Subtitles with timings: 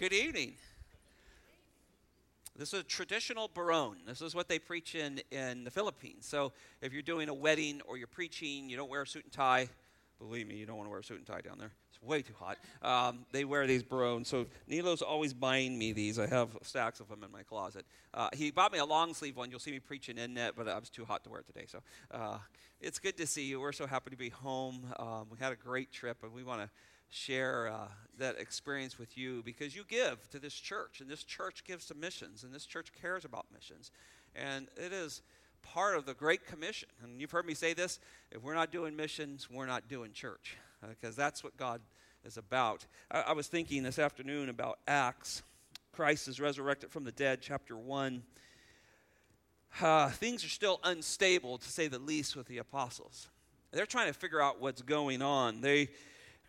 [0.00, 0.54] Good evening.
[2.56, 3.96] This is a traditional barong.
[4.06, 6.24] This is what they preach in, in the Philippines.
[6.26, 9.32] So if you're doing a wedding or you're preaching, you don't wear a suit and
[9.32, 9.68] tie.
[10.18, 11.72] Believe me, you don't want to wear a suit and tie down there.
[11.90, 12.56] It's way too hot.
[12.80, 14.28] Um, they wear these barongs.
[14.28, 16.18] So Nilo's always buying me these.
[16.18, 17.84] I have stacks of them in my closet.
[18.14, 19.50] Uh, he bought me a long sleeve one.
[19.50, 21.66] You'll see me preaching in it, but I was too hot to wear it today.
[21.68, 22.38] So uh,
[22.80, 23.60] it's good to see you.
[23.60, 24.80] We're so happy to be home.
[24.98, 26.70] Um, we had a great trip, and we want to
[27.10, 27.88] share uh,
[28.18, 31.94] that experience with you because you give to this church, and this church gives to
[31.94, 33.90] missions, and this church cares about missions.
[34.34, 35.22] And it is
[35.62, 36.88] part of the Great Commission.
[37.02, 37.98] And you've heard me say this
[38.30, 40.56] if we're not doing missions, we're not doing church,
[40.88, 41.80] because uh, that's what God
[42.24, 42.86] is about.
[43.10, 45.42] I, I was thinking this afternoon about Acts.
[45.92, 48.22] Christ is resurrected from the dead, chapter 1.
[49.80, 53.28] Uh, things are still unstable, to say the least, with the apostles.
[53.72, 55.60] They're trying to figure out what's going on.
[55.60, 55.90] They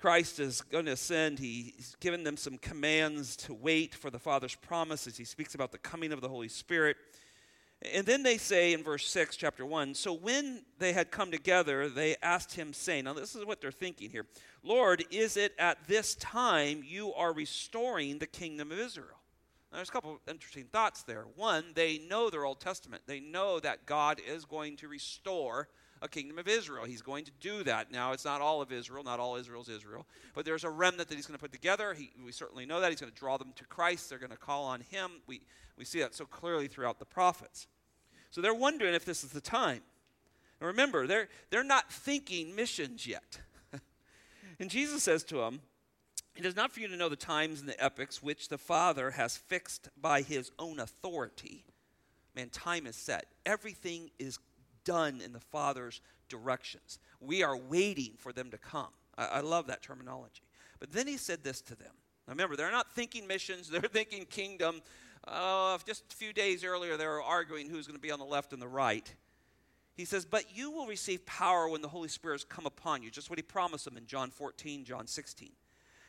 [0.02, 1.38] Christ is going to ascend.
[1.38, 5.16] He's given them some commands to wait for the Father's promises.
[5.16, 6.98] He speaks about the coming of the Holy Spirit.
[7.94, 11.88] And then they say in verse 6, chapter 1 So when they had come together,
[11.88, 14.26] they asked him, saying, Now this is what they're thinking here
[14.64, 19.20] Lord, is it at this time you are restoring the kingdom of Israel?
[19.72, 21.26] Now, there's a couple interesting thoughts there.
[21.36, 25.70] One, they know their Old Testament, they know that God is going to restore
[26.02, 26.86] a kingdom of Israel.
[26.86, 27.92] He's going to do that.
[27.92, 31.16] Now, it's not all of Israel, not all Israel's Israel, but there's a remnant that
[31.16, 31.94] he's going to put together.
[31.94, 32.90] He, we certainly know that.
[32.90, 34.10] He's going to draw them to Christ.
[34.10, 35.12] They're going to call on him.
[35.28, 35.42] We,
[35.78, 37.68] we see that so clearly throughout the prophets.
[38.32, 39.82] So they're wondering if this is the time.
[40.60, 43.40] And remember, they're, they're not thinking missions yet.
[44.60, 45.62] and Jesus says to them,
[46.36, 49.12] It is not for you to know the times and the epochs which the Father
[49.12, 51.66] has fixed by his own authority.
[52.36, 53.26] Man, time is set.
[53.46, 54.40] Everything is
[54.84, 57.00] done in the Father's directions.
[57.20, 58.90] We are waiting for them to come.
[59.18, 60.44] I, I love that terminology.
[60.80, 61.94] But then he said this to them.
[62.28, 64.82] Now remember, they're not thinking missions, they're thinking kingdom.
[65.28, 68.26] Uh, just a few days earlier, they were arguing who's going to be on the
[68.26, 69.14] left and the right.
[69.94, 73.12] He says, But you will receive power when the Holy Spirit has come upon you.
[73.12, 75.52] Just what he promised them in John 14, John 16.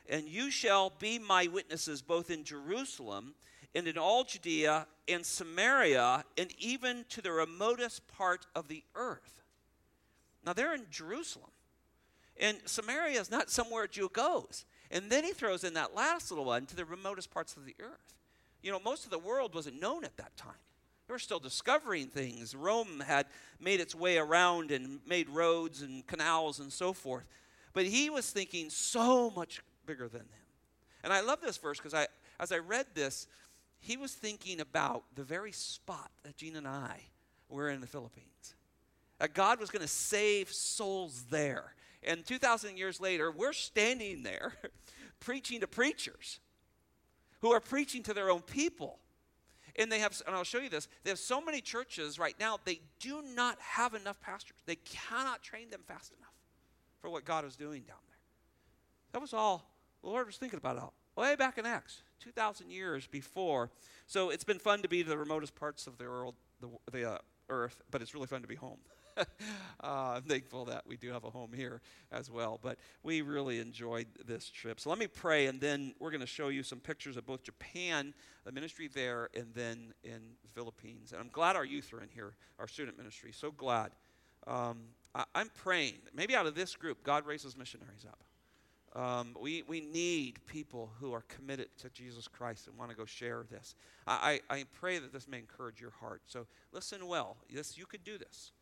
[0.09, 3.35] And you shall be my witnesses both in Jerusalem
[3.75, 9.43] and in all Judea and Samaria and even to the remotest part of the earth.
[10.45, 11.51] Now they're in Jerusalem.
[12.41, 14.65] And Samaria is not somewhere a Jew goes.
[14.91, 17.77] And then he throws in that last little one to the remotest parts of the
[17.81, 18.15] earth.
[18.63, 20.53] You know, most of the world wasn't known at that time.
[21.07, 22.55] They were still discovering things.
[22.55, 23.27] Rome had
[23.61, 27.25] made its way around and made roads and canals and so forth.
[27.73, 30.29] But he was thinking so much bigger than them.
[31.03, 32.07] And I love this verse because I,
[32.39, 33.27] as I read this,
[33.83, 37.01] he was thinking about the very spot that Gene and I
[37.49, 38.55] were in the Philippines.
[39.19, 41.75] That God was going to save souls there.
[42.05, 44.55] And 2,000 years later, we're standing there
[45.21, 46.39] preaching to preachers
[47.41, 49.01] who are preaching to their own people.
[49.75, 52.59] And they have, and I'll show you this, they have so many churches right now,
[52.65, 54.59] they do not have enough pastors.
[54.65, 56.35] They cannot train them fast enough
[57.01, 58.19] for what God is doing down there.
[59.11, 59.69] That was all
[60.03, 60.77] the Lord was thinking about
[61.17, 62.03] way back in Acts.
[62.21, 63.71] 2,000 years before.
[64.07, 67.15] So it's been fun to be to the remotest parts of the world, the, the
[67.15, 67.19] uh,
[67.49, 68.79] earth, but it's really fun to be home.
[69.19, 69.25] uh,
[69.83, 72.59] I'm thankful that we do have a home here as well.
[72.63, 74.81] But we really enjoyed this trip.
[74.81, 77.43] So let me pray, and then we're going to show you some pictures of both
[77.43, 78.15] Japan,
[78.45, 80.21] the ministry there, and then in
[80.55, 81.13] Philippines.
[81.13, 83.33] And I'm glad our youth are in here, our student ministry.
[83.33, 83.91] So glad.
[84.47, 84.79] Um,
[85.15, 88.25] I, I'm praying, maybe out of this group, God raises missionaries up.
[88.95, 93.07] Um, we, we need people who are committed to Jesus Christ and want to go
[93.07, 93.75] share this.
[94.07, 96.23] I, I pray that this may encourage your heart.
[96.27, 97.39] So listen well.
[97.49, 98.53] Yes, you could do this.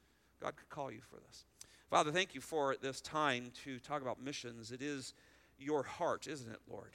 [0.41, 1.45] God could call you for this.
[1.91, 4.71] Father, thank you for this time to talk about missions.
[4.71, 5.15] It is
[5.59, 6.93] your heart, isn't it, Lord?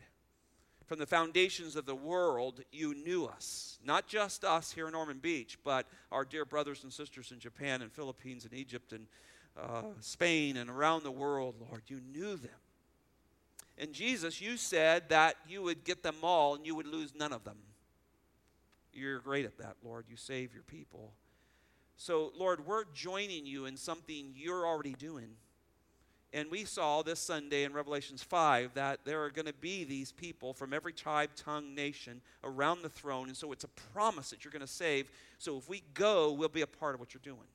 [0.85, 3.79] From the foundations of the world, you knew us.
[3.83, 7.81] Not just us here in Ormond Beach, but our dear brothers and sisters in Japan
[7.81, 9.07] and Philippines and Egypt and
[9.59, 11.81] uh, Spain and around the world, Lord.
[11.87, 12.51] You knew them.
[13.77, 17.33] And Jesus, you said that you would get them all and you would lose none
[17.33, 17.57] of them.
[18.93, 20.05] You're great at that, Lord.
[20.09, 21.11] You save your people.
[21.97, 25.29] So, Lord, we're joining you in something you're already doing.
[26.33, 30.11] And we saw this Sunday in Revelations 5 that there are going to be these
[30.11, 33.27] people from every tribe, tongue, nation around the throne.
[33.27, 35.09] And so it's a promise that you're going to save.
[35.37, 37.47] So if we go, we'll be a part of what you're doing.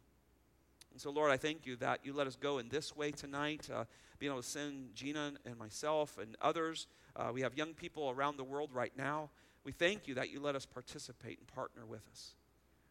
[0.92, 3.68] And so, Lord, I thank you that you let us go in this way tonight.
[3.72, 3.84] Uh,
[4.20, 6.86] being able to send Gina and myself and others.
[7.16, 9.30] Uh, we have young people around the world right now.
[9.64, 12.34] We thank you that you let us participate and partner with us.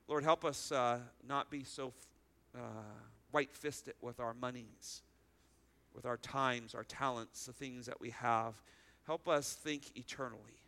[0.08, 1.94] Lord, help us uh, not be so
[2.56, 2.60] uh,
[3.30, 5.04] white fisted with our monies,
[5.94, 8.56] with our times, our talents, the things that we have.
[9.06, 10.64] Help us think eternally.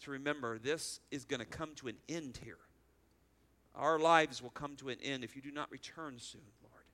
[0.00, 2.58] to remember this is going to come to an end here.
[3.80, 6.84] Our lives will come to an end if you do not return soon, Lord.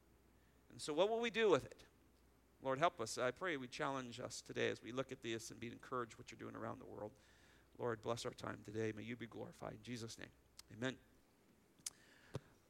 [0.71, 1.83] And so, what will we do with it?
[2.63, 3.19] Lord, help us.
[3.19, 6.31] I pray we challenge us today as we look at this and be encouraged what
[6.31, 7.11] you're doing around the world.
[7.77, 8.93] Lord, bless our time today.
[8.97, 9.73] May you be glorified.
[9.73, 10.29] In Jesus' name,
[10.79, 10.95] amen.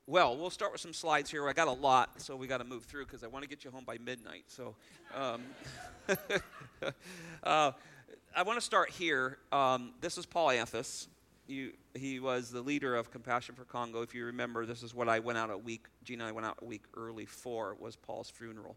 [0.07, 1.47] Well, we'll start with some slides here.
[1.47, 3.65] I got a lot, so we got to move through because I want to get
[3.65, 4.45] you home by midnight.
[4.47, 4.77] So,
[5.15, 5.43] um,
[7.43, 7.73] uh,
[8.35, 9.37] I want to start here.
[9.53, 11.09] Um, this is Paul Anthus.
[11.49, 14.03] You, he was the leader of Compassion for Congo.
[14.03, 15.87] If you remember, this is what I went out a week.
[16.03, 18.77] Gina and I went out a week early for was Paul's funeral.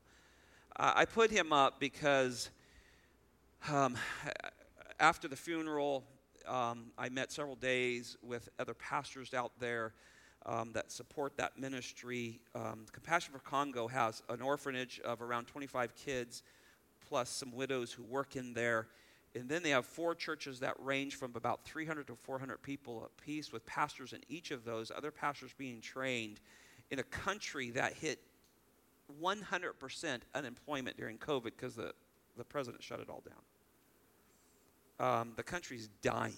[0.76, 2.52] Uh, I put him up because
[3.72, 3.98] um,
[5.00, 6.04] after the funeral,
[6.48, 9.94] um, I met several days with other pastors out there
[10.46, 12.40] um, that support that ministry.
[12.54, 16.44] Um, Compassion for Congo has an orphanage of around 25 kids,
[17.08, 18.88] plus some widows who work in there.
[19.36, 23.52] And then they have four churches that range from about 300 to 400 people apiece,
[23.52, 26.40] with pastors in each of those, other pastors being trained
[26.90, 28.20] in a country that hit
[29.22, 31.94] 100% unemployment during COVID because the,
[32.38, 33.42] the president shut it all down.
[35.00, 36.34] Um, the country's dying.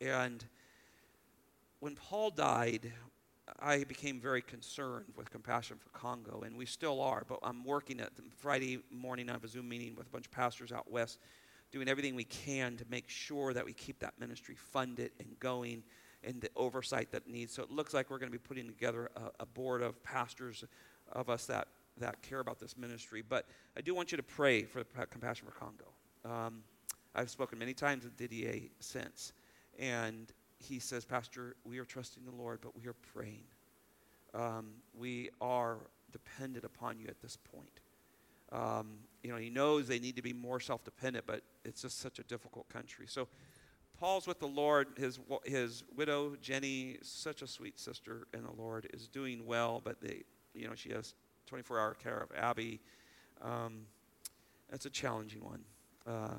[0.00, 0.44] And
[1.80, 2.92] when Paul died,
[3.60, 7.24] I became very concerned with Compassion for Congo, and we still are.
[7.28, 9.28] But I'm working at Friday morning.
[9.28, 11.18] I have a Zoom meeting with a bunch of pastors out west,
[11.74, 15.82] doing everything we can to make sure that we keep that ministry funded and going,
[16.22, 17.52] and the oversight that needs.
[17.52, 20.64] So it looks like we're going to be putting together a, a board of pastors
[21.10, 21.66] of us that
[21.98, 23.22] that care about this ministry.
[23.28, 25.84] But I do want you to pray for Compassion for Congo.
[26.24, 26.62] Um,
[27.14, 29.32] I've spoken many times with Didier since,
[29.78, 33.44] and he says, Pastor, we are trusting the Lord, but we are praying.
[34.32, 35.78] Um, we are
[36.12, 37.80] dependent upon you at this point.
[38.50, 42.00] Um, you know, he knows they need to be more self dependent, but it's just
[42.00, 43.06] such a difficult country.
[43.08, 43.28] So,
[43.98, 44.88] Paul's with the Lord.
[44.96, 50.00] His, his widow, Jenny, such a sweet sister in the Lord, is doing well, but
[50.00, 51.14] they, you know, she has
[51.46, 52.80] 24 hour care of Abby.
[53.40, 53.86] Um,
[54.70, 55.62] that's a challenging one.
[56.06, 56.34] Uh,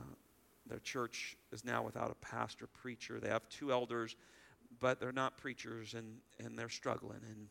[0.67, 3.19] their church is now without a pastor, preacher.
[3.19, 4.15] They have two elders,
[4.79, 7.19] but they're not preachers and, and they're struggling.
[7.29, 7.47] And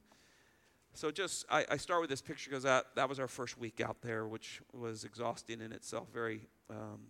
[0.95, 3.81] so just, I, I start with this picture because that, that was our first week
[3.81, 7.01] out there, which was exhausting in itself, very, um,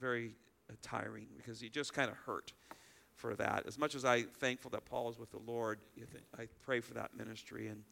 [0.00, 0.34] very
[0.70, 2.52] uh, tiring because you just kind of hurt
[3.14, 3.64] for that.
[3.66, 5.80] As much as I'm thankful that Paul is with the Lord,
[6.38, 7.68] I pray for that ministry.
[7.68, 7.82] And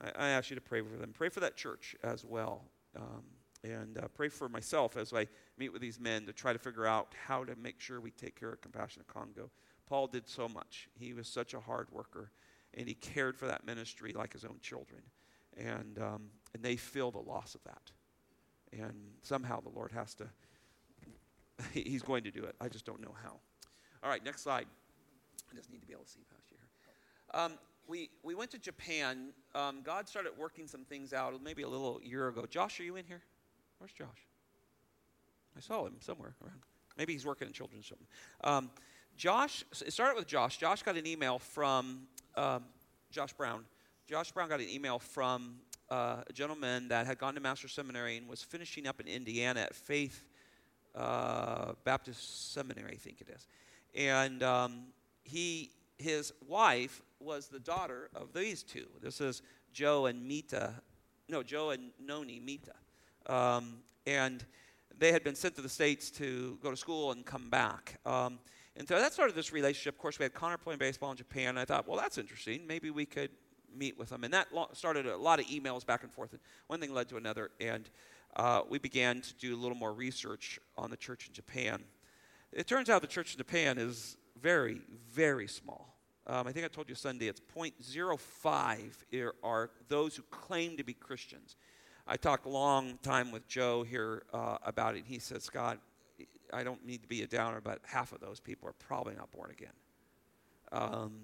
[0.00, 1.12] I, I, ask you to pray for them.
[1.12, 2.64] Pray for that church as well.
[2.96, 3.22] Um,
[3.64, 6.86] and uh, pray for myself as I meet with these men to try to figure
[6.86, 9.50] out how to make sure we take care of Compassion Congo.
[9.86, 10.88] Paul did so much.
[10.98, 12.32] He was such a hard worker,
[12.74, 15.02] and he cared for that ministry like his own children.
[15.56, 16.22] And, um,
[16.54, 17.92] and they feel the loss of that.
[18.72, 20.28] And somehow the Lord has to,
[21.72, 22.54] he's going to do it.
[22.60, 23.40] I just don't know how.
[24.02, 24.66] All right, next slide.
[25.50, 27.40] I just need to be able to see past you here.
[27.40, 27.52] Um,
[27.86, 29.32] we, we went to Japan.
[29.54, 32.46] Um, God started working some things out maybe a little year ago.
[32.48, 33.22] Josh, are you in here?
[33.78, 34.08] Where's Josh?
[35.56, 36.60] I saw him somewhere around.
[36.96, 38.06] Maybe he's working in children's something.
[38.44, 38.70] Um,
[39.16, 40.56] Josh, it started with Josh.
[40.58, 42.02] Josh got an email from
[42.36, 42.64] um,
[43.10, 43.64] Josh Brown.
[44.06, 45.56] Josh Brown got an email from
[45.90, 49.60] uh, a gentleman that had gone to Master Seminary and was finishing up in Indiana
[49.60, 50.24] at Faith
[50.94, 53.46] uh, Baptist Seminary, I think it is.
[53.94, 54.84] And um,
[55.24, 58.86] he, his wife was the daughter of these two.
[59.02, 60.74] This is Joe and Mita.
[61.28, 62.74] No, Joe and Noni Mita.
[63.26, 64.44] Um, and
[64.98, 67.98] they had been sent to the States to go to school and come back.
[68.04, 68.38] Um,
[68.76, 69.94] and so that started this relationship.
[69.94, 71.50] Of course, we had Connor playing baseball in Japan.
[71.50, 72.66] And I thought, well, that's interesting.
[72.66, 73.30] Maybe we could
[73.74, 74.24] meet with them.
[74.24, 76.32] And that started a lot of emails back and forth.
[76.32, 77.50] And one thing led to another.
[77.60, 77.88] And
[78.36, 81.82] uh, we began to do a little more research on the church in Japan.
[82.52, 85.96] It turns out the church in Japan is very, very small.
[86.26, 90.94] Um, I think I told you Sunday, it's 0.05 are those who claim to be
[90.94, 91.56] Christians.
[92.06, 95.04] I talked a long time with Joe here uh, about it.
[95.06, 95.78] He said, Scott,
[96.52, 99.30] I don't need to be a downer, but half of those people are probably not
[99.32, 99.72] born again.
[100.70, 101.22] Um,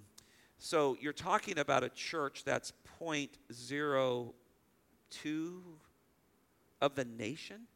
[0.58, 5.62] so you're talking about a church that's 0.02
[6.80, 7.66] of the nation.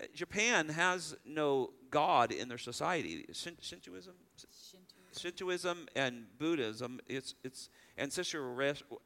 [0.00, 3.26] Uh, Japan has no God in their society.
[3.32, 4.14] Shintoism,
[5.16, 8.56] Shintoism and Buddhism, it's, it's ancestral,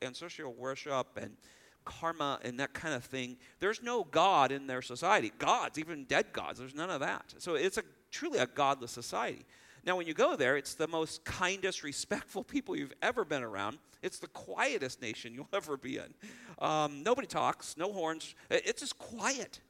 [0.03, 1.37] ancestral worship and
[1.85, 3.37] karma and that kind of thing.
[3.61, 5.33] There's no God in their society.
[5.39, 7.35] Gods, even dead gods, there's none of that.
[7.39, 9.45] So it's a, truly a godless society.
[9.87, 13.79] Now, when you go there, it's the most kindest, respectful people you've ever been around.
[14.05, 16.15] It's the quietest nation you'll ever be in.
[16.59, 18.35] Um, nobody talks, no horns.
[18.51, 19.61] It's just quiet.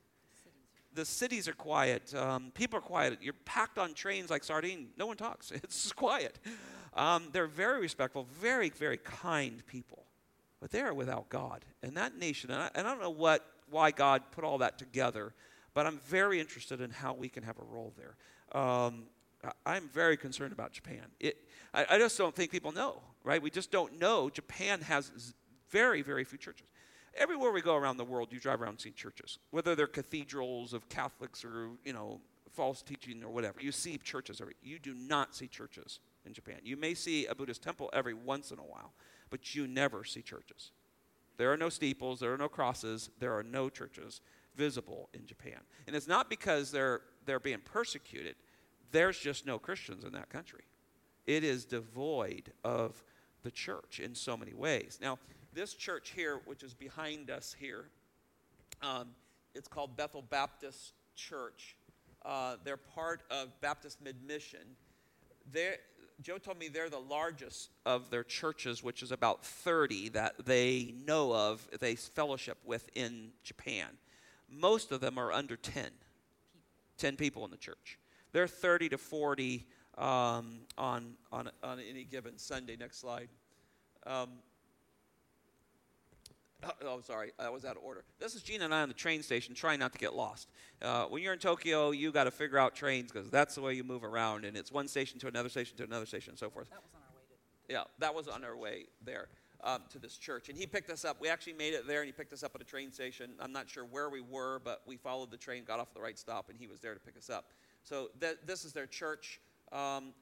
[0.92, 2.12] the cities are quiet.
[2.14, 3.18] Um, people are quiet.
[3.22, 4.88] You're packed on trains like sardine.
[4.98, 5.52] No one talks.
[5.62, 6.38] It's just quiet.
[6.94, 10.04] Um, they're very respectful, very, very kind people.
[10.60, 11.64] But they are without God.
[11.82, 14.78] And that nation, and I, and I don't know what, why God put all that
[14.78, 15.32] together,
[15.74, 18.16] but I'm very interested in how we can have a role there.
[18.60, 19.04] Um,
[19.66, 21.04] I'm very concerned about Japan.
[21.20, 21.36] It,
[21.72, 23.42] I, I, just don't think people know, right?
[23.42, 24.30] We just don't know.
[24.30, 25.34] Japan has
[25.70, 26.66] very, very few churches.
[27.16, 30.72] Everywhere we go around the world, you drive around and see churches, whether they're cathedrals
[30.72, 32.20] of Catholics or, you know,
[32.50, 33.60] false teaching or whatever.
[33.60, 34.40] You see churches.
[34.62, 36.56] You do not see churches in Japan.
[36.62, 38.92] You may see a Buddhist temple every once in a while,
[39.30, 40.70] but you never see churches.
[41.36, 44.20] There are no steeples, there are no crosses, there are no churches
[44.54, 45.58] visible in Japan.
[45.86, 48.36] And it's not because they're, they're being persecuted,
[48.92, 50.64] there's just no Christians in that country.
[51.26, 53.02] It is devoid of
[53.42, 54.98] the church in so many ways.
[55.00, 55.18] Now,
[55.52, 57.86] this church here, which is behind us here,
[58.82, 59.08] um,
[59.54, 61.76] it's called Bethel Baptist Church.
[62.24, 64.76] Uh, they're part of Baptist Mid Mission.
[66.22, 70.94] Joe told me they're the largest of their churches, which is about 30 that they
[71.04, 73.86] know of, they fellowship with in Japan.
[74.48, 75.90] Most of them are under 10,
[76.98, 77.98] 10 people in the church.
[78.34, 79.64] They're 30 to 40
[79.96, 82.76] um, on, on, on any given Sunday.
[82.76, 83.28] Next slide.
[84.06, 84.28] Um,
[86.66, 88.04] Oh, oh, sorry, I was out of order.
[88.18, 90.48] This is Gina and I on the train station trying not to get lost.
[90.80, 93.74] Uh, when you're in Tokyo, you got to figure out trains because that's the way
[93.74, 96.48] you move around, and it's one station to another station to another station and so
[96.48, 96.70] forth.
[96.70, 97.36] That was on our way
[97.68, 97.74] to.
[97.74, 99.28] Yeah, that was on our way there
[99.62, 101.20] um, to this church, and he picked us up.
[101.20, 103.32] We actually made it there, and he picked us up at a train station.
[103.40, 106.18] I'm not sure where we were, but we followed the train, got off the right
[106.18, 107.50] stop, and he was there to pick us up.
[107.84, 109.40] So th- this is their church.
[109.70, 110.12] Um,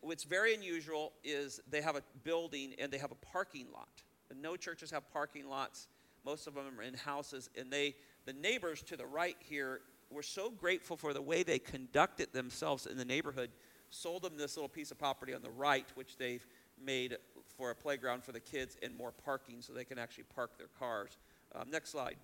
[0.00, 4.02] what's very unusual is they have a building and they have a parking lot.
[4.30, 5.88] And No churches have parking lots.
[6.24, 7.94] Most of them are in houses, and they,
[8.26, 12.86] the neighbors to the right here, were so grateful for the way they conducted themselves
[12.86, 13.50] in the neighborhood.
[13.90, 16.46] Sold them this little piece of property on the right, which they've
[16.82, 17.16] made
[17.56, 20.68] for a playground for the kids and more parking, so they can actually park their
[20.78, 21.18] cars.
[21.54, 22.16] Um, next slide.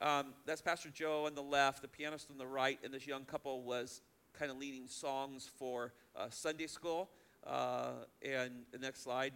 [0.00, 3.24] Um, that's Pastor Joe on the left, the pianist on the right, and this young
[3.24, 4.00] couple was
[4.38, 7.08] kind of leading songs for uh, Sunday school.
[7.46, 7.90] Uh,
[8.22, 9.32] and the next slide.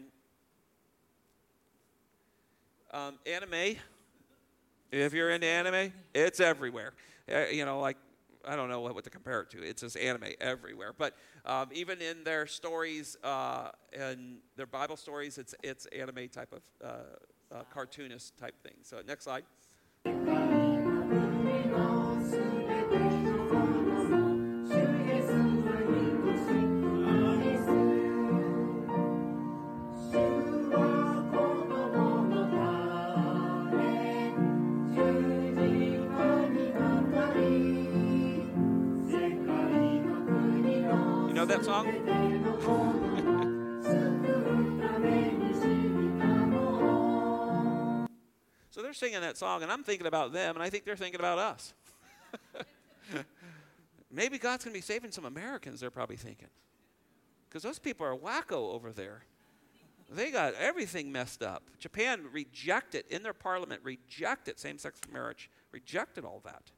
[2.93, 3.77] Um, anime,
[4.91, 6.93] if you're into anime, it's everywhere.
[7.33, 7.97] Uh, you know, like,
[8.45, 9.63] I don't know what, what, to compare it to.
[9.63, 10.93] It's just anime everywhere.
[10.97, 11.15] But
[11.47, 16.63] um, even in their stories uh, and their Bible stories, it's, it's anime type of
[16.85, 18.75] uh, uh cartoonist type thing.
[18.83, 19.45] So, next slide.
[41.83, 43.03] Song?
[48.71, 51.21] so they're singing that song, and I'm thinking about them, and I think they're thinking
[51.21, 51.75] about us.
[54.11, 56.49] Maybe God's going to be saving some Americans, they're probably thinking.
[57.49, 59.25] Because those people are wacko over there.
[60.11, 61.63] They got everything messed up.
[61.79, 66.71] Japan rejected, in their parliament, rejected same sex marriage, rejected all that.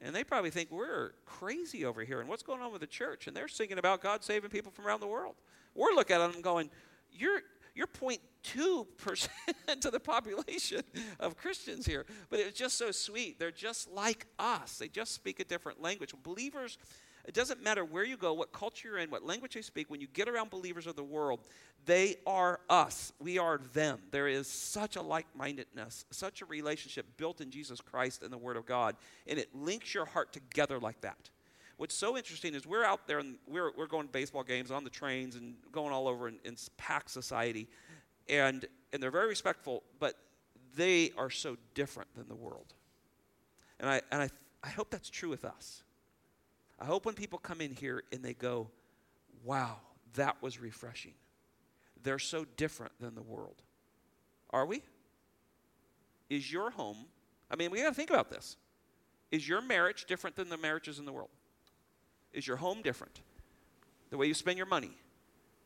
[0.00, 2.20] And they probably think we're crazy over here.
[2.20, 3.26] And what's going on with the church?
[3.26, 5.34] And they're singing about God saving people from around the world.
[5.74, 6.70] We're looking at them going,
[7.12, 7.40] you're,
[7.74, 9.28] you're 0.2%
[9.80, 10.82] to the population
[11.18, 12.06] of Christians here.
[12.30, 13.38] But it's just so sweet.
[13.38, 16.14] They're just like us, they just speak a different language.
[16.22, 16.78] Believers
[17.24, 20.00] it doesn't matter where you go, what culture you're in, what language they speak, when
[20.00, 21.40] you get around believers of the world,
[21.84, 23.12] they are us.
[23.18, 24.00] We are them.
[24.10, 28.38] There is such a like mindedness, such a relationship built in Jesus Christ and the
[28.38, 28.96] Word of God,
[29.26, 31.30] and it links your heart together like that.
[31.76, 34.84] What's so interesting is we're out there and we're, we're going to baseball games on
[34.84, 37.68] the trains and going all over in, in packed society,
[38.28, 40.14] and, and they're very respectful, but
[40.76, 42.74] they are so different than the world.
[43.78, 44.30] And I, and I,
[44.62, 45.82] I hope that's true with us.
[46.80, 48.68] I hope when people come in here and they go,
[49.44, 49.76] wow,
[50.14, 51.14] that was refreshing.
[52.02, 53.62] They're so different than the world.
[54.50, 54.82] Are we?
[56.30, 56.96] Is your home,
[57.50, 58.56] I mean, we got to think about this.
[59.30, 61.30] Is your marriage different than the marriages in the world?
[62.32, 63.20] Is your home different?
[64.10, 64.92] The way you spend your money?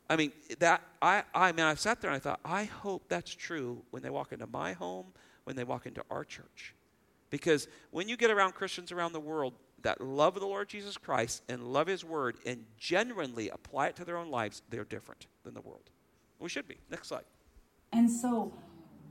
[0.09, 3.35] I mean, that, I, I mean, I sat there and I thought, I hope that's
[3.35, 5.07] true when they walk into my home,
[5.45, 6.75] when they walk into our church.
[7.31, 11.44] Because when you get around Christians around the world, that love the Lord Jesus Christ
[11.50, 15.54] and love His Word and genuinely apply it to their own lives, they're different than
[15.54, 15.90] the world.
[16.40, 16.78] We should be.
[16.90, 17.26] Next slide.
[17.92, 18.52] And so,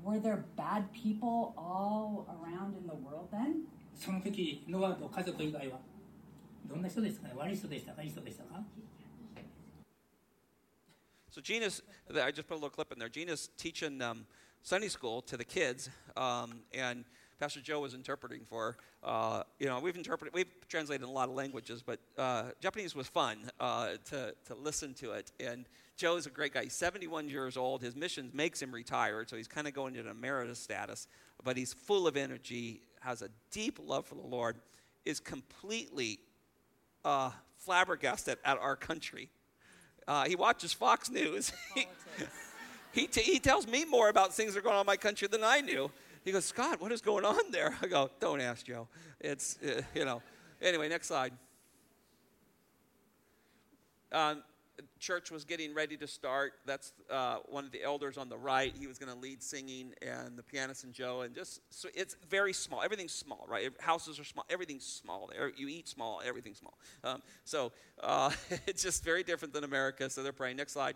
[0.02, 3.66] were there bad people all around in the world then?
[3.99, 5.80] その時ノアと家族以外は
[6.66, 8.62] どんな人でしたかね悪い人でしたかいい人でしたか
[11.30, 13.08] So Gina's, I just put a little clip in there.
[13.08, 14.26] Gina's teaching um,
[14.62, 17.04] Sunday school to the kids, um, and
[17.43, 18.77] Pastor Joe was interpreting for.
[19.03, 22.95] Uh, you know, we've interpreted, we've translated in a lot of languages, but uh, Japanese
[22.95, 25.33] was fun uh, to, to listen to it.
[25.41, 25.65] And
[25.97, 26.63] Joe is a great guy.
[26.63, 27.81] He's 71 years old.
[27.81, 31.09] His mission makes him retired, so he's kind of going into emeritus status,
[31.43, 34.55] but he's full of energy, has a deep love for the Lord,
[35.03, 36.19] is completely
[37.03, 39.29] uh, flabbergasted at our country.
[40.07, 41.51] Uh, he watches Fox News.
[42.93, 45.27] he, t- he tells me more about things that are going on in my country
[45.27, 45.91] than I knew.
[46.24, 47.75] He goes, Scott, what is going on there?
[47.82, 48.88] I go, don't ask Joe.
[49.20, 50.22] It's, uh, you know.
[50.62, 51.34] Anyway, next slide.
[54.12, 54.44] Um,
[55.00, 56.53] church was getting ready to start.
[56.65, 58.74] That's uh, one of the elders on the right.
[58.77, 61.22] He was going to lead singing, and the pianist and Joe.
[61.22, 62.82] And just so it's very small.
[62.82, 63.70] Everything's small, right?
[63.80, 64.46] Houses are small.
[64.50, 65.30] Everything's small.
[65.56, 66.22] You eat small.
[66.25, 66.77] Everything's small.
[67.03, 68.32] Um, so uh,
[68.68, 70.10] it's just very different than America.
[70.10, 70.58] So they're praying.
[70.58, 70.96] Next slide.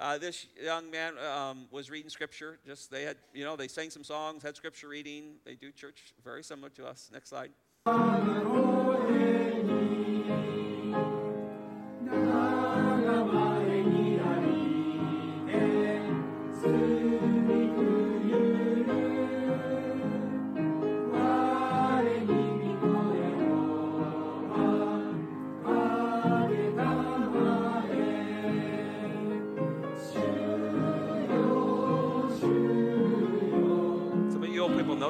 [0.00, 2.58] Uh, this young man um, was reading scripture.
[2.66, 5.34] Just they had, you know, they sang some songs, had scripture reading.
[5.44, 7.10] They do church very similar to us.
[7.12, 7.50] Next slide.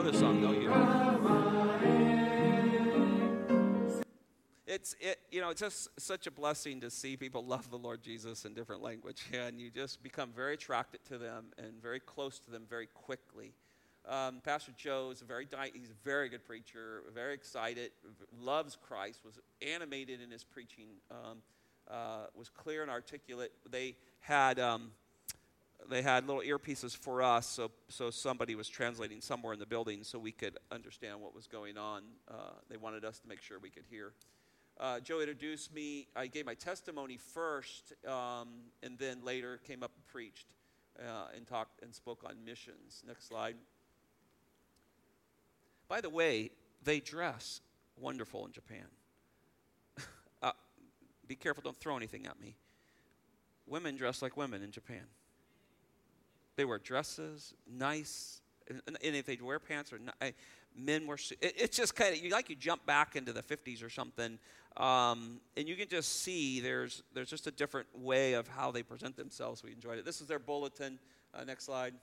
[0.03, 0.71] Know song, don't you?
[4.67, 8.03] It's it, you know, it's just such a blessing to see people love the Lord
[8.03, 12.39] Jesus in different language, and you just become very attracted to them and very close
[12.41, 13.53] to them very quickly.
[14.09, 17.91] Um, Pastor Joe is a very di- he's a very good preacher, very excited,
[18.39, 21.43] loves Christ, was animated in his preaching, um,
[21.91, 23.53] uh, was clear and articulate.
[23.69, 24.93] They had um,
[25.89, 30.05] they had little earpieces for us, so so somebody was translating somewhere in the building,
[30.05, 32.03] so we could understand what was going on.
[32.29, 32.35] Uh,
[32.69, 34.13] they wanted us to make sure we could hear.
[34.79, 36.09] Uh, Joe introduced me.
[36.17, 38.49] I gave my testimony first, um,
[38.83, 40.47] and then later came up and preached
[40.99, 43.03] uh, and talked and spoke on missions.
[43.07, 43.57] Next slide.
[45.89, 46.51] By the way,
[46.83, 47.61] they dress
[47.99, 48.87] wonderful in Japan.
[50.43, 50.53] uh,
[51.27, 52.57] be careful, don't throw anything at me.
[53.67, 55.05] Women dress like women in Japan.
[56.61, 60.15] They wear dresses, nice, and, and if they wear pants or not,
[60.77, 61.17] men were.
[61.41, 64.39] It, it's just kind of you like you jump back into the 50s or something,
[64.77, 68.83] um, and you can just see there's there's just a different way of how they
[68.83, 69.63] present themselves.
[69.65, 70.05] We enjoyed it.
[70.05, 70.99] This is their bulletin.
[71.33, 71.95] Uh, next slide.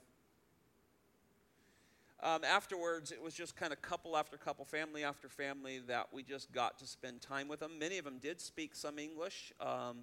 [2.20, 6.24] Um, afterwards, it was just kind of couple after couple, family after family that we
[6.24, 7.78] just got to spend time with them.
[7.78, 9.98] Many of them did speak some English um,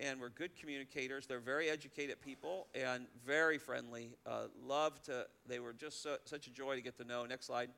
[0.00, 1.26] and were good communicators.
[1.26, 4.16] They're very educated people and very friendly.
[4.26, 7.24] Uh, loved to, they were just so, such a joy to get to know.
[7.26, 7.70] Next slide.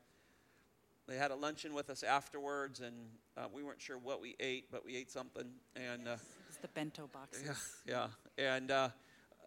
[1.06, 2.94] They had a luncheon with us afterwards, and
[3.36, 5.44] uh, we weren't sure what we ate, but we ate something.
[5.76, 6.16] And uh,
[6.48, 7.42] It's the bento boxes.
[7.86, 8.06] yeah,
[8.38, 8.54] yeah.
[8.56, 8.88] And uh,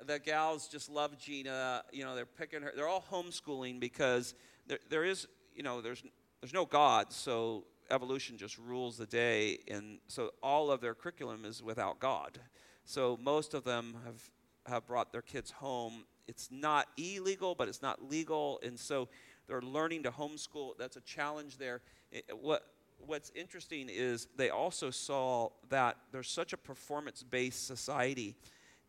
[0.06, 1.84] the gals just love Gina.
[1.91, 2.73] You know, they're picking her.
[2.75, 4.36] They're all homeschooling because
[4.67, 6.03] there, there is, you know, there's
[6.41, 11.45] there's no God, so evolution just rules the day, and so all of their curriculum
[11.45, 12.39] is without God.
[12.86, 14.30] So most of them have
[14.67, 16.04] have brought their kids home.
[16.28, 19.08] It's not illegal, but it's not legal, and so
[19.47, 20.78] they're learning to homeschool.
[20.78, 21.82] That's a challenge there.
[22.12, 22.63] It- what
[23.00, 28.36] what's interesting is they also saw that there's such a performance-based society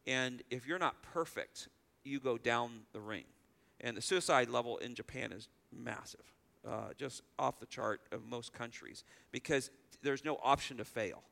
[0.08, 1.68] and if you're not perfect,
[2.02, 3.24] you go down the ring.
[3.80, 6.32] And the suicide level in Japan is massive,
[6.66, 9.70] uh, just off the chart of most countries, because
[10.02, 11.22] there's no option to fail.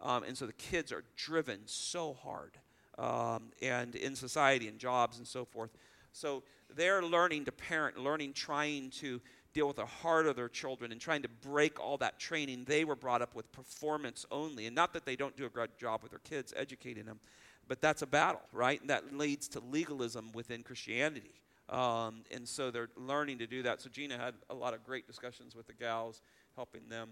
[0.00, 2.58] Um, and so the kids are driven so hard,
[2.98, 5.70] um, and in society and jobs and so forth.
[6.12, 6.42] So
[6.74, 9.20] they're learning to parent, learning, trying to
[9.52, 12.64] deal with the heart of their children and trying to break all that training.
[12.64, 14.66] They were brought up with performance only.
[14.66, 17.20] And not that they don't do a good job with their kids educating them,
[17.66, 18.80] but that's a battle, right?
[18.80, 21.40] And that leads to legalism within Christianity.
[21.68, 23.80] Um, and so they're learning to do that.
[23.80, 26.22] So Gina had a lot of great discussions with the gals,
[26.54, 27.10] helping them.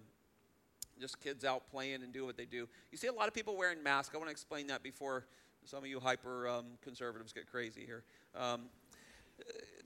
[1.01, 2.69] Just kids out playing and do what they do.
[2.93, 4.15] You see a lot of people wearing masks.
[4.15, 5.27] I want to explain that before
[5.65, 8.05] some of you hyper um, conservatives get crazy here.
[8.37, 8.63] Um,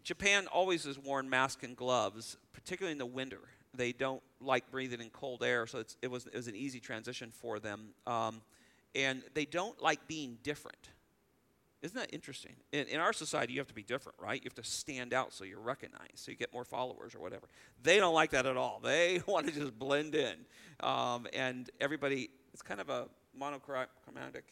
[0.04, 3.40] Japan always has worn masks and gloves, particularly in the winter.
[3.74, 7.30] They don't like breathing in cold air, so it, was, it was an easy transition
[7.30, 7.90] for them.
[8.06, 8.42] Um,
[8.94, 10.90] and they don't like being different.
[11.80, 12.56] Isn't that interesting?
[12.72, 14.42] In, in our society, you have to be different, right?
[14.42, 17.48] You have to stand out so you're recognized, so you get more followers or whatever.
[17.82, 18.80] They don't like that at all.
[18.88, 20.34] They want to just blend in.
[20.80, 24.44] Um, and everybody, it's kind of a monochromatic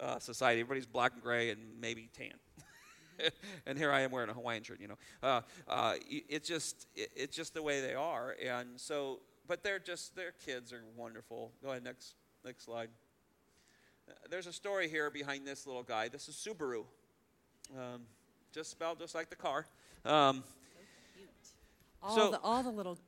[0.00, 0.60] uh, society.
[0.60, 2.32] Everybody's black and gray and maybe tan.
[3.66, 4.98] and here I am wearing a Hawaiian shirt, you know.
[5.22, 9.20] Uh, uh, it's just it, it's just the way they are, and so.
[9.46, 11.52] But they're just their kids are wonderful.
[11.62, 12.88] Go ahead, next next slide.
[14.30, 16.08] There's a story here behind this little guy.
[16.08, 16.84] This is Subaru,
[17.76, 18.02] um,
[18.52, 19.66] just spelled just like the car.
[20.04, 20.42] Um,
[22.02, 22.98] all so- the all the little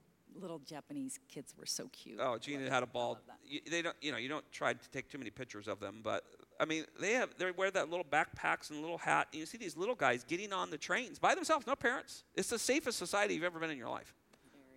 [0.40, 2.18] little Japanese kids were so cute.
[2.20, 3.18] Oh, Gina had a ball.
[3.46, 6.00] You, they don't, you know, you don't try to take too many pictures of them,
[6.02, 6.24] but
[6.60, 9.28] I mean, they have they wear that little backpacks and little hat.
[9.32, 12.24] And you see these little guys getting on the trains by themselves, no parents.
[12.34, 14.14] It's the safest society you've ever been in your life.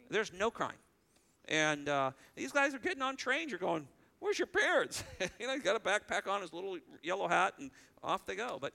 [0.10, 0.80] There's no crime,
[1.48, 3.52] and uh, these guys are getting on trains.
[3.52, 3.88] You're going,
[4.20, 5.04] where's your parents?
[5.40, 7.72] you know, he's got a backpack on, his little yellow hat, and
[8.04, 8.58] off they go.
[8.60, 8.74] But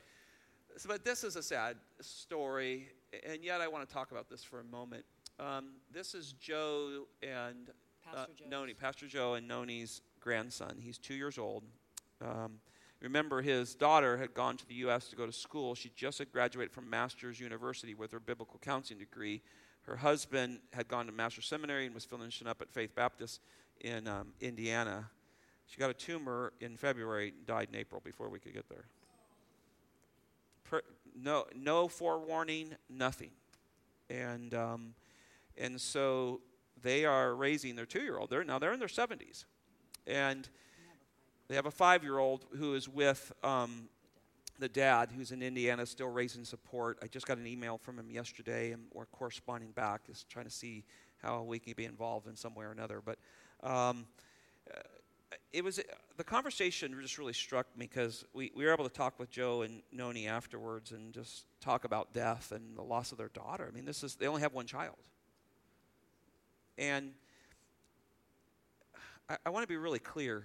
[0.87, 2.89] but this is a sad story,
[3.25, 5.05] and yet I want to talk about this for a moment.
[5.39, 7.71] Um, this is Joe and
[8.13, 8.27] uh.
[8.49, 10.77] Noni, Pastor Joe and Noni's grandson.
[10.81, 11.65] He's two years old.
[12.21, 12.61] Um,
[13.01, 15.09] remember, his daughter had gone to the U.S.
[15.09, 15.75] to go to school.
[15.75, 19.43] She just had graduated from Master's University with her biblical counseling degree.
[19.83, 23.41] Her husband had gone to Master's Seminary and was finishing up at Faith Baptist
[23.81, 25.11] in um, Indiana.
[25.67, 28.85] She got a tumor in February, and died in April before we could get there.
[30.65, 30.83] Per,
[31.15, 33.31] no, no forewarning, nothing.
[34.11, 34.95] And um,
[35.57, 36.41] and so
[36.83, 38.31] they are raising their two-year-old.
[38.31, 39.45] They're now they're in their 70s,
[40.07, 40.49] and
[41.49, 43.89] they have a five-year-old who is with um,
[44.59, 46.99] the dad, who's in Indiana, still raising support.
[47.03, 50.51] I just got an email from him yesterday, and we're corresponding back, is trying to
[50.51, 50.85] see
[51.23, 53.03] how we can be involved in some way or another.
[53.05, 53.19] But
[53.63, 54.07] um,
[55.53, 55.81] it was
[56.17, 59.63] the conversation just really struck me because we, we were able to talk with Joe
[59.63, 63.67] and Noni afterwards and just talk about death and the loss of their daughter.
[63.69, 64.97] I mean, this is they only have one child,
[66.79, 67.13] and
[69.29, 70.45] I, I want to be really clear.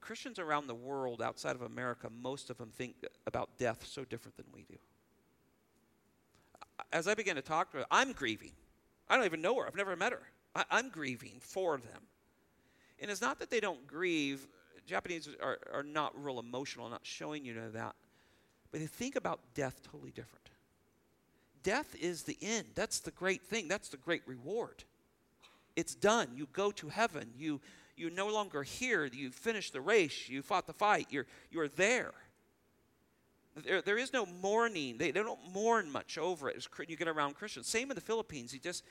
[0.00, 2.94] Christians around the world outside of America, most of them think
[3.26, 4.76] about death so different than we do.
[6.92, 8.52] As I began to talk to her, I'm grieving.
[9.08, 9.66] I don't even know her.
[9.66, 10.22] I've never met her.
[10.54, 12.02] I, I'm grieving for them.
[13.00, 14.46] And it's not that they don't grieve.
[14.86, 17.94] Japanese are, are not real emotional, not showing you know that.
[18.70, 20.48] But they think about death totally different.
[21.62, 22.66] Death is the end.
[22.74, 23.68] That's the great thing.
[23.68, 24.84] That's the great reward.
[25.76, 26.28] It's done.
[26.34, 27.30] You go to heaven.
[27.36, 27.60] You,
[27.96, 29.04] you're no longer here.
[29.06, 30.28] You finished the race.
[30.28, 31.08] You fought the fight.
[31.10, 32.12] You're, you're there.
[33.64, 34.98] There, there is no mourning.
[34.98, 37.66] They, they don't mourn much over it as you get around Christians.
[37.66, 38.52] Same in the Philippines.
[38.52, 38.84] You just,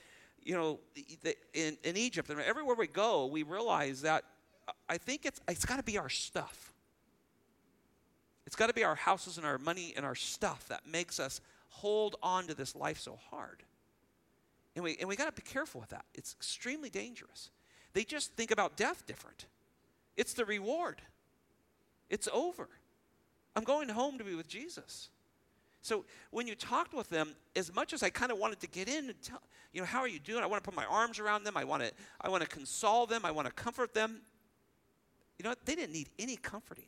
[0.48, 0.80] you know,
[1.54, 4.24] in, in Egypt and everywhere we go, we realize that
[4.66, 6.74] uh, I think it's, it's got to be our stuff.
[8.46, 11.42] It's got to be our houses and our money and our stuff that makes us
[11.68, 13.62] hold on to this life so hard.
[14.76, 16.06] And we, and we got to be careful with that.
[16.16, 17.50] It's extremely dangerous.
[17.92, 19.48] They just think about death different.
[20.16, 21.02] It's the reward.
[22.10, 22.70] It's over.
[23.54, 25.10] I'm going home to be with Jesus.
[25.88, 28.89] So when you talked with them, as much as I kind of wanted to get
[28.89, 30.43] in and tell, you know, how are you doing?
[30.43, 31.56] I want to put my arms around them.
[31.56, 33.23] I want to, I want to console them.
[33.23, 34.19] I want to comfort them.
[35.39, 35.56] You know?
[35.63, 36.88] They didn't need any comforting.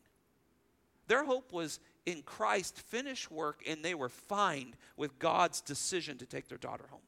[1.08, 6.26] Their hope was in Christ, finished work, and they were fine with God's decision to
[6.26, 7.00] take their daughter home.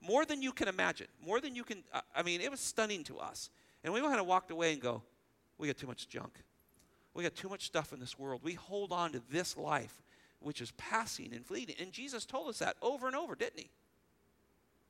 [0.00, 1.08] More than you can imagine.
[1.26, 3.50] More than you can, I- I mean, it was stunning to us.
[3.82, 5.02] And we kind of walked away and go,
[5.58, 6.44] we got too much junk.
[7.12, 8.40] We got too much stuff in this world.
[8.44, 10.00] We hold on to this life,
[10.42, 11.76] which is passing and fleeting.
[11.80, 13.70] And Jesus told us that over and over, didn't he?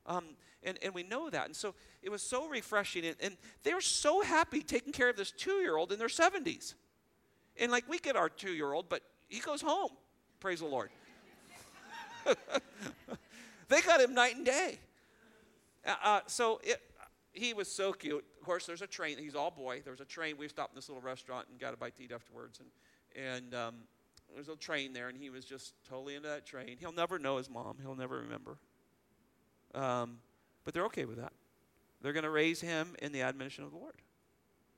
[0.07, 0.25] Um,
[0.65, 1.47] and, and we know that.
[1.47, 3.05] And so it was so refreshing.
[3.05, 6.09] And, and they were so happy taking care of this two year old in their
[6.09, 6.75] 70s.
[7.59, 9.91] And like we get our two year old, but he goes home.
[10.41, 10.91] Praise the Lord.
[13.69, 14.79] they got him night and day.
[15.85, 16.81] Uh, uh, so it,
[17.33, 18.25] he was so cute.
[18.41, 19.19] Of course, there's a train.
[19.19, 19.81] He's all boy.
[19.85, 20.37] There was a train.
[20.37, 22.61] We stopped in this little restaurant and got a bite to eat afterwards.
[22.61, 23.75] And, and um,
[24.35, 26.77] there's a train there, and he was just totally into that train.
[26.79, 27.77] He'll never know his mom.
[27.81, 28.59] He'll never remember.
[29.75, 30.19] Um,
[30.65, 31.33] but they're okay with that.
[32.01, 33.95] They're going to raise him in the admonition of the Lord.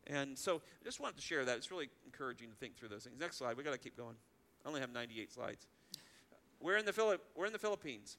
[0.06, 1.56] And so I just wanted to share that.
[1.56, 3.18] It's really encouraging to think through those things.
[3.18, 3.56] Next slide.
[3.56, 4.16] we got to keep going.
[4.64, 5.66] I only have 98 slides.
[6.60, 8.18] We're in the, we're in the Philippines.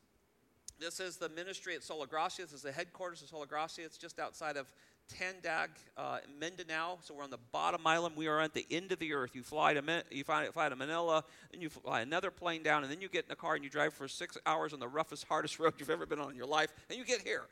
[0.80, 2.42] This is the ministry at Sola Gracia.
[2.42, 3.84] This is the headquarters of Sola Gracia.
[3.84, 4.68] It's just outside of
[5.08, 6.98] Tandag, uh, Mindanao.
[7.02, 8.16] So we're on the bottom island.
[8.16, 9.36] We are at the end of the earth.
[9.36, 12.84] You fly to Min- you fly, fly to Manila, and you fly another plane down,
[12.84, 14.88] and then you get in a car and you drive for six hours on the
[14.88, 17.44] roughest, hardest road you've ever been on in your life, and you get here.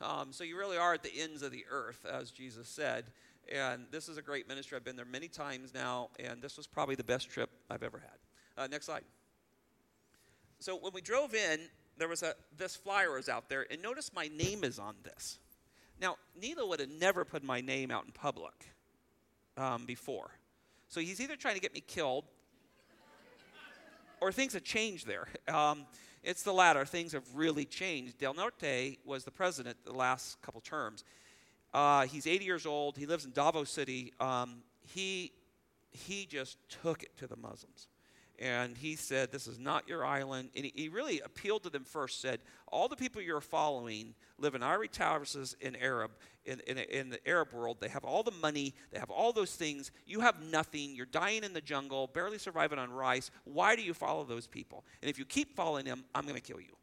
[0.00, 3.04] Um, so you really are at the ends of the earth, as Jesus said.
[3.52, 4.76] And this is a great ministry.
[4.76, 7.98] I've been there many times now, and this was probably the best trip I've ever
[7.98, 8.62] had.
[8.62, 9.02] Uh, next slide.
[10.58, 11.60] so when we drove in,
[11.98, 15.38] there was a this flyer was out there, and notice my name is on this.
[16.00, 18.54] Now, Nilo would have never put my name out in public
[19.56, 20.30] um, before.
[20.88, 22.24] So he's either trying to get me killed
[24.20, 25.28] or things have changed there.
[25.48, 25.86] Um,
[26.22, 26.84] it's the latter.
[26.84, 28.18] Things have really changed.
[28.18, 31.04] Duterte was the president the last couple terms.
[31.72, 32.96] Uh, he's 80 years old.
[32.96, 34.12] He lives in Davao City.
[34.20, 35.32] Um, he,
[35.90, 37.88] he just took it to the Muslims
[38.40, 40.50] and he said, This is not your island.
[40.56, 44.54] And he, he, really appealed to them first, said, All the people you're following live
[44.54, 46.12] in ivory towers in Arab,
[46.46, 47.76] in, in, in, the Arab world.
[47.80, 49.90] They have all the money, they have all those things.
[50.06, 50.96] You have nothing.
[50.96, 53.30] You're dying in the jungle, barely surviving on rice.
[53.44, 54.84] Why do you follow those people?
[55.02, 56.74] And if you keep following them, I'm going to kill you.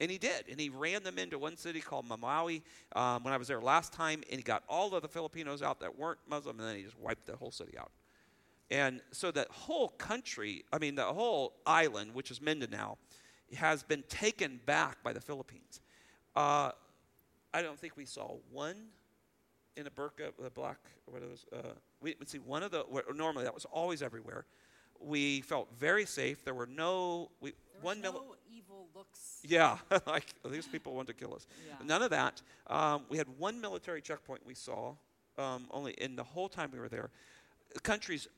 [0.00, 0.44] And he did.
[0.48, 2.62] And he ran them into one city called Marawi
[2.94, 4.22] um, when I was there last time.
[4.30, 6.98] And he got all of the Filipinos out that weren't Muslim, and then he just
[6.98, 7.90] wiped the whole city out.
[8.72, 12.96] And so that whole country, I mean, the whole island, which is Mindanao,
[13.54, 15.82] has been taken back by the Philippines.
[16.34, 16.70] Uh,
[17.52, 18.76] I don't think we saw one
[19.76, 21.44] in a burqa, a black, what was.
[21.52, 24.46] Uh, we would see one of the, normally that was always everywhere.
[24.98, 26.42] We felt very safe.
[26.42, 29.40] There were no, we, there one no evil looks.
[29.44, 31.46] Yeah, like these people want to kill us.
[31.68, 31.74] Yeah.
[31.84, 32.40] None of that.
[32.68, 34.94] Um, we had one military checkpoint we saw,
[35.36, 37.10] um, only in the whole time we were there.
[37.74, 38.28] The country's is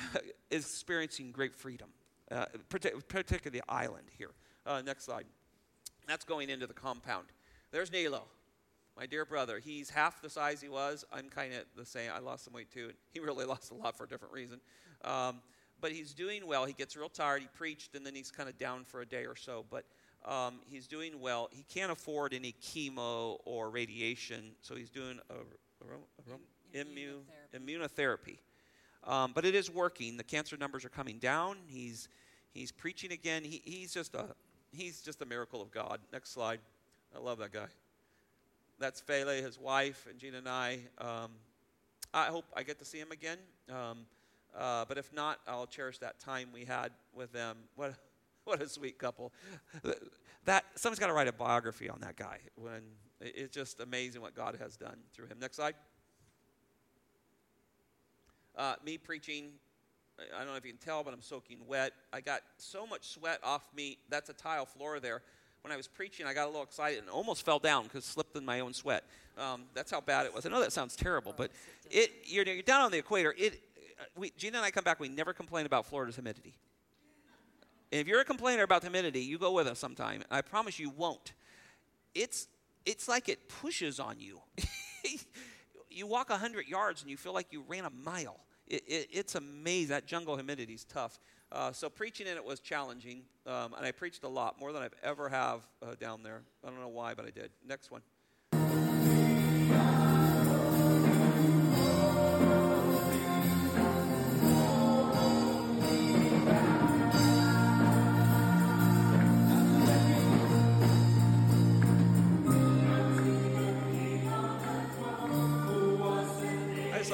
[0.50, 1.88] experiencing great freedom,
[2.30, 4.30] uh, particularly the island here.
[4.66, 5.26] Uh, next slide.
[6.06, 7.26] That's going into the compound.
[7.70, 8.24] There's Nilo,
[8.96, 9.58] my dear brother.
[9.58, 11.04] He's half the size he was.
[11.12, 12.10] I'm kind of the same.
[12.14, 12.90] I lost some weight too.
[13.12, 14.60] He really lost a lot for a different reason.
[15.04, 15.40] Um,
[15.80, 16.64] but he's doing well.
[16.64, 17.42] He gets real tired.
[17.42, 19.64] He preached, and then he's kind of down for a day or so.
[19.68, 19.84] But
[20.24, 21.48] um, he's doing well.
[21.50, 27.58] He can't afford any chemo or radiation, so he's doing a, a, a, immunotherapy.
[27.58, 28.38] immunotherapy.
[29.04, 30.16] Um, but it is working.
[30.16, 31.56] The cancer numbers are coming down.
[31.66, 32.08] He's,
[32.52, 33.42] he's preaching again.
[33.44, 34.26] He, he's, just a,
[34.72, 36.00] he's just a miracle of God.
[36.12, 36.60] Next slide.
[37.14, 37.66] I love that guy.
[38.78, 40.80] That's Fele, his wife, and Gina and I.
[40.98, 41.30] Um,
[42.14, 43.38] I hope I get to see him again.
[43.70, 44.06] Um,
[44.56, 47.58] uh, but if not, I'll cherish that time we had with them.
[47.76, 47.94] What,
[48.44, 49.32] what a sweet couple.
[50.44, 52.38] That someone's got to write a biography on that guy.
[52.56, 52.82] When
[53.20, 55.38] it's just amazing what God has done through him.
[55.40, 55.74] Next slide.
[58.56, 59.50] Uh, me preaching,
[60.18, 61.92] I don't know if you can tell, but I'm soaking wet.
[62.12, 63.98] I got so much sweat off me.
[64.08, 65.22] That's a tile floor there.
[65.62, 68.36] When I was preaching, I got a little excited and almost fell down because slipped
[68.36, 69.04] in my own sweat.
[69.38, 70.44] Um, that's how bad it was.
[70.44, 71.50] I know that sounds terrible, but
[71.90, 73.34] it, you're, you're down on the equator.
[73.38, 73.62] It,
[74.16, 76.54] we, Gina and I come back, we never complain about Florida's humidity.
[77.92, 80.22] And if you're a complainer about humidity, you go with us sometime.
[80.30, 81.32] I promise you won't.
[82.14, 82.48] It's,
[82.84, 84.40] it's like it pushes on you.
[85.94, 88.40] you walk 100 yards and you feel like you ran a mile.
[88.66, 89.90] It, it, it's amazing.
[89.90, 91.20] That jungle humidity is tough.
[91.50, 94.82] Uh, so preaching in it was challenging, um, and I preached a lot, more than
[94.82, 96.40] I've ever have uh, down there.
[96.64, 97.50] I don't know why, but I did.
[97.66, 98.02] Next one.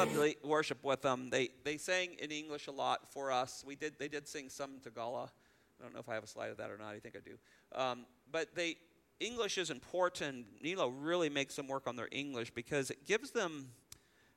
[0.16, 1.30] love worship with them.
[1.30, 3.64] They, they sang in English a lot for us.
[3.66, 5.30] We did, they did sing some Tagalog.
[5.78, 6.94] I don't know if I have a slide of that or not.
[6.94, 7.80] I think I do.
[7.80, 8.76] Um, but they,
[9.20, 10.46] English is important.
[10.62, 13.68] Nilo really makes them work on their English because it gives them,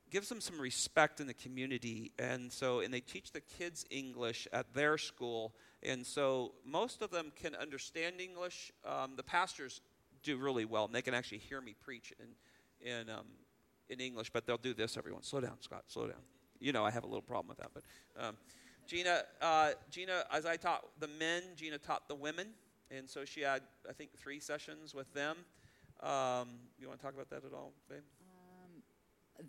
[0.10, 2.12] gives them some respect in the community.
[2.20, 5.54] And so, and they teach the kids English at their school.
[5.84, 8.72] And so most of them can understand English.
[8.86, 9.82] Um, the pastors
[10.24, 13.26] do really well, and they can actually hear me preach in, in um,
[13.92, 15.22] in English, but they'll do this everyone.
[15.22, 15.84] Slow down, Scott.
[15.88, 16.22] Slow down.
[16.60, 17.84] You know I have a little problem with that, but
[18.24, 18.38] um,
[18.88, 22.48] Gina, uh, Gina, as I taught the men, Gina taught the women,
[22.90, 25.38] and so she had I think three sessions with them.
[26.02, 26.50] Um,
[26.80, 28.00] you want to talk about that at all, babe?
[28.22, 28.82] Um,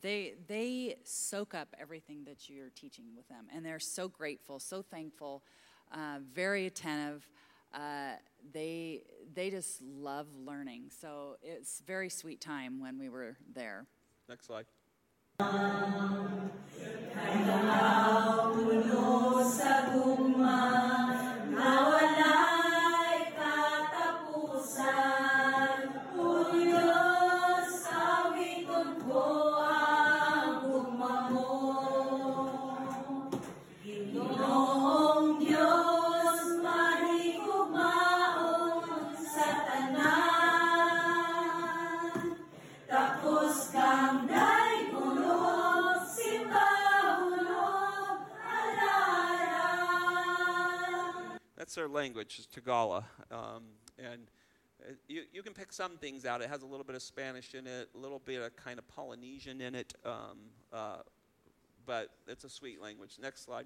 [0.01, 4.83] they they soak up everything that you're teaching with them, and they're so grateful, so
[4.83, 5.43] thankful,
[5.93, 7.29] uh, very attentive.
[7.75, 8.13] Uh,
[8.53, 9.03] they
[9.35, 10.91] they just love learning.
[11.01, 13.87] So it's very sweet time when we were there.
[14.29, 14.67] Next slide.
[51.81, 53.05] Language, is Tagalog.
[53.31, 53.63] Um,
[53.99, 54.29] and
[54.87, 56.43] uh, you, you can pick some things out.
[56.43, 58.87] It has a little bit of Spanish in it, a little bit of kind of
[58.89, 60.39] Polynesian in it, um,
[60.71, 60.97] uh,
[61.87, 63.17] but it's a sweet language.
[63.21, 63.65] Next slide.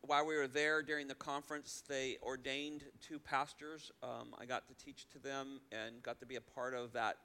[0.00, 3.92] While we were there during the conference, they ordained two pastors.
[4.02, 7.18] Um, I got to teach to them and got to be a part of that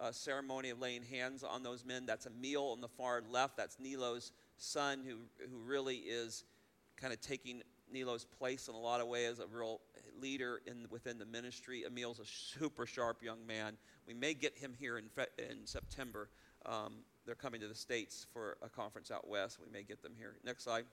[0.00, 2.06] uh, ceremony of laying hands on those men.
[2.06, 3.56] That's Emil on the far left.
[3.56, 6.44] That's Nilo's son, who, who really is
[6.96, 7.62] kind of taking
[7.92, 9.80] Nilo's place in a lot of ways as a real
[10.20, 11.84] leader in, within the ministry.
[11.84, 13.76] Emil's a super sharp young man.
[14.06, 16.28] We may get him here in, fe- in September.
[16.66, 19.58] Um, they're coming to the States for a conference out west.
[19.64, 20.36] We may get them here.
[20.44, 20.84] Next slide.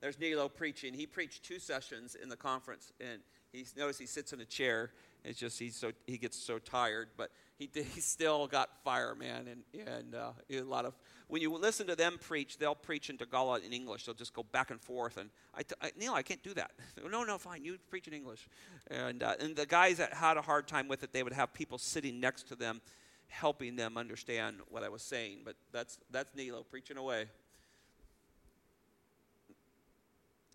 [0.00, 0.94] There's Nilo preaching.
[0.94, 3.20] He preached two sessions in the conference, and
[3.52, 4.92] he notice he sits in a chair.
[5.24, 9.48] It's just he's so he gets so tired, but he he still got fire, man,
[9.48, 10.94] and and uh, a lot of
[11.28, 14.04] when you listen to them preach, they'll preach in Tagalog in English.
[14.04, 16.72] They'll just go back and forth, and I, t- I Neil, I can't do that.
[17.10, 18.46] no, no, fine, you preach in English,
[18.90, 21.54] and uh, and the guys that had a hard time with it, they would have
[21.54, 22.82] people sitting next to them,
[23.28, 25.38] helping them understand what I was saying.
[25.44, 27.26] But that's that's Nilo preaching away.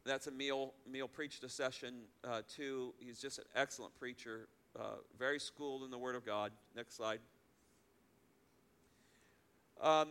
[0.04, 0.74] That's Emil.
[0.88, 2.94] Emil preached a session uh, too.
[3.00, 4.48] He's just an excellent preacher,
[4.80, 6.52] uh, very schooled in the Word of God.
[6.76, 7.20] Next slide.
[9.82, 10.10] Um,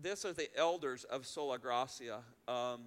[0.00, 2.20] this are the elders of Sola Gracia.
[2.48, 2.80] Um,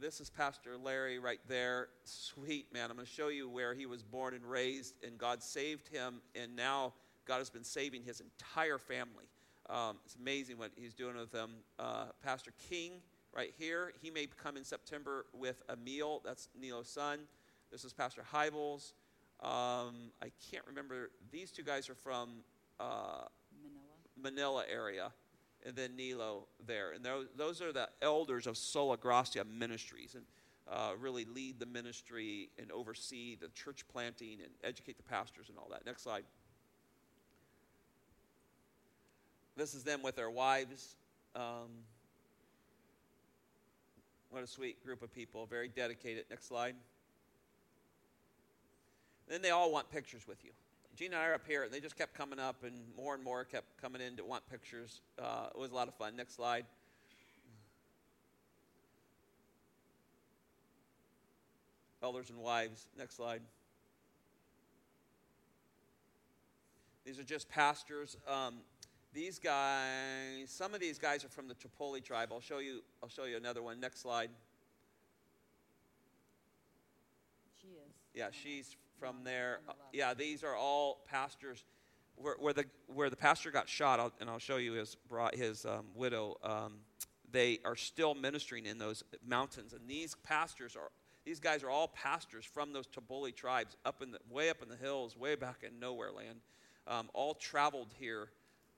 [0.00, 1.88] this is Pastor Larry right there.
[2.04, 2.90] Sweet man.
[2.90, 6.20] I'm going to show you where he was born and raised, and God saved him,
[6.34, 6.94] and now
[7.26, 9.26] God has been saving his entire family.
[9.70, 11.52] Um, it's amazing what he's doing with them.
[11.78, 12.92] Uh, Pastor King,
[13.32, 16.20] right here, he may come in September with Emil.
[16.24, 17.20] That's Nilo's son.
[17.70, 18.92] This is Pastor Hybels.
[19.44, 21.10] Um, I can't remember.
[21.30, 22.30] These two guys are from
[22.80, 23.26] uh,
[23.62, 23.84] Manila.
[24.16, 25.12] Manila area
[25.66, 26.92] and then Nilo there.
[26.92, 30.24] And those, those are the elders of Sola Gracia Ministries and
[30.70, 35.58] uh, really lead the ministry and oversee the church planting and educate the pastors and
[35.58, 35.84] all that.
[35.84, 36.24] Next slide.
[39.56, 40.96] This is them with their wives.
[41.36, 41.84] Um,
[44.30, 46.24] what a sweet group of people, very dedicated.
[46.30, 46.74] Next slide.
[49.28, 50.50] Then they all want pictures with you.
[50.96, 53.24] Gina and I are up here, and they just kept coming up, and more and
[53.24, 55.00] more kept coming in to want pictures.
[55.18, 56.14] Uh, it was a lot of fun.
[56.14, 56.64] Next slide.
[62.02, 62.86] Elders and wives.
[62.96, 63.40] Next slide.
[67.04, 68.16] These are just pastors.
[68.28, 68.56] Um,
[69.12, 72.28] these guys, some of these guys are from the Taboli tribe.
[72.32, 72.82] I'll show you.
[73.02, 73.80] I'll show you another one.
[73.80, 74.30] Next slide.
[77.60, 77.94] She is.
[78.14, 79.60] Yeah, she's from there.
[79.92, 81.64] Yeah, these are all pastors.
[82.16, 85.34] Where, where the where the pastor got shot, I'll, and I'll show you his brought
[85.34, 86.36] his um, widow.
[86.42, 86.78] Um,
[87.30, 90.90] they are still ministering in those mountains, and these pastors are
[91.24, 94.68] these guys are all pastors from those Taboli tribes up in the way up in
[94.68, 96.40] the hills, way back in nowhere land.
[96.86, 98.28] Um, all traveled here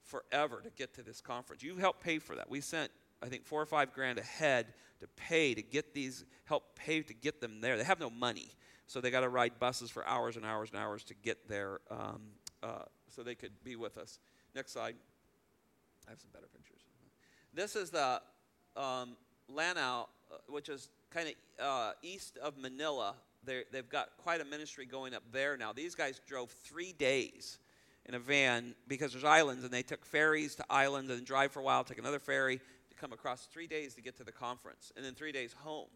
[0.03, 1.63] forever to get to this conference.
[1.63, 2.49] You helped pay for that.
[2.49, 2.91] We sent
[3.23, 7.15] I think four or five grand ahead to pay to get these help pay to
[7.15, 7.77] get them there.
[7.77, 8.53] They have no money.
[8.87, 11.81] So they got to ride buses for hours and hours and hours to get there
[11.91, 12.21] um,
[12.63, 14.19] uh, so they could be with us.
[14.55, 14.95] Next slide.
[16.07, 16.81] I have some better pictures.
[17.53, 18.21] This is the
[18.77, 19.17] um,
[19.49, 23.15] Lanao, uh, which is kind of uh, east of Manila.
[23.45, 25.73] they they've got quite a ministry going up there now.
[25.73, 27.59] These guys drove three days
[28.05, 31.61] in a van because there's islands, and they took ferries to islands and drive for
[31.61, 34.93] a while, take another ferry to come across three days to get to the conference,
[34.97, 35.89] and then three days home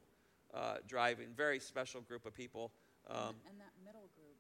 [0.55, 1.29] uh, driving.
[1.37, 2.73] Very special group of people.
[3.09, 4.37] Um, and that middle group.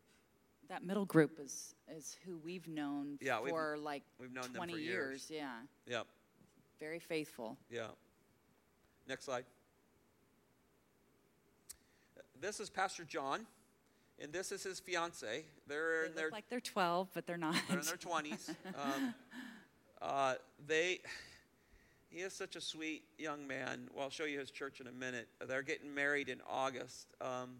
[0.69, 4.55] That middle group is is who we've known Yeah, we've- for like we've known them
[4.55, 5.27] 20 for years.
[5.29, 5.51] Yeah,
[5.87, 6.07] yep,
[6.79, 7.57] very faithful.
[7.71, 7.89] yeah.
[9.09, 9.45] Next slide.
[12.41, 13.47] This is Pastor John,
[14.19, 15.45] and this is his fiance.
[15.67, 17.57] They're They in their like they're 12, but they're not.
[17.69, 18.51] they're in their twenties.
[18.79, 19.15] Um,
[20.01, 20.35] uh,
[20.67, 21.01] they,
[22.11, 23.89] he is such a sweet young man.
[23.95, 25.29] Well, I'll show you his church in a minute.
[25.47, 27.07] They're getting married in August.
[27.21, 27.59] Um,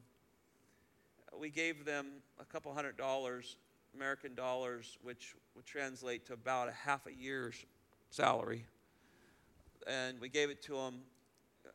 [1.39, 2.07] we gave them
[2.41, 3.57] a couple hundred dollars,
[3.95, 7.65] American dollars, which would translate to about a half a year's
[8.11, 8.65] salary.
[9.87, 10.95] And we gave it to him.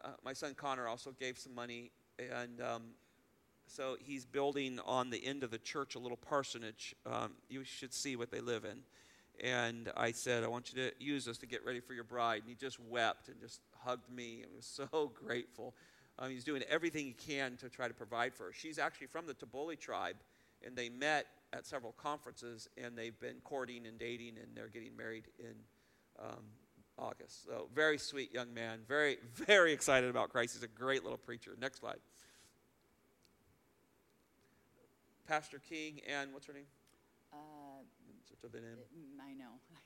[0.04, 2.84] Uh, my son Connor also gave some money, and um,
[3.68, 6.94] so he's building on the end of the church a little parsonage.
[7.06, 8.80] Um, you should see what they live in.
[9.44, 12.42] And I said, I want you to use this to get ready for your bride.
[12.42, 15.76] And he just wept and just hugged me and was so grateful.
[16.18, 18.54] Um, he's doing everything he can to try to provide for her.
[18.54, 20.16] She's actually from the Taboli tribe,
[20.66, 24.96] and they met at several conferences, and they've been courting and dating, and they're getting
[24.96, 25.56] married in
[26.20, 26.44] um,
[26.98, 27.46] August.
[27.46, 28.80] So, very sweet young man.
[28.88, 30.54] Very, very excited about Christ.
[30.54, 31.56] He's a great little preacher.
[31.60, 32.00] Next slide.
[35.28, 36.68] Pastor King and what's her name?
[37.34, 37.38] Uh,
[38.46, 38.78] Such a big name.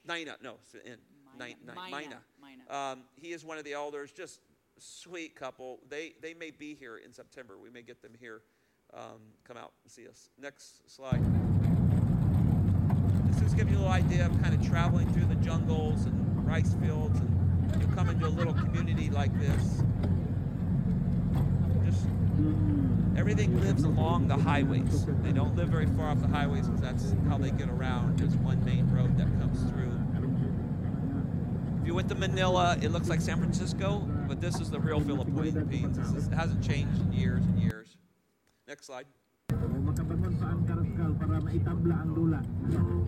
[0.06, 0.38] Nina.
[0.44, 0.74] No, it's.
[0.74, 0.98] Mina.
[1.40, 1.98] Ni- Ni- Mina.
[1.98, 2.18] Mina.
[2.42, 2.92] Mina.
[2.92, 4.12] Um, he is one of the elders.
[4.12, 4.42] Just
[4.78, 5.80] sweet couple.
[5.90, 7.58] They they may be here in September.
[7.58, 8.42] We may get them here.
[8.94, 10.30] Um, come out and see us.
[10.42, 11.22] Next slide.
[13.32, 16.46] This is giving you a little idea of kind of traveling through the jungles and
[16.46, 19.84] rice fields, and you come into a little community like this.
[21.86, 22.06] Just
[23.18, 25.06] everything lives along the highways.
[25.24, 28.20] They don't live very far off the highways because that's how they get around.
[28.20, 29.92] There's one main road that comes through.
[31.82, 35.00] If you went to Manila, it looks like San Francisco, but this is the real
[35.00, 35.98] Philippines.
[35.98, 37.98] This is, it hasn't changed in years and years.
[38.68, 39.06] Next slide.
[39.90, 42.40] Makabangon sa Angkaraskal para maitabla ang dula.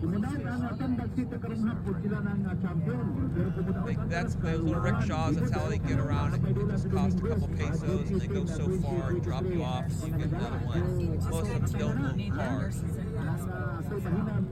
[0.02, 3.06] Kumudahan ang atong dagsita karong hapon sila ng champion.
[3.30, 5.34] Pero kumudahan They, that's those little rickshaws.
[5.38, 6.34] That's how they get around.
[6.34, 9.62] It, it just costs a couple pesos, and they go so far and drop you
[9.62, 10.82] off, and you get another one.
[11.22, 12.76] Most of them don't own cars.
[12.82, 14.46] Sa mahinang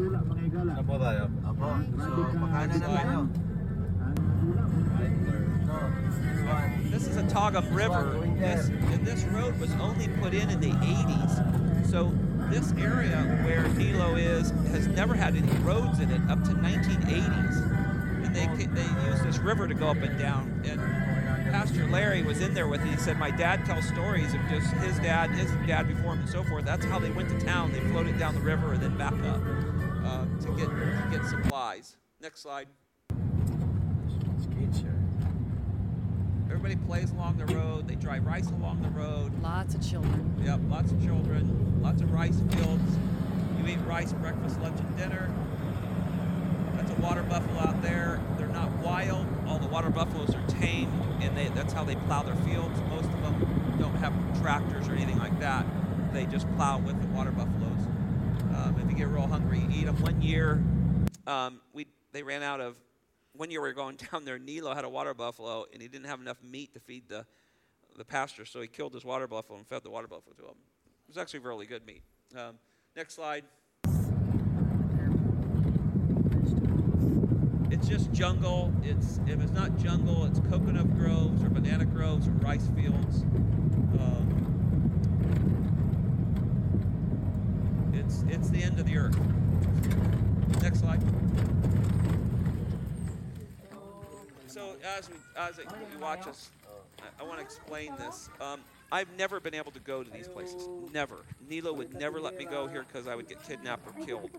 [0.00, 0.72] dula mga igala.
[0.80, 1.24] Ano po tayo?
[1.44, 1.68] Apo.
[2.00, 3.16] So, pagkain na tayo.
[6.88, 8.24] This is a Tagum River.
[8.38, 11.63] This and this road was only put in in the 80s.
[11.94, 12.12] So
[12.50, 18.26] this area where Nilo is has never had any roads in it up to 1980s.
[18.26, 20.60] And they they use this river to go up and down.
[20.64, 20.80] And
[21.52, 22.90] Pastor Larry was in there with me.
[22.90, 26.28] He said, "My dad tells stories of just his dad, his dad before him, and
[26.28, 26.64] so forth.
[26.64, 27.70] That's how they went to town.
[27.70, 29.40] They floated down the river and then back up
[30.04, 32.66] uh, to get to get supplies." Next slide.
[36.64, 37.86] Everybody plays along the road.
[37.86, 39.38] They dry rice along the road.
[39.42, 40.34] Lots of children.
[40.42, 42.98] Yep, lots of children, lots of rice fields.
[43.58, 45.30] You eat rice breakfast, lunch, and dinner.
[46.72, 48.18] That's a water buffalo out there.
[48.38, 49.26] They're not wild.
[49.46, 50.90] All the water buffaloes are tamed,
[51.20, 52.80] and they, that's how they plow their fields.
[52.88, 55.66] Most of them don't have tractors or anything like that.
[56.14, 57.86] They just plow with the water buffaloes.
[58.56, 60.00] Um, if you get real hungry, you eat them.
[60.00, 60.64] One year,
[61.26, 62.76] um, we they ran out of.
[63.36, 64.38] One year we were going down there.
[64.38, 67.26] Nilo had a water buffalo, and he didn't have enough meat to feed the
[67.96, 70.56] the pasture, so he killed his water buffalo and fed the water buffalo to him.
[70.86, 72.02] It was actually really good meat.
[72.36, 72.58] Um,
[72.96, 73.44] next slide.
[77.70, 78.72] It's just jungle.
[78.82, 83.22] It's if it's not jungle, it's coconut groves or banana groves or rice fields.
[84.00, 84.40] Um,
[87.92, 89.18] it's it's the end of the earth.
[90.62, 91.02] Next slide.
[94.84, 95.58] As we as
[96.00, 96.50] watch us,
[97.00, 98.28] I, I want to explain this.
[98.40, 98.60] Um,
[98.92, 100.68] I've never been able to go to these places.
[100.92, 101.16] Never.
[101.48, 104.30] Nilo would never let me go here because I would get kidnapped or killed.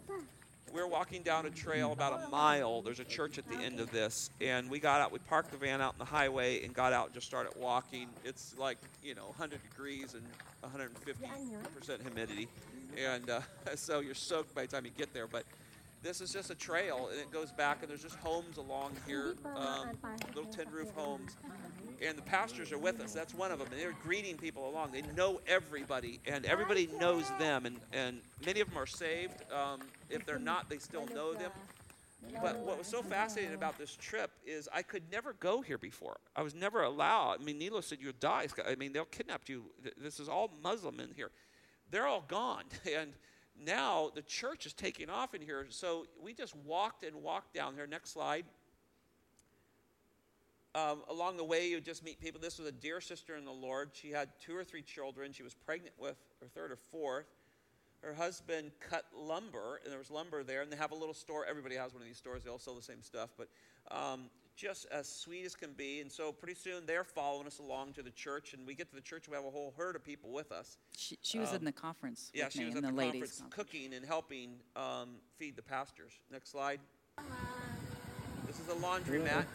[0.72, 2.82] We're walking down a trail about a mile.
[2.82, 5.12] There's a church at the end of this, and we got out.
[5.12, 8.08] We parked the van out in the highway and got out and just started walking.
[8.24, 10.24] It's like you know 100 degrees and
[10.62, 11.28] 150
[11.78, 12.48] percent humidity,
[12.98, 13.42] and uh,
[13.76, 15.28] so you're soaked by the time you get there.
[15.28, 15.46] But
[16.06, 19.34] this is just a trail, and it goes back, and there's just homes along here,
[19.56, 19.90] um,
[20.36, 21.36] little tin roof homes.
[22.00, 23.12] And the pastors are with us.
[23.12, 23.70] That's one of them.
[23.72, 24.92] And they're greeting people along.
[24.92, 27.66] They know everybody, and everybody knows them.
[27.66, 29.52] And, and many of them are saved.
[29.52, 29.80] Um,
[30.10, 31.52] if they're not, they still know them.
[32.42, 36.18] But what was so fascinating about this trip is I could never go here before.
[36.36, 37.42] I was never allowed.
[37.42, 38.48] I mean, Nilo said you'll die.
[38.68, 39.66] I mean, they'll kidnap you.
[39.98, 41.32] This is all Muslim in here.
[41.90, 42.66] They're all gone.
[42.96, 43.14] And
[43.64, 45.66] now the church is taking off in here.
[45.70, 47.88] So we just walked and walked down here.
[47.88, 48.46] Next slide.
[50.74, 52.42] Um, along the way, you just meet people.
[52.42, 53.92] This was a dear sister in the Lord.
[53.94, 55.32] She had two or three children.
[55.32, 57.28] She was pregnant with her third or fourth.
[58.02, 61.46] Her husband cut lumber, and there was lumber there, and they have a little store.
[61.46, 62.44] Everybody has one of these stores.
[62.44, 63.48] They all sell the same stuff, but
[63.90, 66.02] um, just as sweet as can be.
[66.02, 68.96] And so pretty soon they're following us along to the church, and we get to
[68.96, 69.28] the church.
[69.28, 70.78] We have a whole herd of people with us.
[70.98, 72.98] She, she was Um, in the conference Yeah, she me was in at the, the,
[72.98, 76.14] ladies' conference cooking and helping um, feed the pastors.
[76.32, 76.80] Next slide.
[78.48, 79.46] This is a laundromat.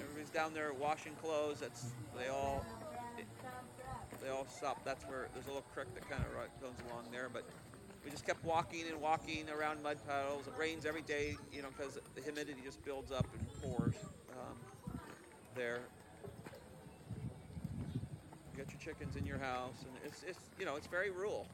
[0.00, 1.60] Everybody's down there washing clothes.
[1.60, 1.86] That's
[2.16, 2.64] they all
[4.22, 4.84] they all stop.
[4.84, 7.28] That's where there's a little creek that kind of goes along there.
[7.32, 7.44] But
[8.04, 10.46] we just kept walking and walking around mud puddles.
[10.46, 13.94] It rains every day, you know, because the humidity just builds up and pours
[14.30, 14.56] um,
[15.54, 15.80] there.
[18.52, 21.46] You got your chickens in your house, and it's, it's you know it's very rural.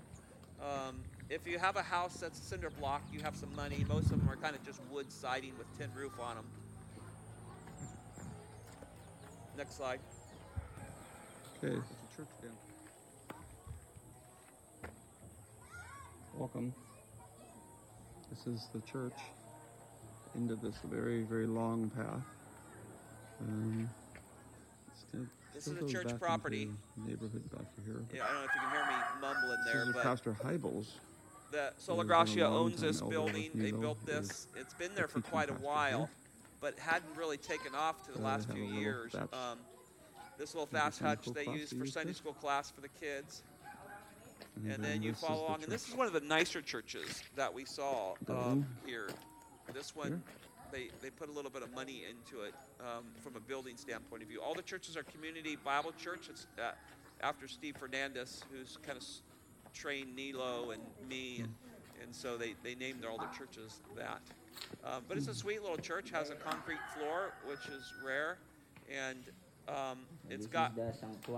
[0.61, 3.85] Um, if you have a house that's a cinder block, you have some money.
[3.89, 6.47] Most of them are kind of just wood siding with tin roof on them.
[9.57, 10.01] Next slide.
[11.63, 12.70] Okay, it's a church again.
[16.41, 16.73] Welcome.
[18.31, 19.13] This is the church.
[20.35, 22.25] into this very, very long path.
[23.43, 23.91] Um,
[24.99, 26.71] still, This still is a church property.
[26.97, 28.03] Neighborhood back here.
[28.15, 30.33] Yeah, I don't know if you can hear me mumbling This there, is but Pastor
[30.43, 30.87] Heibels.
[31.53, 33.51] the Sola Gracia owns this building.
[33.55, 34.47] They built this.
[34.57, 36.09] It's been there for quite a while,
[36.63, 39.15] but hadn't really taken off to the Uh, last few have a little years.
[39.15, 39.59] Um,
[40.39, 43.43] this little thatch hutch they use for Sunday school class for the kids.
[44.69, 45.63] And, then you follow along.
[45.63, 49.09] And this is one of the nicer churches that we saw um, here.
[49.73, 50.23] This one,
[50.73, 54.23] they, they put a little bit of money into it um, from a building standpoint
[54.23, 54.41] of view.
[54.41, 56.29] All the churches are community Bible church.
[56.29, 56.73] It's uh,
[57.23, 59.05] after Steve Fernandez, who's kind of
[59.73, 61.55] trained Nilo and me, and,
[62.03, 64.21] and so they, they named all their churches that.
[64.85, 66.11] Um, but it's a sweet little church.
[66.11, 68.39] Has a concrete floor, which is rare,
[68.91, 69.19] and
[69.69, 70.01] um,
[70.31, 70.73] it's got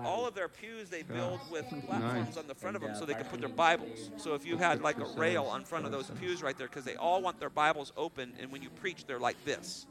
[0.05, 2.37] all of their pews they build with platforms Nice.
[2.37, 4.11] on the front of them so they can put their Bibles.
[4.17, 6.85] So if you had like a rail on front of those pews right there, because
[6.85, 9.87] they all want their Bibles open, and when you preach, they're like this,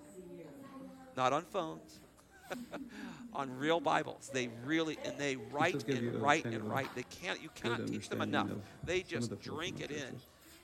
[1.18, 2.00] not on phones,
[3.34, 4.30] on real Bibles.
[4.34, 6.94] They really and they write and write and write.
[6.96, 8.50] They can't you good cannot teach them enough.
[8.84, 10.16] They just drink it in.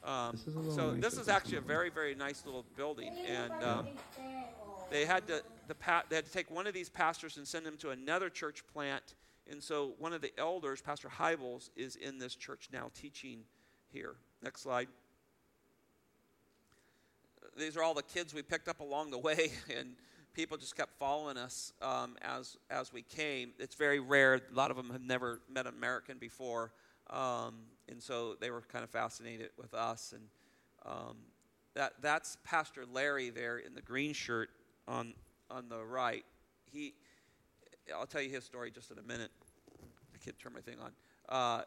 [0.03, 3.13] Um, This is a little so this is actually a very very nice little building,
[3.27, 3.87] and um,
[4.89, 7.65] they had to the pa- they had to take one of these pastors and send
[7.65, 9.15] him to another church plant.
[9.49, 13.43] And so one of the elders, Pastor Heibels, is in this church now teaching
[13.89, 14.15] here.
[14.43, 14.87] Next slide.
[17.57, 19.95] These are all the kids we picked up along the way, and
[20.33, 23.53] people just kept following us um, as as we came.
[23.57, 24.35] It's very rare.
[24.35, 26.71] A lot of them have never met an American before,
[27.09, 27.55] um,
[27.89, 30.13] and so they were kind of fascinated with us.
[30.13, 30.23] And
[30.85, 31.17] um,
[31.73, 34.49] that that's Pastor Larry there in the green shirt
[34.87, 35.13] on
[35.49, 36.25] on the right.
[36.71, 36.93] He,
[37.95, 39.31] I'll tell you his story just in a minute.
[40.13, 40.91] I can't turn my thing on.
[41.29, 41.61] Uh,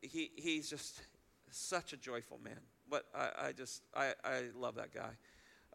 [0.00, 1.02] he he's just
[1.50, 2.58] such a joyful man.
[2.90, 5.10] But I, I just I, I love that guy.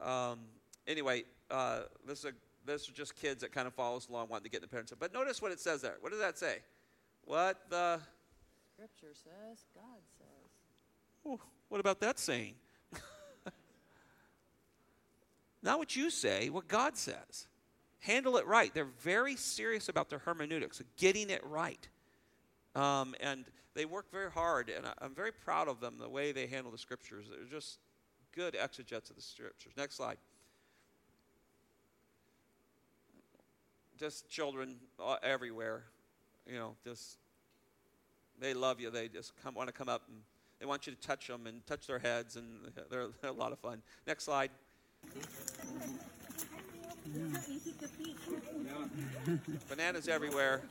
[0.02, 0.40] Um,
[0.88, 2.32] anyway, uh, this is a,
[2.66, 4.94] this are just kids that kind of follow us along, wanting to get the parents.
[4.98, 5.96] But notice what it says there.
[6.02, 6.60] What does that say?
[7.26, 8.00] What the?
[8.74, 10.50] Scripture says, God says.
[11.26, 12.56] Oh, what about that saying?
[15.62, 17.48] Not what you say, what God says.
[18.00, 18.74] Handle it right.
[18.74, 21.88] They're very serious about their hermeneutics, getting it right.
[22.76, 26.32] Um, and they work very hard, and I, I'm very proud of them, the way
[26.32, 27.26] they handle the scriptures.
[27.30, 27.80] They're just
[28.34, 29.74] good exegetes of the scriptures.
[29.76, 30.18] Next slide.
[33.98, 35.84] Just children uh, everywhere,
[36.48, 37.18] you know, just
[38.40, 38.90] they love you.
[38.90, 40.18] They just come, want to come up and
[40.60, 43.52] they want you to touch them and touch their heads, and they're, they're a lot
[43.52, 43.82] of fun.
[44.08, 44.52] Next slide.
[49.68, 50.62] Bananas everywhere.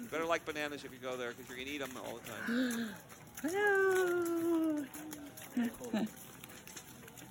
[0.00, 2.18] You better like bananas if you go there because you're going to eat them all
[2.18, 2.90] the time.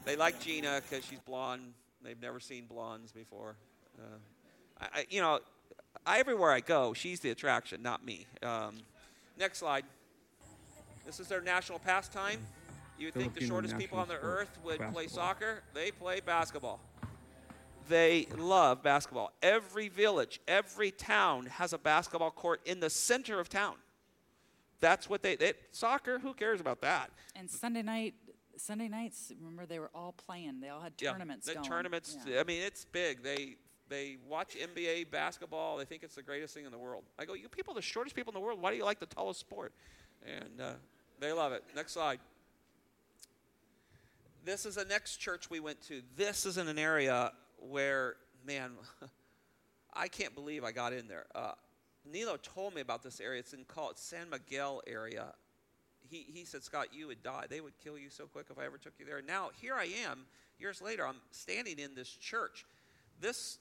[0.05, 1.73] they like Gina because she's blonde.
[2.03, 3.55] They've never seen blondes before.
[3.97, 4.19] Uh,
[4.79, 5.39] I, I, you know,
[6.05, 8.27] I, everywhere I go, she's the attraction, not me.
[8.43, 8.75] Um,
[9.37, 9.85] next slide.
[11.05, 12.39] This is their national pastime.
[12.97, 15.63] You would think the shortest people on the earth would play soccer.
[15.73, 16.79] They play basketball.
[17.89, 19.31] They love basketball.
[19.41, 23.75] Every village, every town has a basketball court in the center of town.
[24.79, 26.19] That's what they, they soccer.
[26.19, 27.11] Who cares about that?
[27.35, 28.15] And Sunday night,
[28.57, 30.59] Sunday nights, remember they were all playing.
[30.59, 31.69] They all had tournaments Yeah, the going.
[31.69, 32.17] tournaments.
[32.27, 32.41] Yeah.
[32.41, 33.23] I mean, it's big.
[33.23, 33.55] They
[33.89, 35.77] they watch NBA basketball.
[35.77, 37.03] They think it's the greatest thing in the world.
[37.17, 38.61] I go, you people, the shortest people in the world.
[38.61, 39.71] Why do you like the tallest sport?
[40.25, 40.71] And uh,
[41.21, 41.63] they love it.
[41.73, 42.19] Next slide.
[44.47, 46.01] This is the next church we went to.
[46.15, 48.71] This is in an area where, man,
[49.93, 51.25] I can't believe I got in there.
[51.35, 51.51] Uh,
[52.09, 53.39] Nilo told me about this area.
[53.39, 55.33] It's in called San Miguel area.
[55.99, 57.43] He, he said, Scott, you would die.
[57.49, 59.21] They would kill you so quick if I ever took you there.
[59.21, 60.25] Now, here I am,
[60.57, 62.65] years later, I'm standing in this church.
[63.19, 63.57] This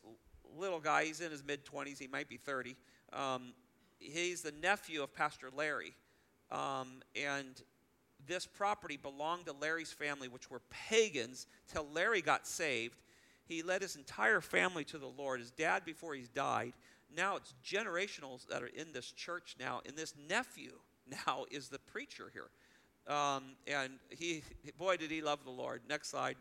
[0.57, 2.77] little guy, he's in his mid 20s, he might be 30.
[3.13, 3.55] Um,
[3.99, 5.95] he's the nephew of Pastor Larry.
[6.53, 7.61] Um, and
[8.27, 12.99] this property belonged to Larry's family, which were pagans, till Larry got saved.
[13.45, 15.41] He led his entire family to the Lord.
[15.41, 16.73] His dad, before he died,
[17.15, 19.81] now it's generationals that are in this church now.
[19.87, 20.73] And this nephew
[21.27, 22.51] now is the preacher here.
[23.15, 24.43] Um, and he,
[24.77, 25.83] boy, did he love the Lord.
[25.89, 26.37] Next slide.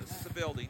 [0.00, 0.68] This is the building.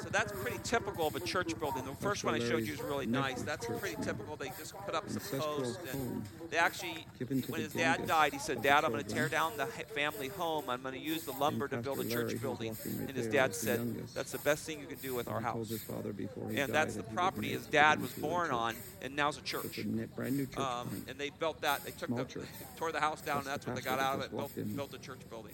[0.00, 1.84] So that's pretty typical of a church building.
[1.84, 3.42] The first one I showed you is really nice.
[3.42, 4.36] That's pretty typical.
[4.36, 8.62] They just put up some posts and they actually, when his dad died, he said,
[8.62, 10.64] "Dad, I'm going to tear down the family home.
[10.68, 14.06] I'm going to use the lumber to build a church building." And his dad said,
[14.14, 16.72] "That's the best thing you can do with our house." his father before he And
[16.72, 19.64] that's the that he would property his dad was born on, and now's a church.
[19.64, 21.84] It's a ne- brand new church Um, and they built that.
[21.84, 22.46] They took the
[22.76, 24.30] tore the house down, and That's what they got out of it.
[24.30, 25.52] Built, built a church building.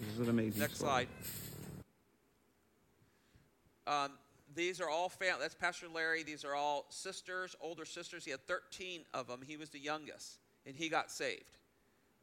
[0.00, 1.08] This is an amazing Next slide.
[3.86, 4.12] Um,
[4.54, 6.22] these are all fam- That's Pastor Larry.
[6.22, 8.24] These are all sisters, older sisters.
[8.24, 9.40] He had 13 of them.
[9.46, 11.58] He was the youngest, and he got saved.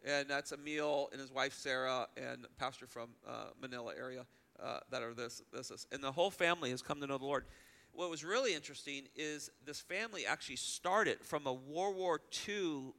[0.05, 4.26] And that's Emil and his wife Sarah and pastor from uh, Manila area
[4.64, 5.88] uh, that are this, this, this.
[5.91, 7.45] And the whole family has come to know the Lord.
[7.91, 12.93] What was really interesting is this family actually started from a World War II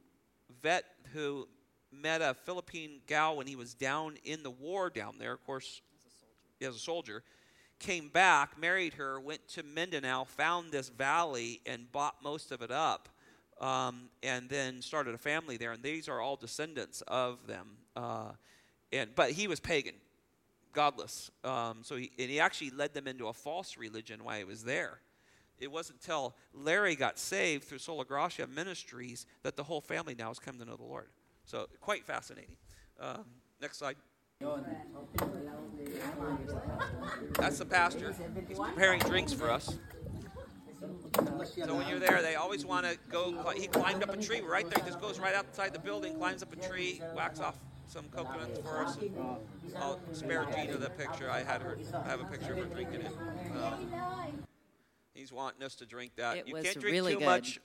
[0.61, 1.47] vet who
[1.91, 5.33] met a Philippine gal when he was down in the war down there.
[5.33, 5.81] Of course,
[6.61, 7.23] as a soldier,
[7.81, 12.71] came back, married her, went to Mindanao, found this valley, and bought most of it
[12.71, 13.09] up,
[13.59, 15.73] um, and then started a family there.
[15.73, 17.67] And these are all descendants of them.
[17.95, 18.31] Uh,
[18.93, 19.95] and but he was pagan,
[20.71, 21.31] godless.
[21.43, 24.63] Um, so he, and he actually led them into a false religion while he was
[24.63, 24.99] there.
[25.59, 30.29] It wasn't until Larry got saved through Sola Gracia Ministries that the whole family now
[30.29, 31.09] has come to know the Lord.
[31.45, 32.57] So quite fascinating.
[32.99, 33.25] Um,
[33.59, 33.95] next slide.
[37.33, 38.15] That's the pastor.
[38.47, 39.77] He's preparing drinks for us.
[41.65, 43.49] So when you're there, they always want to go.
[43.55, 44.83] He climbed up a tree right there.
[44.83, 48.59] He just goes right outside the building, climbs up a tree, whacks off some coconuts
[48.59, 48.97] for us.
[48.97, 49.15] And
[49.77, 51.29] I'll spare Gina the picture.
[51.29, 51.77] I had her.
[51.93, 53.11] I have a picture of her drinking it.
[53.61, 53.91] Um,
[55.13, 56.37] he's wanting us to drink that.
[56.37, 57.25] It you can't drink really too good.
[57.25, 57.59] much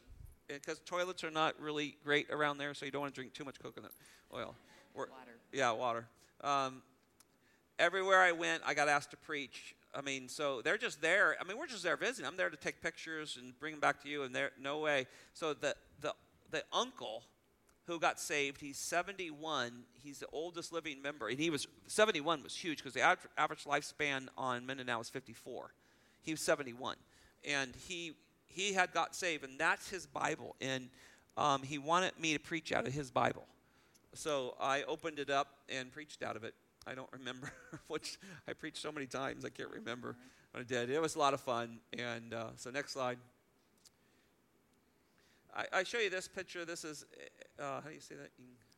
[0.48, 3.44] because toilets are not really great around there, so you don't want to drink too
[3.44, 3.92] much coconut
[4.34, 4.54] oil.
[4.94, 5.32] Or, Water.
[5.52, 6.06] Yeah, water.
[6.42, 6.82] Um,
[7.78, 9.74] everywhere I went, I got asked to preach.
[9.94, 11.36] I mean, so they're just there.
[11.40, 12.26] I mean, we're just there visiting.
[12.26, 15.06] I'm there to take pictures and bring them back to you, and they're no way.
[15.32, 16.14] So the the
[16.50, 17.22] the uncle
[17.86, 19.84] who got saved, he's 71.
[19.94, 23.64] He's the oldest living member, and he was 71 was huge because the average, average
[23.64, 25.72] lifespan on Mindanao is 54.
[26.22, 26.96] He was 71,
[27.48, 28.12] and he
[28.48, 30.88] he had got saved, and that's his Bible, and
[31.36, 33.46] um, he wanted me to preach out of his Bible.
[34.16, 36.54] So I opened it up and preached out of it.
[36.86, 37.52] I don't remember
[37.88, 40.16] which I preached so many times I can't remember
[40.52, 40.90] what I did.
[40.90, 41.78] It was a lot of fun.
[41.98, 43.18] And uh, so next slide.
[45.54, 46.64] I, I show you this picture.
[46.64, 47.04] This is
[47.58, 48.30] uh, how do you say that?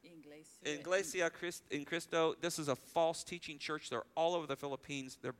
[0.05, 0.80] Iglesia.
[0.80, 2.34] Iglesia Christ, in Cristo.
[2.41, 3.91] This is a false teaching church.
[3.91, 5.18] They're all over the Philippines.
[5.20, 5.34] They're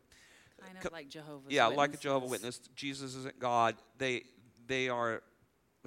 [0.61, 2.63] Kind Co- of like Jehovah's yeah, like a Jehovah Witnesses.
[2.63, 2.77] Witness.
[2.77, 3.77] Jesus isn't God.
[3.97, 4.25] They
[4.67, 5.23] they are.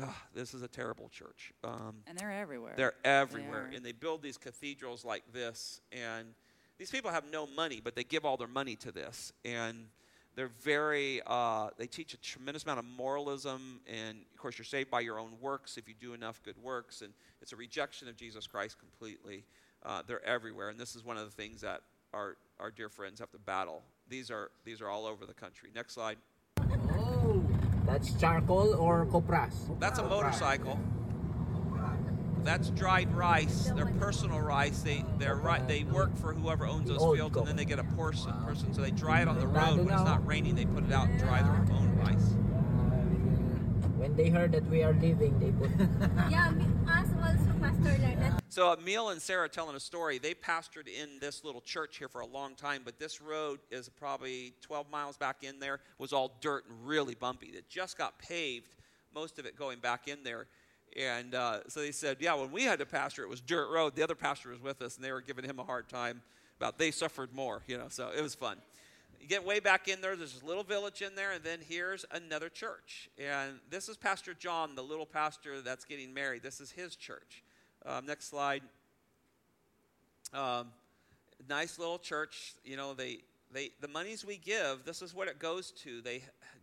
[0.02, 1.54] Ugh, this is a terrible church.
[1.64, 2.74] Um, And they're everywhere.
[2.76, 3.76] they're everywhere, are.
[3.76, 5.82] and they build these cathedrals like this.
[5.92, 6.34] And
[6.78, 9.34] these people have no money, but they give all their money to this.
[9.46, 9.88] And
[10.36, 11.22] they're very.
[11.26, 15.20] Uh, they teach a tremendous amount of moralism, and of course, you're saved by your
[15.20, 17.02] own works if you do enough good works.
[17.02, 19.44] And it's a rejection of Jesus Christ completely.
[19.84, 21.82] Uh, they're everywhere, and this is one of the things that
[22.14, 23.84] our our dear friends have to battle.
[24.08, 25.70] These are these are all over the country.
[25.76, 26.18] Next slide.
[27.86, 29.54] That's charcoal or copras?
[29.80, 30.80] That's a motorcycle.
[32.44, 33.72] That's dried rice.
[33.76, 34.82] They're personal rice.
[34.82, 37.84] They they're ri- they work for whoever owns those fields, and then they get a
[37.84, 38.32] portion.
[38.46, 40.56] Person, so they dry it on the road when it's not raining.
[40.56, 42.34] They put it out and dry their own rice.
[42.34, 45.70] Uh, when they heard that we are leaving, they put
[46.32, 46.52] Yeah,
[48.52, 50.18] So Emil and Sarah telling a story.
[50.18, 53.88] They pastored in this little church here for a long time, but this road is
[53.88, 55.80] probably 12 miles back in there.
[56.00, 57.48] Was all dirt and really bumpy.
[57.48, 58.76] It just got paved,
[59.16, 60.48] most of it going back in there.
[61.00, 63.96] And uh, so they said, yeah, when we had to pastor, it was dirt road.
[63.96, 66.22] The other pastor was with us, and they were giving him a hard time
[66.58, 67.88] about they suffered more, you know.
[67.88, 68.58] So it was fun.
[69.22, 70.18] You get way back in there.
[70.18, 73.10] There's this little village in there, and then here's another church.
[73.18, 76.44] And this is Pastor John, the little pastor that's getting married.
[76.44, 77.44] This is his church.
[77.86, 78.62] Um, next slide.
[80.34, 80.68] Um,
[81.50, 82.54] nice little church.
[82.64, 83.20] You know, they
[83.52, 84.86] they the monies we give.
[84.86, 86.02] This is what it goes to.
[86.02, 86.22] They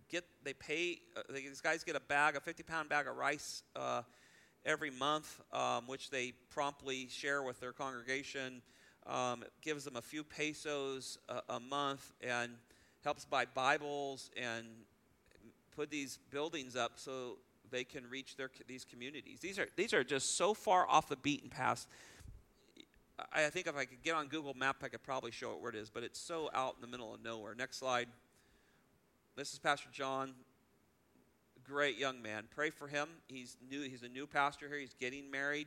[0.09, 1.01] get they pay.
[1.17, 4.03] Uh, they, these guys get a bag, a 50 pound bag of rice uh,
[4.65, 8.63] every month, um, which they promptly share with their congregation.
[9.07, 12.53] Um, it gives them a few pesos a, a month and
[13.03, 14.67] helps buy Bibles and
[15.75, 17.39] put these buildings up so
[17.71, 19.41] they can reach their these communities.
[19.41, 21.87] These are these are just so far off the beaten path.
[23.33, 25.71] I, think if I could get on Google Map, I could probably show it where
[25.71, 27.53] it is, but it's so out in the middle of nowhere.
[27.53, 28.07] Next slide.
[29.35, 30.35] This is Pastor John.
[31.65, 32.45] Great young man.
[32.55, 33.09] Pray for him.
[33.27, 33.83] He's new.
[33.83, 34.79] He's a new pastor here.
[34.79, 35.67] He's getting married,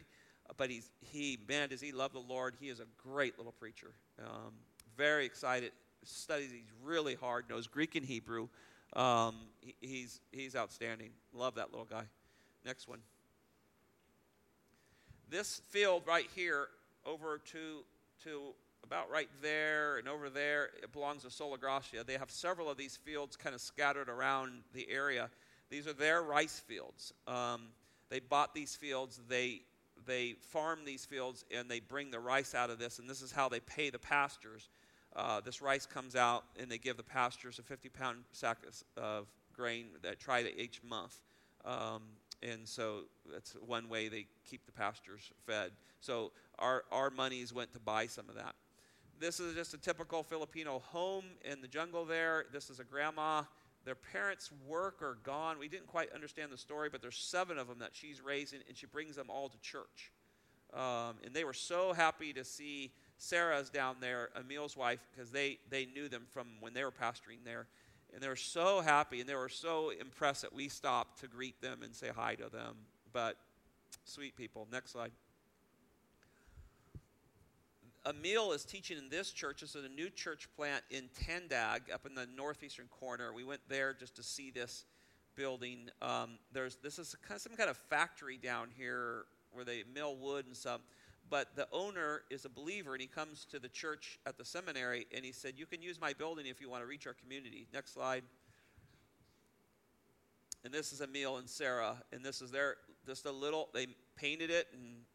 [0.55, 2.55] but he's he man does he love the Lord.
[2.59, 3.91] He is a great little preacher.
[4.19, 4.53] Um,
[4.97, 5.73] very excited
[6.03, 8.47] studies He's really hard, knows Greek and Hebrew.
[8.93, 11.11] Um, he, he's, he's outstanding.
[11.33, 12.03] Love that little guy.
[12.65, 12.99] Next one.
[15.29, 16.67] This field right here,
[17.05, 17.83] over to,
[18.23, 21.57] to about right there and over there, it belongs to Sola.
[22.05, 25.29] They have several of these fields kind of scattered around the area.
[25.69, 27.13] These are their rice fields.
[27.27, 27.69] Um,
[28.09, 29.61] they bought these fields, they,
[30.05, 33.31] they farm these fields, and they bring the rice out of this, and this is
[33.31, 34.67] how they pay the pastors.
[35.15, 38.57] Uh, this rice comes out, and they give the pastors a 50 pound sack
[38.97, 41.19] of, grain that try to each month.
[41.65, 42.03] Um,
[42.41, 43.01] and so
[43.31, 45.71] that's one way they keep the pastors fed.
[45.99, 48.55] So our, our monies went to buy some of that.
[49.19, 52.45] This is just a typical Filipino home in the jungle there.
[52.51, 53.43] This is a grandma.
[53.85, 55.59] Their parents' work are gone.
[55.59, 58.77] We didn't quite understand the story, but there's seven of them that she's raising, and
[58.77, 60.11] she brings them all to church.
[60.73, 65.59] Um, and they were so happy to see Sarah's down there, Emil's wife, because they,
[65.69, 67.67] they knew them from when they were pastoring there.
[68.13, 71.61] And they were so happy and they were so impressed that we stopped to greet
[71.61, 72.77] them and say hi to them.
[73.13, 73.37] But
[74.05, 74.67] sweet people.
[74.71, 75.11] Next slide.
[78.09, 79.61] Emil is teaching in this church.
[79.61, 83.31] This is a new church plant in Tandag, up in the northeastern corner.
[83.33, 84.85] We went there just to see this
[85.35, 85.91] building.
[86.01, 90.57] Um, there's this is some kind of factory down here where they mill wood and
[90.57, 90.81] stuff.
[91.31, 95.07] But the owner is a believer, and he comes to the church at the seminary,
[95.15, 97.67] and he said, "You can use my building if you want to reach our community."
[97.73, 98.25] Next slide.
[100.65, 103.69] And this is Emil and Sarah, and this is their just a little.
[103.73, 105.05] They painted it and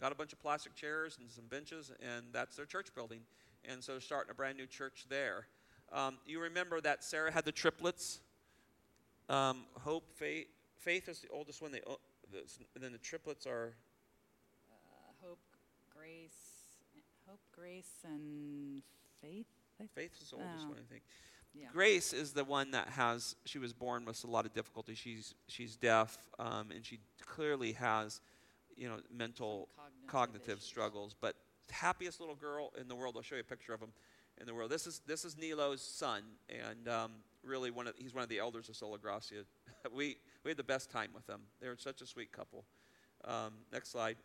[0.00, 3.22] got a bunch of plastic chairs and some benches, and that's their church building.
[3.64, 5.48] And so they're starting a brand new church there.
[5.92, 8.20] Um, you remember that Sarah had the triplets.
[9.28, 11.72] Um, Hope, Faith, Faith is the oldest one.
[11.72, 11.82] They,
[12.74, 13.74] and then the triplets are
[16.04, 16.82] Grace,
[17.26, 18.82] Hope, Grace, and
[19.22, 19.46] Faith.
[19.94, 20.68] Faith is the oldest Oh.
[20.68, 21.02] one, I think.
[21.54, 21.70] Yeah.
[21.72, 23.36] Grace is the one that has.
[23.46, 24.94] She was born with a lot of difficulty.
[24.94, 28.20] She's she's deaf, um, and she clearly has,
[28.76, 31.14] you know, mental cognitive cognitive struggles.
[31.18, 31.36] But
[31.70, 33.16] happiest little girl in the world.
[33.16, 33.94] I'll show you a picture of him
[34.38, 34.70] in the world.
[34.70, 38.40] This is this is Nilo's son, and um, really one of he's one of the
[38.40, 39.46] elders of Sola Gracia.
[39.90, 41.40] we we had the best time with them.
[41.60, 42.66] They're such a sweet couple.
[43.24, 44.18] Um, next slide.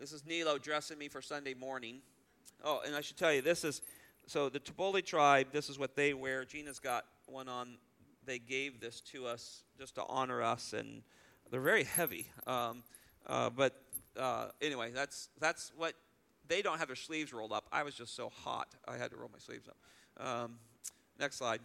[0.00, 2.00] This is Nilo dressing me for Sunday morning.
[2.64, 3.82] Oh, and I should tell you, this is
[4.26, 5.48] so the Taboli tribe.
[5.52, 6.46] This is what they wear.
[6.46, 7.76] Gina's got one on.
[8.24, 11.02] They gave this to us just to honor us, and
[11.50, 12.28] they're very heavy.
[12.46, 12.82] Um,
[13.26, 13.78] uh, but
[14.18, 15.92] uh, anyway, that's that's what
[16.48, 17.66] they don't have their sleeves rolled up.
[17.70, 19.76] I was just so hot, I had to roll my sleeves up.
[20.26, 20.54] Um,
[21.18, 21.60] next slide.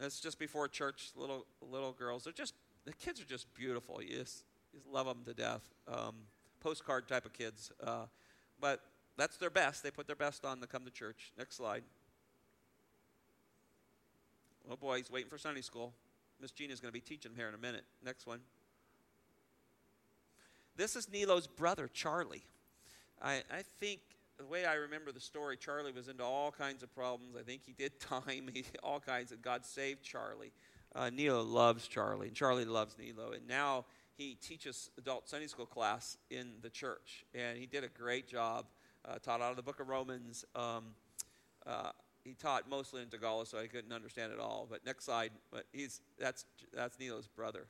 [0.00, 1.12] It's just before church.
[1.14, 2.24] Little little girls.
[2.24, 2.54] They're just
[2.84, 4.02] the kids are just beautiful.
[4.02, 4.24] You
[4.72, 5.62] just, love them to death.
[5.88, 6.14] Um,
[6.60, 7.72] postcard type of kids.
[7.82, 8.06] Uh,
[8.60, 8.80] but
[9.16, 9.82] that's their best.
[9.82, 11.32] They put their best on to come to church.
[11.38, 11.82] Next slide.
[14.70, 15.92] Oh boy, he's waiting for Sunday school.
[16.40, 17.84] Miss Gina's going to be teaching him here in a minute.
[18.04, 18.40] Next one.
[20.76, 22.44] This is Nilo's brother, Charlie.
[23.20, 24.00] I, I think
[24.38, 27.36] the way I remember the story, Charlie was into all kinds of problems.
[27.38, 30.52] I think he did time, he, all kinds, and God saved Charlie.
[30.94, 33.32] Uh, Nilo loves Charlie, and Charlie loves Nilo.
[33.32, 33.84] And now
[34.20, 38.66] he teaches adult Sunday school class in the church, and he did a great job.
[39.02, 40.44] Uh, taught out of the book of Romans.
[40.54, 40.88] Um,
[41.66, 41.92] uh,
[42.22, 44.68] he taught mostly in Tagalog, so I couldn't understand it all.
[44.70, 45.30] But next slide.
[45.50, 46.44] But he's that's
[46.74, 47.66] that's Nilo's brother.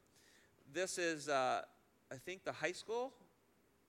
[0.72, 1.62] This is uh,
[2.10, 3.12] I think the high school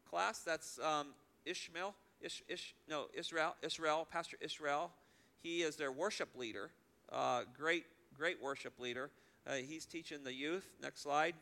[0.07, 0.41] class.
[0.41, 1.15] That's um,
[1.47, 1.95] Ishmael.
[2.21, 3.55] Ish, Ish, no, Israel.
[3.63, 4.07] Israel.
[4.11, 4.91] Pastor Israel.
[5.41, 6.69] He is their worship leader.
[7.11, 7.85] Uh, great,
[8.15, 9.09] great worship leader.
[9.47, 10.69] Uh, he's teaching the youth.
[10.79, 11.33] Next slide.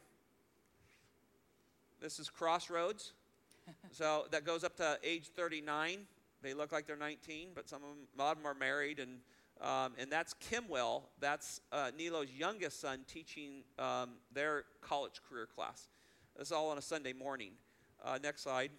[2.01, 3.13] This is Crossroads.
[3.91, 5.99] so that goes up to age 39.
[6.41, 8.99] They look like they're 19, but some of them, a lot of them are married,
[8.99, 9.19] and
[9.61, 11.03] um, and that's Kimwell.
[11.19, 15.89] That's uh, Nilo's youngest son teaching um, their college career class.
[16.37, 17.51] This is all on a Sunday morning.
[18.03, 18.71] Uh, next slide.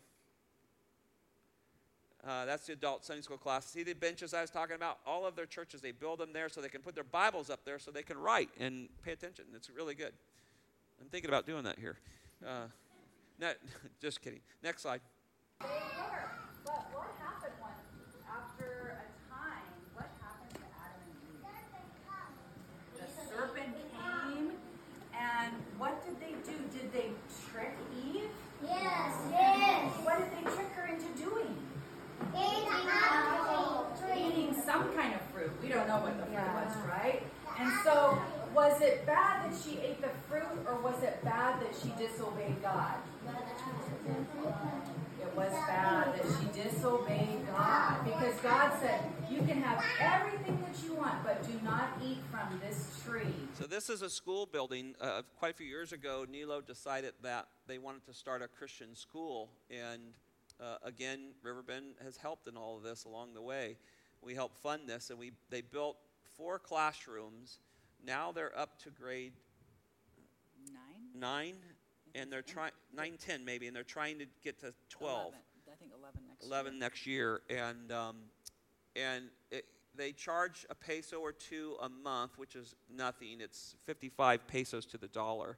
[2.27, 3.67] Uh, that's the adult Sunday school class.
[3.67, 4.99] See the benches I was talking about?
[5.07, 7.65] All of their churches, they build them there so they can put their Bibles up
[7.67, 9.45] there so they can write and pay attention.
[9.55, 10.13] It's really good.
[11.01, 11.99] I'm thinking about doing that here.
[12.47, 12.67] Uh,
[13.41, 13.53] no,
[14.01, 14.41] just kidding.
[14.63, 15.01] Next slide.
[15.61, 16.29] They were.
[16.65, 17.73] But what happened when,
[18.29, 19.65] after a time,
[19.97, 21.49] what happened to Adam and Eve?
[23.01, 24.53] The serpent came,
[25.17, 26.57] and what did they do?
[26.69, 27.11] Did they
[27.51, 27.75] trick
[28.05, 28.29] Eve?
[28.63, 29.93] Yes, yes.
[30.05, 31.57] What did they trick her into doing?
[32.37, 33.87] Eating apple.
[34.15, 35.51] Eating some kind of fruit.
[35.63, 37.23] We don't know what the fruit was, right?
[37.59, 38.21] And so,
[38.55, 42.63] was it bad that she ate the fruit, or was it bad that she disobeyed
[42.63, 42.95] God?
[45.21, 48.05] It was bad that she disobeyed God.
[48.05, 52.61] Because God said, you can have everything that you want, but do not eat from
[52.61, 53.35] this tree.
[53.59, 54.95] So this is a school building.
[55.01, 58.95] Uh, quite a few years ago, Nilo decided that they wanted to start a Christian
[58.95, 60.01] school, and
[60.61, 63.77] uh, again, Riverbend has helped in all of this along the way.
[64.23, 65.97] We helped fund this, and we they built
[66.37, 67.61] four classrooms.
[68.07, 69.33] Now they're up to grade
[70.73, 71.21] Nine?
[71.21, 71.55] nine,
[72.15, 75.33] and they're trying nine, ten maybe, and they're trying to get to twelve.
[75.33, 75.39] 11.
[75.73, 76.81] I think 11 next 11 year.
[76.81, 78.17] next year, and um,
[78.97, 79.65] and it,
[79.97, 83.41] they charge a peso or two a month, which is nothing.
[83.41, 85.57] It's 55 pesos to the dollar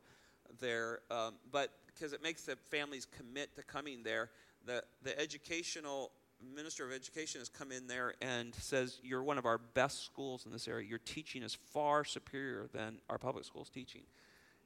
[0.61, 4.31] there, um, but because it makes the families commit to coming there,
[4.67, 6.11] the the educational
[6.55, 10.47] minister of education has come in there and says you're one of our best schools
[10.47, 10.87] in this area.
[10.89, 14.03] Your teaching is far superior than our public schools teaching.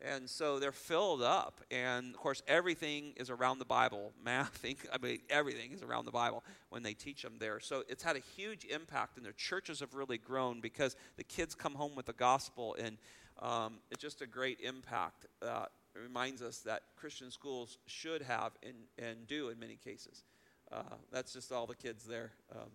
[0.01, 1.62] And so they're filled up.
[1.70, 4.12] And of course, everything is around the Bible.
[4.24, 7.61] Math, I mean, everything is around the Bible when they teach them there.
[7.61, 11.55] So it's had a huge impact, and their churches have really grown because the kids
[11.55, 12.99] come home with the gospel, and
[13.41, 15.27] um, it's just a great impact.
[15.43, 20.24] Uh, it reminds us that Christian schools should have and, and do in many cases.
[20.72, 22.70] Uh, that's just all the kids there um,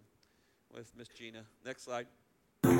[0.74, 1.44] with Miss Gina.
[1.66, 2.08] Next slide.
[2.64, 2.74] Church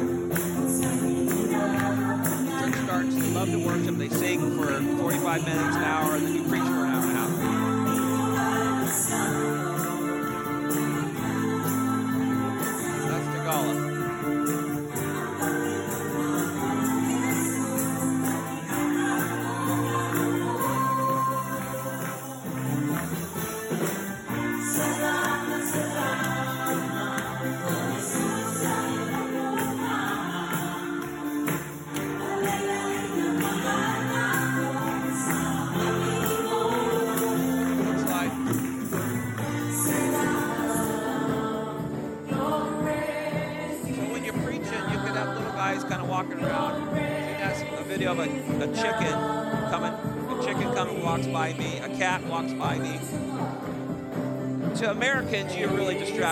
[2.84, 4.68] starts, they love to worship, they sing for
[5.02, 7.71] 45 minutes, an hour, and then you preach for an hour and a half.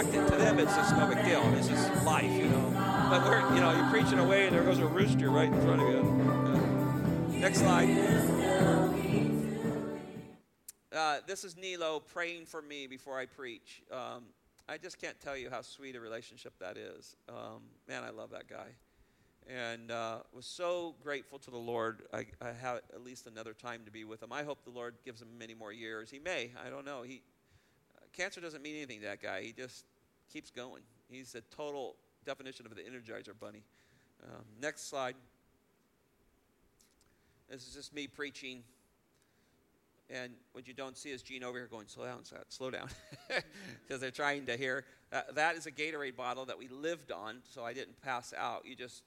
[0.04, 0.38] Really distracted.
[0.38, 1.42] To them, it's just no big deal.
[1.56, 2.72] It's just life, you know.
[3.10, 5.82] But we're, you know, you're preaching away, and there goes a rooster right in front
[5.82, 6.00] of you.
[6.32, 7.90] Uh, next slide.
[10.92, 13.84] Uh, this is Nilo praying for me before I preach.
[13.92, 14.26] Um,
[14.68, 17.16] I just can't tell you how sweet a relationship that is.
[17.28, 18.68] Um, man, I love that guy.
[19.48, 22.04] And uh, was so grateful to the Lord.
[22.14, 24.32] I, I have at least another time to be with him.
[24.32, 26.12] I hope the Lord gives him many more years.
[26.12, 26.52] He may.
[26.64, 27.02] I don't know.
[27.02, 27.24] He,
[27.98, 29.42] uh, cancer doesn't mean anything to that guy.
[29.42, 29.86] He just
[30.32, 30.84] keeps going.
[31.10, 33.64] He's a total definition of the Energizer Bunny.
[34.24, 35.16] Um, next slide.
[37.50, 38.64] This is just me preaching.
[40.10, 42.90] And what you don't see is Gene over here going, slow down, slow down.
[43.88, 44.86] Because they're trying to hear.
[45.12, 48.66] Uh, that is a Gatorade bottle that we lived on, so I didn't pass out.
[48.66, 49.04] You just,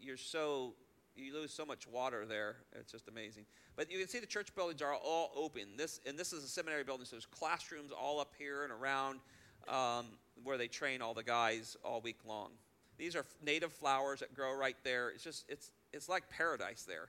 [0.00, 0.74] you're so,
[1.16, 2.56] you lose so much water there.
[2.72, 3.44] It's just amazing.
[3.76, 5.76] But you can see the church buildings are all open.
[5.76, 9.20] This, and this is a seminary building, so there's classrooms all up here and around
[9.68, 10.06] um,
[10.44, 12.50] where they train all the guys all week long.
[12.98, 15.10] These are native flowers that grow right there.
[15.10, 17.08] It's just, it's, it's like paradise there.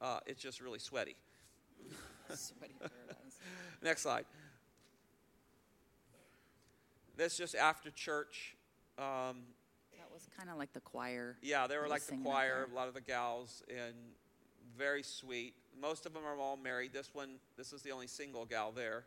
[0.00, 1.16] Uh, it's just really sweaty.
[2.34, 3.38] Sweaty paradise.
[3.82, 4.24] Next slide.
[7.16, 8.56] This just after church.
[8.98, 9.42] Um,
[9.98, 11.36] That was kind of like the choir.
[11.42, 13.94] yeah, they were like the choir, a lot of the gals, and
[14.76, 15.54] very sweet.
[15.80, 16.92] Most of them are all married.
[16.92, 19.04] This one, this is the only single gal there.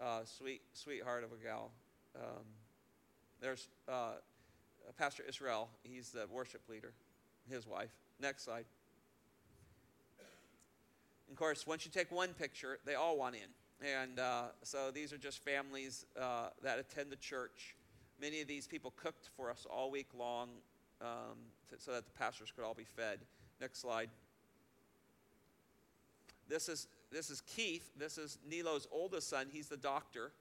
[0.00, 1.70] Uh, sweet, sweetheart of a gal.
[2.16, 2.44] Um,
[3.40, 4.12] there's uh,
[4.98, 5.68] Pastor Israel.
[5.82, 6.92] He's the worship leader.
[7.48, 7.90] His wife.
[8.20, 8.64] Next slide.
[11.30, 13.86] Of course, once you take one picture, they all want in.
[13.86, 17.76] And uh, so these are just families uh, that attend the church.
[18.20, 20.48] Many of these people cooked for us all week long
[21.00, 21.38] um,
[21.70, 23.20] to, so that the pastors could all be fed.
[23.60, 24.10] Next slide.
[26.48, 27.90] This is, this is Keith.
[27.96, 29.46] This is Nilo's oldest son.
[29.50, 30.32] He's the doctor.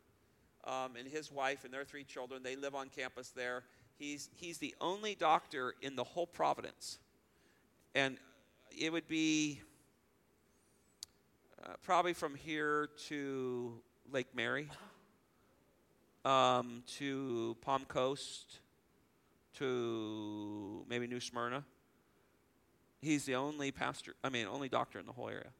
[0.66, 3.64] Um, and his wife and their three children, they live on campus there.
[3.98, 7.00] He's, he's the only doctor in the whole Providence.
[7.96, 8.18] And
[8.78, 9.62] it would be
[11.64, 13.74] uh, probably from here to
[14.12, 14.70] Lake Mary,
[16.24, 18.60] um, to Palm Coast,
[19.56, 21.64] to maybe New Smyrna.
[23.02, 25.52] He's the only pastor, I mean, only doctor in the whole area.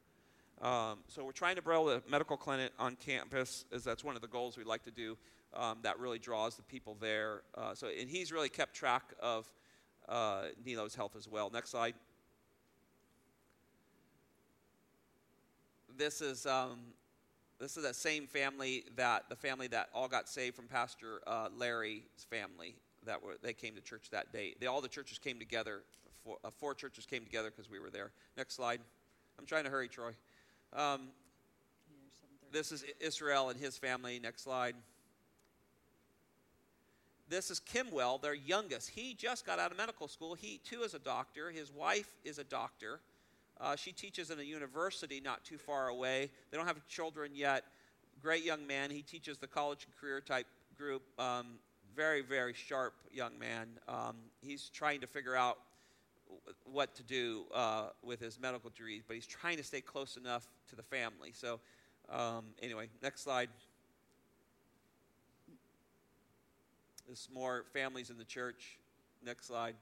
[0.60, 4.22] Um, so we're trying to build a medical clinic on campus, as that's one of
[4.22, 5.16] the goals we'd like to do.
[5.54, 7.42] Um, that really draws the people there.
[7.56, 9.50] Uh, so, and he's really kept track of
[10.08, 11.50] uh, Nilo's health as well.
[11.50, 11.94] Next slide.
[15.96, 16.78] This is um,
[17.58, 21.48] this is that same family that the family that all got saved from Pastor uh,
[21.56, 22.76] Larry's family.
[23.06, 24.54] that were they came to church that day.
[24.60, 25.82] They, all the churches came together.
[26.24, 28.12] Four, uh, four churches came together because we were there.
[28.36, 28.80] Next slide.
[29.38, 30.12] I'm trying to hurry, Troy.
[30.72, 31.08] Um,
[32.52, 34.18] this is Israel and his family.
[34.18, 34.74] Next slide.
[37.28, 38.90] This is Kimwell, their youngest.
[38.90, 40.34] He just got out of medical school.
[40.34, 41.50] He too is a doctor.
[41.50, 43.00] His wife is a doctor.
[43.60, 46.30] Uh, she teaches in a university not too far away.
[46.50, 47.64] They don't have children yet.
[48.20, 48.90] Great young man.
[48.90, 50.46] He teaches the college and career type
[50.76, 51.02] group.
[51.20, 51.58] Um,
[51.94, 53.68] very, very sharp young man.
[53.86, 55.58] Um, he's trying to figure out
[56.64, 60.46] what to do uh, with his medical degree, but he's trying to stay close enough
[60.68, 61.32] to the family.
[61.32, 61.60] So,
[62.08, 63.48] um, anyway, next slide.
[67.06, 68.78] There's more families in the church.
[69.24, 69.74] Next slide.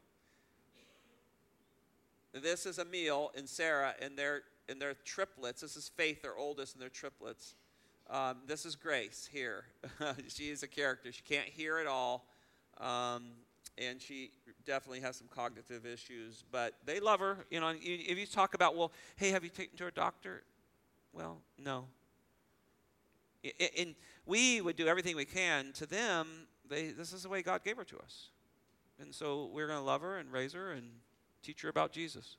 [2.32, 5.62] This is Emil and Sarah and their and their triplets.
[5.62, 7.54] This is Faith, their oldest, and their triplets.
[8.10, 9.64] Um, this is Grace here.
[10.28, 11.12] she is a character.
[11.12, 12.26] She can't hear at all,
[12.78, 13.32] um,
[13.78, 14.30] and she
[14.64, 16.44] definitely has some cognitive issues.
[16.50, 17.38] But they love her.
[17.50, 20.42] You know, if you talk about, well, hey, have you taken to a doctor?
[21.12, 21.86] Well, no.
[23.76, 23.94] And
[24.26, 25.72] we would do everything we can.
[25.74, 26.26] To them,
[26.68, 28.28] they, this is the way God gave her to us.
[29.00, 30.90] And so we're going to love her and raise her and
[31.42, 32.36] teach her about Jesus.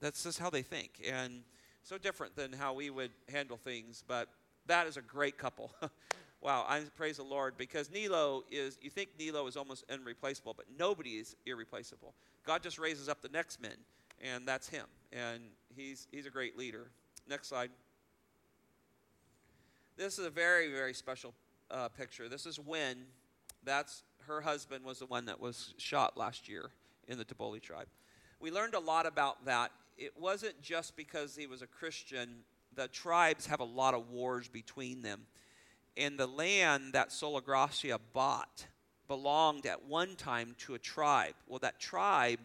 [0.00, 1.02] That's just how they think.
[1.06, 1.42] And
[1.82, 4.02] so different than how we would handle things.
[4.06, 4.28] But
[4.66, 5.72] that is a great couple.
[6.40, 10.66] wow, I praise the Lord because Nilo is, you think Nilo is almost irreplaceable, but
[10.78, 12.14] nobody is irreplaceable.
[12.46, 13.76] God just raises up the next men,
[14.22, 14.86] and that's him.
[15.12, 15.42] And
[15.74, 16.90] he's, he's a great leader.
[17.28, 17.70] Next slide.
[19.96, 21.34] This is a very, very special
[21.70, 22.28] uh, picture.
[22.28, 22.98] This is when
[23.64, 26.70] that's her husband was the one that was shot last year
[27.08, 27.88] in the Taboli tribe.
[28.40, 29.72] We learned a lot about that.
[29.96, 32.44] It wasn't just because he was a Christian.
[32.76, 35.26] The tribes have a lot of wars between them.
[35.96, 38.66] And the land that Sola Gracia bought
[39.08, 41.34] belonged at one time to a tribe.
[41.46, 42.40] Well, that tribe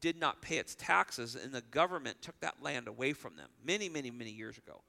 [0.00, 3.88] did not pay its taxes, and the government took that land away from them many,
[3.88, 4.82] many, many years ago.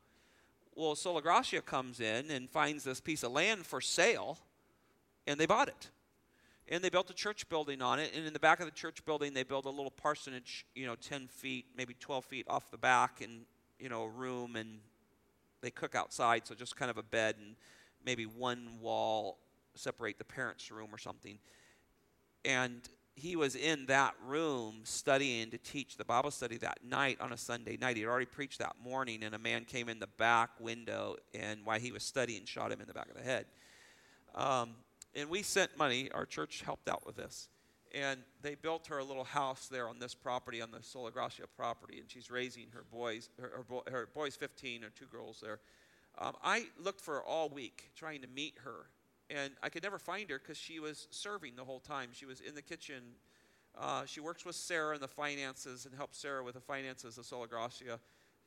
[0.75, 4.37] Well, Sola Gracia comes in and finds this piece of land for sale
[5.27, 5.89] and they bought it.
[6.69, 8.11] And they built a church building on it.
[8.15, 10.95] And in the back of the church building, they built a little parsonage, you know,
[10.95, 13.45] 10 feet, maybe 12 feet off the back, and,
[13.79, 14.55] you know, a room.
[14.55, 14.79] And
[15.61, 17.55] they cook outside, so just kind of a bed and
[18.05, 19.39] maybe one wall
[19.75, 21.37] separate the parents' room or something.
[22.45, 27.33] And he was in that room studying to teach the Bible study that night on
[27.33, 27.95] a Sunday night.
[27.95, 31.65] He had already preached that morning, and a man came in the back window, and
[31.65, 33.45] while he was studying, shot him in the back of the head.
[34.35, 34.75] Um,
[35.15, 36.11] and we sent money.
[36.11, 37.49] Our church helped out with this.
[37.93, 41.47] And they built her a little house there on this property, on the Sola Gracia
[41.55, 41.99] property.
[41.99, 43.29] And she's raising her boys.
[43.39, 45.59] Her, her, bo- her boy's 15, or two girls there.
[46.19, 48.87] Um, I looked for her all week trying to meet her.
[49.29, 52.09] And I could never find her because she was serving the whole time.
[52.13, 53.03] She was in the kitchen.
[53.77, 57.25] Uh, she works with Sarah in the finances and helps Sarah with the finances of
[57.25, 57.99] Sola Gracia.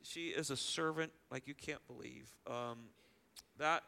[0.03, 2.31] She is a servant like you can't believe.
[2.47, 2.79] Um,
[3.57, 3.83] that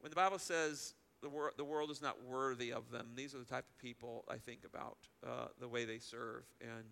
[0.00, 3.08] when the Bible says the, wor- the world is not worthy of them.
[3.14, 6.44] These are the type of people I think about, uh, the way they serve.
[6.60, 6.84] And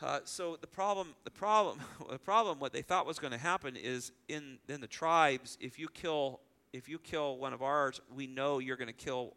[0.00, 1.78] uh, so the problem, the problem,
[2.10, 5.78] the problem, what they thought was going to happen is in, in the tribes, if
[5.78, 6.40] you kill,
[6.72, 9.34] if you kill one of ours, we know you're going to kill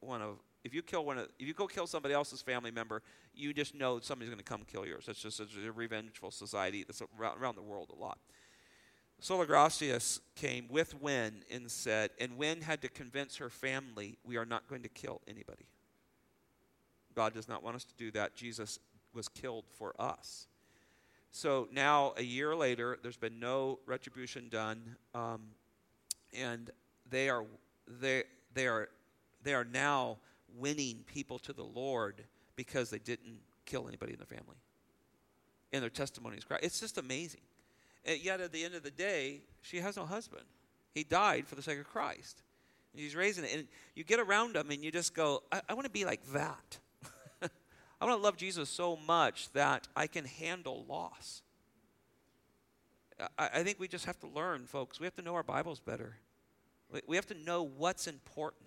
[0.00, 0.38] one of.
[0.64, 3.72] If you kill one of, if you go kill somebody else's family member, you just
[3.74, 5.04] know somebody's going to come kill yours.
[5.06, 8.18] That's just a revengeful society that's around the world a lot.
[9.18, 14.36] Sola Gracias came with Wren and said, and Wren had to convince her family, we
[14.36, 15.66] are not going to kill anybody.
[17.14, 18.36] God does not want us to do that.
[18.36, 18.78] Jesus
[19.14, 20.46] was killed for us.
[21.30, 25.42] So now, a year later, there's been no retribution done, um,
[26.32, 26.70] and
[27.10, 27.44] they are
[28.00, 28.88] they they are
[29.42, 30.18] they are now
[30.58, 34.56] winning people to the Lord because they didn't kill anybody in the family.
[35.72, 37.42] And their testimonies, cry it's just amazing.
[38.06, 40.44] And yet, at the end of the day, she has no husband.
[40.94, 42.42] He died for the sake of Christ.
[42.92, 43.50] And he's raising it.
[43.52, 46.24] And you get around him and you just go, I, I want to be like
[46.32, 46.78] that.
[48.00, 51.42] I want to love Jesus so much that I can handle loss.
[53.38, 55.00] I, I think we just have to learn, folks.
[55.00, 56.16] We have to know our Bibles better.
[56.90, 58.62] We, we have to know what's important.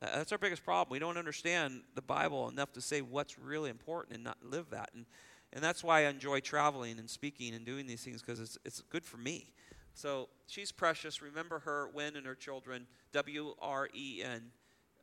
[0.00, 0.92] That's our biggest problem.
[0.92, 4.90] We don't understand the Bible enough to say what's really important and not live that.
[4.94, 5.06] And
[5.54, 8.82] and that's why I enjoy traveling and speaking and doing these things because it's, it's
[8.90, 9.52] good for me.
[9.94, 11.22] So she's precious.
[11.22, 12.86] Remember her, Wren, and her children.
[13.12, 14.50] W R E N.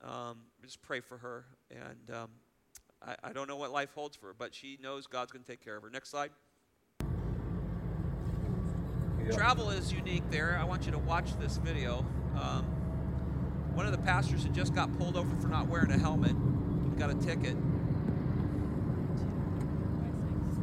[0.04, 1.46] Um, just pray for her.
[1.70, 2.30] And um,
[3.02, 5.50] I, I, don't know what life holds for her, but she knows God's going to
[5.50, 5.90] take care of her.
[5.90, 6.32] Next slide.
[9.24, 9.32] Yeah.
[9.32, 10.58] Travel is unique there.
[10.60, 12.06] I want you to watch this video.
[12.36, 12.66] Um,
[13.74, 16.36] one of of the pastors had just got pulled over for not wearing a helmet,
[16.98, 17.56] got a ticket.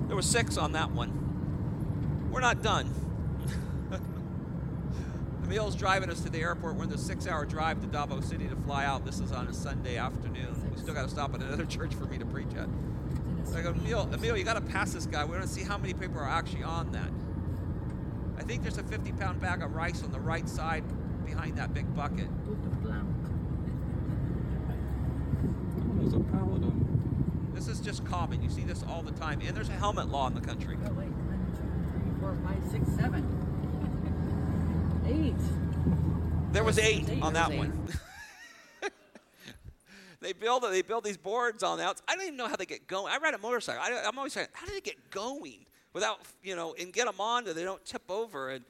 [0.09, 2.31] There were six on that one.
[2.33, 2.91] We're not done.
[5.45, 6.77] Emil's driving us to the airport.
[6.77, 9.05] We're in the six-hour drive to Davao City to fly out.
[9.05, 10.73] This is on a Sunday afternoon.
[10.75, 12.69] We still got to stop at another church for me to preach at.
[13.45, 15.27] So I go, Emil, Emil, you got to pass this guy.
[15.27, 17.11] We want to see how many people are actually on that.
[18.39, 20.85] I think there's a 50-pound bag of rice on the right side
[21.27, 22.29] behind that big bucket.
[25.97, 26.88] There's a paladin.
[27.59, 28.41] This is just common.
[28.41, 29.41] You see this all the time.
[29.45, 30.79] And there's a helmet law in the country.
[30.81, 31.09] Oh, wait.
[31.09, 33.25] One, two, three, four, five, six, seven.
[35.09, 36.53] Eight.
[36.53, 37.21] There was eight eight.
[37.21, 37.89] on that one.
[40.21, 42.01] they build they build these boards on the outs.
[42.07, 43.13] I don't even know how they get going.
[43.13, 43.83] I ride a motorcycle.
[43.83, 47.21] I, I'm always saying, how do they get going without you know and get them
[47.21, 48.51] on so they don't tip over?
[48.51, 48.65] And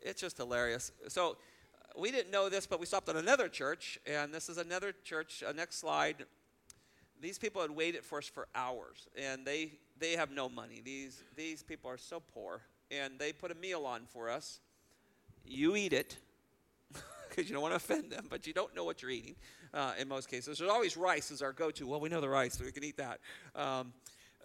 [0.00, 0.92] it's just hilarious.
[1.08, 4.58] So uh, we didn't know this, but we stopped at another church, and this is
[4.58, 5.42] another church.
[5.44, 6.24] Uh, next slide.
[7.20, 10.80] These people had waited for us for hours, and they they have no money.
[10.84, 14.60] These these people are so poor, and they put a meal on for us.
[15.44, 16.16] You eat it
[17.28, 19.34] because you don't want to offend them, but you don't know what you're eating
[19.74, 20.58] uh, in most cases.
[20.58, 21.86] There's always rice as our go-to.
[21.86, 23.20] Well, we know the rice, so we can eat that.
[23.54, 23.92] Um,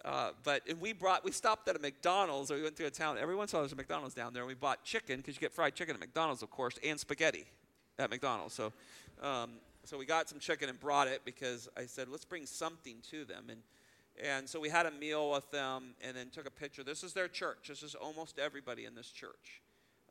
[0.04, 2.90] uh, but and we brought, we stopped at a McDonald's, or we went through a
[2.90, 3.16] town.
[3.18, 4.42] Every once in a while, there's a McDonald's down there.
[4.42, 7.46] And we bought chicken because you get fried chicken at McDonald's, of course, and spaghetti
[7.98, 8.54] at McDonald's.
[8.54, 8.72] So,
[9.22, 9.52] um,
[9.84, 13.24] so we got some chicken and brought it because I said, let's bring something to
[13.24, 13.44] them.
[13.48, 13.60] And
[14.22, 16.84] and so we had a meal with them, and then took a picture.
[16.84, 17.66] This is their church.
[17.68, 19.60] This is almost everybody in this church.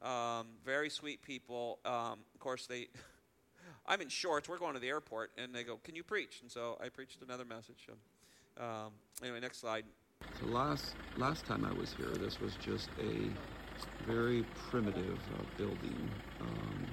[0.02, 1.80] Um, very sweet people.
[1.86, 2.88] Um, of course, they.
[3.86, 4.48] I'm in shorts.
[4.48, 7.22] We're going to the airport, and they go, "Can you preach?" And so I preached
[7.22, 7.88] another message.
[8.58, 9.86] Um, anyway, next slide.
[10.40, 13.30] So last last time I was here, this was just a
[14.06, 16.10] very primitive uh, building
[16.42, 16.88] um,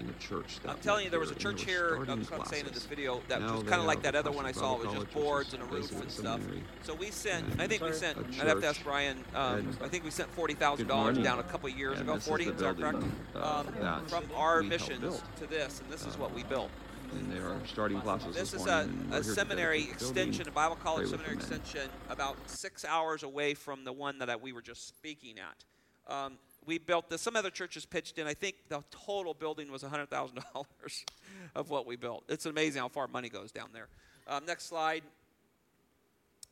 [0.00, 0.58] in a church.
[0.66, 2.02] I'm telling you, there was a church here.
[2.06, 3.20] That's what I'm saying in this video.
[3.28, 4.76] That Now was kind of like that other one I saw.
[4.80, 6.40] It was just boards and a roof and stuff.
[6.82, 7.44] So we sent.
[7.60, 8.18] I think we sent.
[8.40, 8.82] I'd have to ask.
[8.82, 9.18] Brian.
[9.34, 12.18] Um, I think we sent forty thousand dollars down a couple years And ago.
[12.18, 12.98] Forty, is that correct?
[13.36, 16.70] uh, Um, from our missions to this, and this is what we built.
[17.12, 20.76] and they are starting classes This this is a, a seminary the extension, a Bible
[20.76, 24.86] college seminary extension, about six hours away from the one that I, we were just
[24.86, 25.64] speaking at.
[26.12, 27.22] Um, we built this.
[27.22, 28.26] Some other churches pitched in.
[28.26, 31.04] I think the total building was $100,000
[31.54, 32.24] of what we built.
[32.28, 33.88] It's amazing how far money goes down there.
[34.28, 35.02] Um, next slide.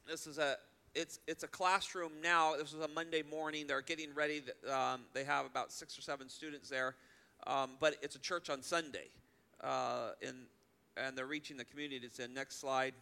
[0.06, 0.56] This is a
[0.94, 2.56] it's it's a classroom now.
[2.56, 3.66] This was a Monday morning.
[3.66, 4.42] They're getting ready.
[4.72, 6.94] Um, they have about six or seven students there,
[7.46, 9.08] um, but it's a church on Sunday,
[9.62, 10.34] uh, in,
[10.96, 12.00] and they're reaching the community.
[12.04, 12.94] It's in next slide.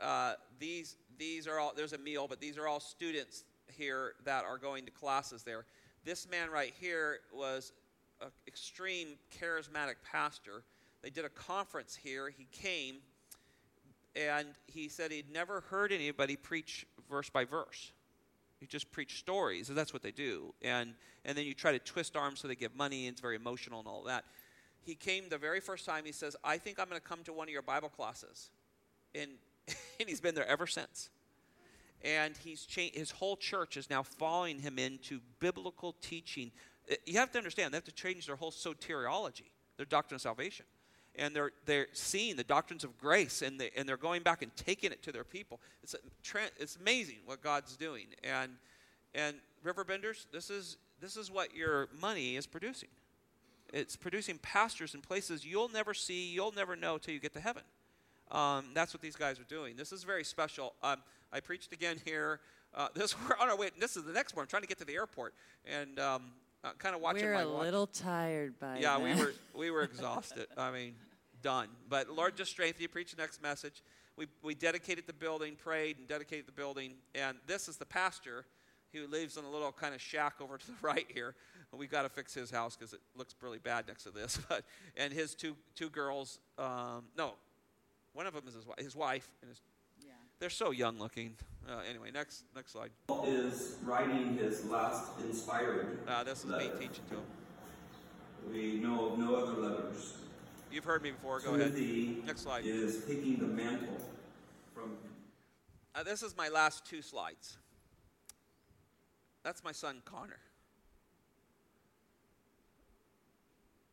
[0.00, 4.44] Uh, these these are all there's a meal, but these are all students here that
[4.44, 5.64] are going to classes there.
[6.04, 7.72] This man right here was
[8.20, 9.08] an extreme
[9.40, 10.64] charismatic pastor.
[11.02, 12.28] They did a conference here.
[12.30, 12.96] He came
[14.14, 17.92] and he said he'd never heard anybody preach verse by verse.
[18.60, 20.54] You just preach stories, and that's what they do.
[20.62, 20.94] And
[21.24, 23.80] and then you try to twist arms so they give money, and it's very emotional
[23.80, 24.24] and all that.
[24.84, 26.04] He came the very first time.
[26.04, 28.50] He says, "I think I'm going to come to one of your Bible classes,"
[29.14, 29.30] and
[29.68, 31.10] and he's been there ever since.
[32.04, 32.66] And he's.
[32.68, 36.50] His whole church is now following him into biblical teaching.
[36.90, 40.22] Uh, You have to understand they have to change their whole soteriology, their doctrine of
[40.22, 40.66] salvation
[41.14, 44.54] and they're they're seeing the doctrines of grace and they and they're going back and
[44.56, 45.60] taking it to their people.
[45.82, 45.94] It's
[46.58, 48.06] it's amazing what God's doing.
[48.24, 48.52] And
[49.14, 52.88] and Riverbenders, this is this is what your money is producing.
[53.72, 57.40] It's producing pastors in places you'll never see, you'll never know till you get to
[57.40, 57.62] heaven.
[58.30, 59.76] Um, that's what these guys are doing.
[59.76, 60.74] This is very special.
[60.82, 60.98] Um,
[61.32, 62.40] I preached again here.
[62.74, 63.70] Uh, this we're on our way.
[63.78, 64.42] This is the next one.
[64.42, 65.34] I'm trying to get to the airport
[65.64, 66.22] and um,
[66.64, 67.62] uh, kind of watching We're my a watch.
[67.64, 70.46] little tired by Yeah, we were we were exhausted.
[70.56, 70.94] I mean,
[71.42, 71.68] done.
[71.88, 72.88] But Lord just strengthen you.
[72.88, 73.82] Preach the next message.
[74.16, 76.94] We we dedicated the building, prayed and dedicated the building.
[77.14, 78.44] And this is the pastor
[78.92, 81.34] who lives in a little kind of shack over to the right here.
[81.72, 84.38] We've got to fix his house because it looks really bad next to this.
[84.48, 84.64] But
[84.96, 86.38] and his two two girls.
[86.58, 87.32] Um, no,
[88.12, 88.78] one of them is his wife.
[88.78, 89.60] His wife and his.
[90.42, 91.36] They're so young looking.
[91.68, 92.90] Uh, anyway, next next slide.
[93.06, 97.24] Paul is writing his last inspired Uh, this is me teaching to him.
[98.50, 100.14] We know of no other letters.
[100.72, 101.38] You've heard me before.
[101.38, 101.76] Go ahead.
[101.76, 102.66] Timothy Next slide.
[102.66, 104.00] is taking the mantle
[104.74, 104.96] from
[105.94, 107.56] Uh, this is my last two slides.
[109.44, 110.40] That's my son Connor.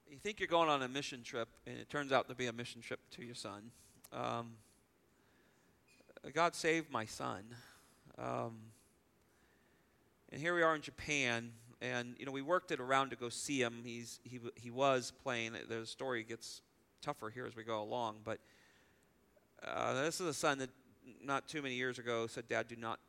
[0.09, 2.53] You think you're going on a mission trip, and it turns out to be a
[2.53, 3.69] mission trip to your son.
[4.11, 4.55] Um,
[6.33, 7.43] God saved my son.
[8.17, 8.57] Um,
[10.31, 11.51] and here we are in Japan.
[11.81, 13.81] And you know, we worked it around to go see him.
[13.83, 15.53] He's he he was playing.
[15.69, 16.61] The story gets
[17.01, 18.39] tougher here as we go along, but
[19.65, 20.69] uh, this is a son that
[21.23, 22.99] not too many years ago said, "Dad, do not.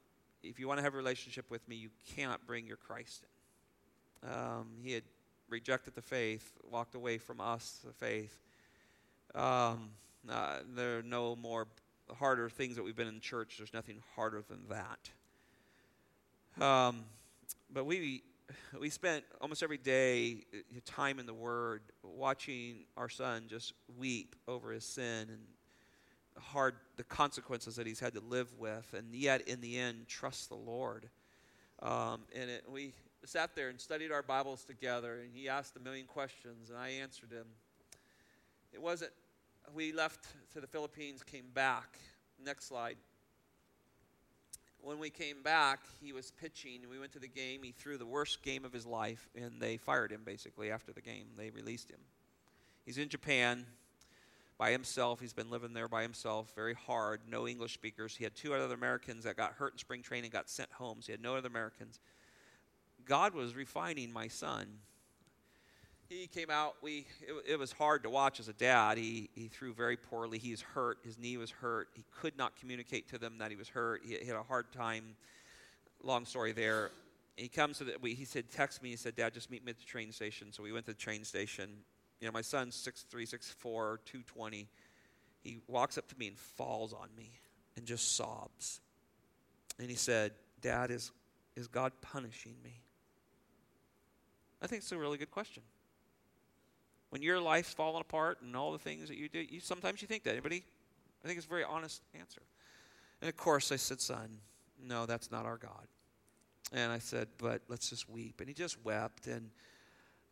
[0.45, 3.25] If you want to have a relationship with me, you cannot bring your Christ
[4.23, 5.03] in." Um, he had
[5.49, 8.39] rejected the faith, walked away from us, the faith.
[9.35, 9.91] Um,
[10.29, 11.67] uh, there are no more
[12.15, 13.57] harder things that we've been in church.
[13.59, 15.11] There's nothing harder than that.
[16.65, 17.05] Um,
[17.73, 18.23] but we
[18.79, 24.35] we spent almost every day uh, time in the Word, watching our son just weep
[24.49, 25.41] over his sin and
[26.39, 30.49] hard the consequences that he's had to live with, and yet in the end trust
[30.49, 31.09] the Lord.
[31.83, 32.93] Um, and it, we
[33.25, 36.89] sat there and studied our Bibles together, and he asked a million questions, and I
[36.89, 37.47] answered him.
[38.73, 39.13] It wasn't.
[39.75, 41.99] We left to the Philippines, came back.
[42.45, 42.97] Next slide
[44.83, 46.81] when we came back, he was pitching.
[46.91, 47.63] We went to the game.
[47.63, 51.03] He threw the worst game of his life, and they fired him basically after the
[51.03, 51.27] game.
[51.37, 52.01] They released him.
[52.85, 53.67] He's in Japan
[54.59, 55.21] by himself.
[55.21, 58.17] He's been living there by himself, very hard, no English speakers.
[58.17, 60.99] He had two other Americans that got hurt in spring training, got sent home.
[61.01, 62.01] So he had no other Americans.
[63.05, 64.67] God was refining my son
[66.11, 66.75] he came out.
[66.83, 68.99] We it, it, was hard to watch as a dad.
[68.99, 70.39] He he threw very poorly.
[70.39, 70.99] He's hurt.
[71.05, 71.89] His knee was hurt.
[71.95, 74.03] He could not communicate to them that he was hurt.
[74.05, 75.17] He, he had a hard time.
[76.03, 76.91] Long story there.
[77.37, 78.91] He comes to the, we, he said, text me.
[78.91, 80.53] He said, Dad, just meet me at the train station.
[80.53, 81.71] So we went to the train station.
[82.21, 84.69] You know, my son's 6'3", 6'4", 220.
[85.43, 87.31] He walks up to me and falls on me
[87.77, 88.81] and just sobs.
[89.79, 91.13] And he said, Dad, is,
[91.57, 92.81] is God punishing me?
[94.61, 95.63] I think it's a really good question
[97.11, 100.09] when your life's falling apart and all the things that you do, you sometimes you
[100.09, 100.33] think that.
[100.33, 100.65] Anybody?
[101.23, 102.43] I think it's a very honest answer.
[103.21, 104.39] And of course, I said, "Son,
[104.83, 105.87] no, that's not our God."
[106.73, 109.51] And I said, "But let's just weep." And he just wept, and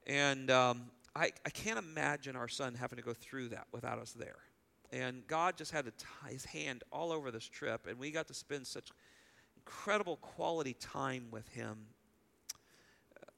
[0.07, 4.13] and um, I I can't imagine our son having to go through that without us
[4.13, 4.39] there.
[4.91, 8.29] And God just had to tie his hand all over this trip, and we got
[8.29, 8.91] to spend such
[9.57, 11.77] incredible quality time with him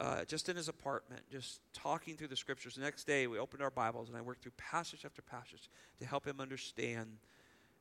[0.01, 2.75] uh, just in his apartment, just talking through the scriptures.
[2.75, 5.69] The next day, we opened our Bibles and I worked through passage after passage
[5.99, 7.19] to help him understand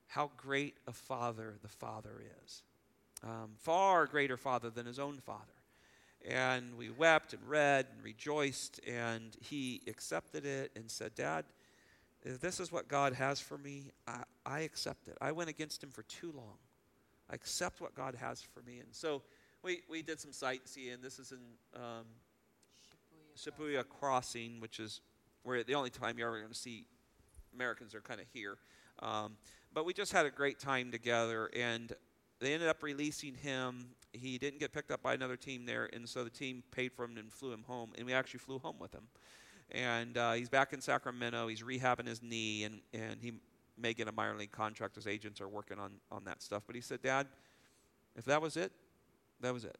[0.07, 2.63] how great a father the Father is.
[3.23, 5.45] Um, far greater father than his own father.
[6.27, 11.45] And we wept and read and rejoiced, and he accepted it and said, Dad,
[12.23, 15.17] this is what God has for me, I, I accept it.
[15.21, 16.57] I went against him for too long.
[17.29, 18.79] I accept what God has for me.
[18.79, 19.21] And so,
[19.63, 20.97] we, we did some sightseeing.
[21.01, 21.39] This is in
[21.75, 22.05] um,
[23.37, 25.01] Shibuya Crossing, which is
[25.43, 26.85] where the only time you're ever going to see
[27.53, 28.57] Americans are kind of here.
[28.99, 29.37] Um,
[29.73, 31.93] but we just had a great time together, and
[32.39, 33.89] they ended up releasing him.
[34.13, 37.05] He didn't get picked up by another team there, and so the team paid for
[37.05, 39.03] him and flew him home, and we actually flew home with him.
[39.71, 41.47] And uh, he's back in Sacramento.
[41.47, 43.33] He's rehabbing his knee, and, and he
[43.77, 44.95] may get a minor league contract.
[44.95, 46.63] His agents are working on, on that stuff.
[46.65, 47.27] But he said, Dad,
[48.15, 48.71] if that was it,
[49.41, 49.77] that was it.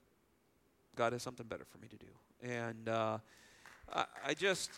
[0.96, 2.08] God has something better for me to do.
[2.42, 3.18] And uh,
[3.94, 4.70] I, I just,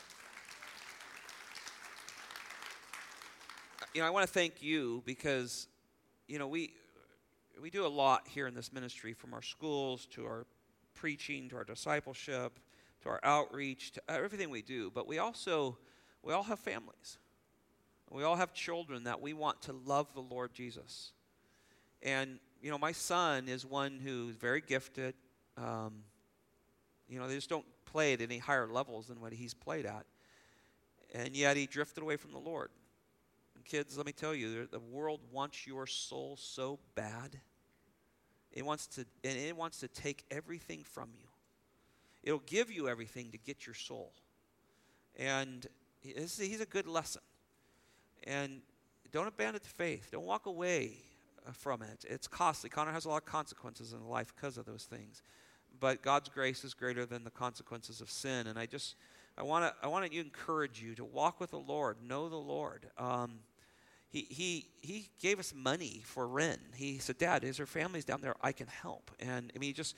[3.94, 5.68] you know, I want to thank you because,
[6.28, 6.74] you know, we
[7.62, 10.48] we do a lot here in this ministry from our schools to our
[10.96, 12.60] preaching to our discipleship
[13.02, 15.78] to our outreach to everything we do but we also
[16.24, 17.18] we all have families
[18.10, 21.12] we all have children that we want to love the lord jesus
[22.02, 25.16] and you know, my son is one who's very gifted.
[25.58, 26.04] Um,
[27.10, 30.06] you know, they just don't play at any higher levels than what he's played at.
[31.14, 32.70] And yet he drifted away from the Lord.
[33.56, 37.40] And kids, let me tell you, the world wants your soul so bad.
[38.54, 41.28] It wants to, and it wants to take everything from you.
[42.24, 44.14] It'll give you everything to get your soul.
[45.18, 45.66] And
[46.02, 47.24] he's a good lesson.
[48.24, 48.62] And
[49.12, 50.10] don't abandon the faith.
[50.12, 50.98] Don't walk away
[51.54, 52.06] from it.
[52.08, 52.70] It's costly.
[52.70, 55.22] Connor has a lot of consequences in life because of those things.
[55.80, 58.48] But God's grace is greater than the consequences of sin.
[58.48, 58.96] And I just,
[59.38, 62.36] I want to, I want to encourage you to walk with the Lord, know the
[62.36, 62.88] Lord.
[62.98, 63.40] Um,
[64.10, 66.60] he, he, he gave us money for Wren.
[66.76, 69.10] He said, Dad, is there families down there I can help?
[69.20, 69.96] And I mean, he just,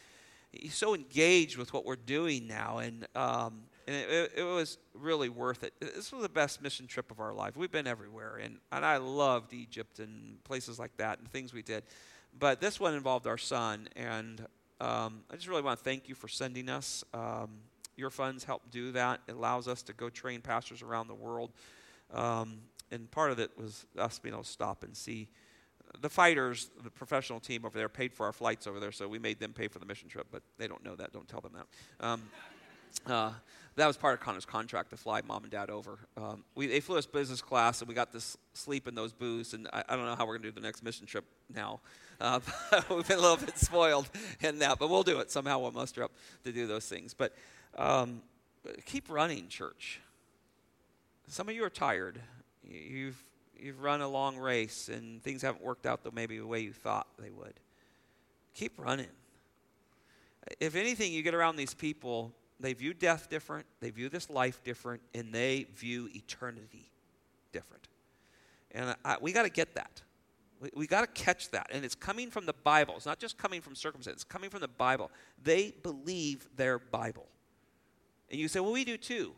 [0.51, 2.77] he's so engaged with what we're doing now.
[2.77, 5.73] And um, and it, it, was really worth it.
[5.79, 7.57] This was the best mission trip of our life.
[7.57, 11.61] We've been everywhere, and, and I loved Egypt and places like that and things we
[11.61, 11.83] did.
[12.37, 14.45] But this one involved our son, and
[14.79, 17.03] um, I just really want to thank you for sending us.
[17.13, 17.49] Um,
[17.95, 19.21] your funds help do that.
[19.27, 21.51] It allows us to go train pastors around the world.
[22.11, 22.59] Um,
[22.91, 25.27] and part of it was us being able to stop and see
[26.01, 29.19] the fighters, the professional team over there, paid for our flights over there, so we
[29.19, 31.13] made them pay for the mission trip, but they don't know that.
[31.13, 31.67] Don't tell them that.
[33.05, 33.31] Uh,
[33.75, 35.97] that was part of Connor's contract to fly mom and dad over.
[36.15, 39.13] Um, we, they flew us business class, and we got to s- sleep in those
[39.13, 39.53] booths.
[39.53, 41.79] And I, I don't know how we're going to do the next mission trip now.
[42.21, 42.39] Uh,
[42.89, 44.09] we've been a little bit spoiled
[44.41, 45.31] in that, but we'll do it.
[45.31, 46.11] Somehow we'll muster up
[46.43, 47.15] to do those things.
[47.15, 47.33] But
[47.77, 48.21] um,
[48.85, 49.99] keep running, church.
[51.27, 52.19] Some of you are tired.
[52.63, 53.23] You- You've,
[53.59, 56.73] you've run a long race, and things haven't worked out the, maybe the way you
[56.73, 57.53] thought they would.
[58.53, 59.07] Keep running.
[60.59, 64.63] If anything, you get around these people they view death different, they view this life
[64.63, 66.89] different, and they view eternity
[67.51, 67.87] different.
[68.71, 70.01] And I, we got to get that.
[70.59, 71.67] We, we got to catch that.
[71.71, 72.95] And it's coming from the Bible.
[72.95, 75.11] It's not just coming from circumstance, it's coming from the Bible.
[75.43, 77.27] They believe their Bible.
[78.29, 79.33] And you say, well, we do too.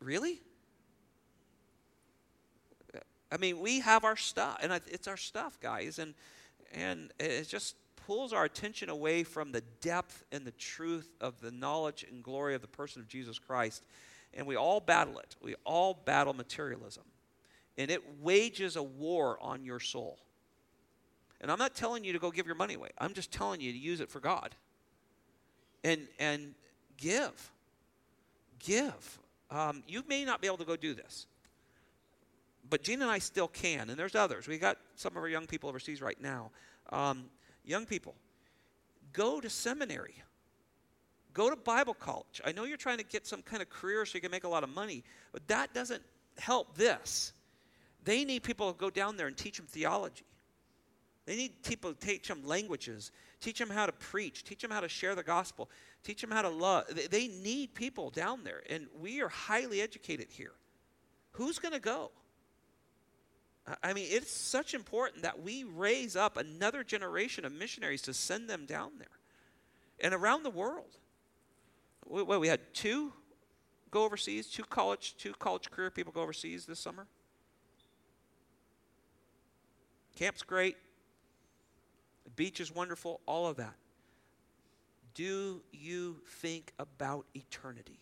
[0.00, 0.40] Really?
[3.32, 6.14] I mean, we have our stuff, and it's our stuff, guys, and
[6.72, 7.76] and it just
[8.10, 12.56] pulls our attention away from the depth and the truth of the knowledge and glory
[12.56, 13.84] of the person of Jesus Christ.
[14.34, 15.36] And we all battle it.
[15.40, 17.04] We all battle materialism.
[17.78, 20.18] And it wages a war on your soul.
[21.40, 22.88] And I'm not telling you to go give your money away.
[22.98, 24.56] I'm just telling you to use it for God.
[25.84, 26.56] And and
[26.96, 27.52] give.
[28.58, 29.20] Give.
[29.52, 31.28] Um, you may not be able to go do this.
[32.68, 34.48] But Gina and I still can, and there's others.
[34.48, 36.50] We got some of our young people overseas right now.
[36.90, 37.26] Um,
[37.70, 38.14] young people,
[39.12, 40.14] go to seminary.
[41.32, 42.40] Go to Bible college.
[42.44, 44.48] I know you're trying to get some kind of career so you can make a
[44.48, 46.02] lot of money, but that doesn't
[46.38, 47.32] help this.
[48.04, 50.24] They need people to go down there and teach them theology.
[51.26, 54.80] They need people to teach them languages, teach them how to preach, teach them how
[54.80, 55.70] to share the gospel,
[56.02, 56.86] teach them how to love.
[57.10, 60.52] They need people down there, and we are highly educated here.
[61.32, 62.10] Who's going to go?
[63.82, 68.48] I mean, it's such important that we raise up another generation of missionaries to send
[68.48, 69.06] them down there
[70.00, 70.98] and around the world.
[72.06, 73.12] Well, we had two
[73.90, 77.06] go overseas, two college, two college career people go overseas this summer.
[80.16, 80.76] Camp's great.
[82.24, 83.74] The beach is wonderful, all of that.
[85.14, 87.98] Do you think about eternity?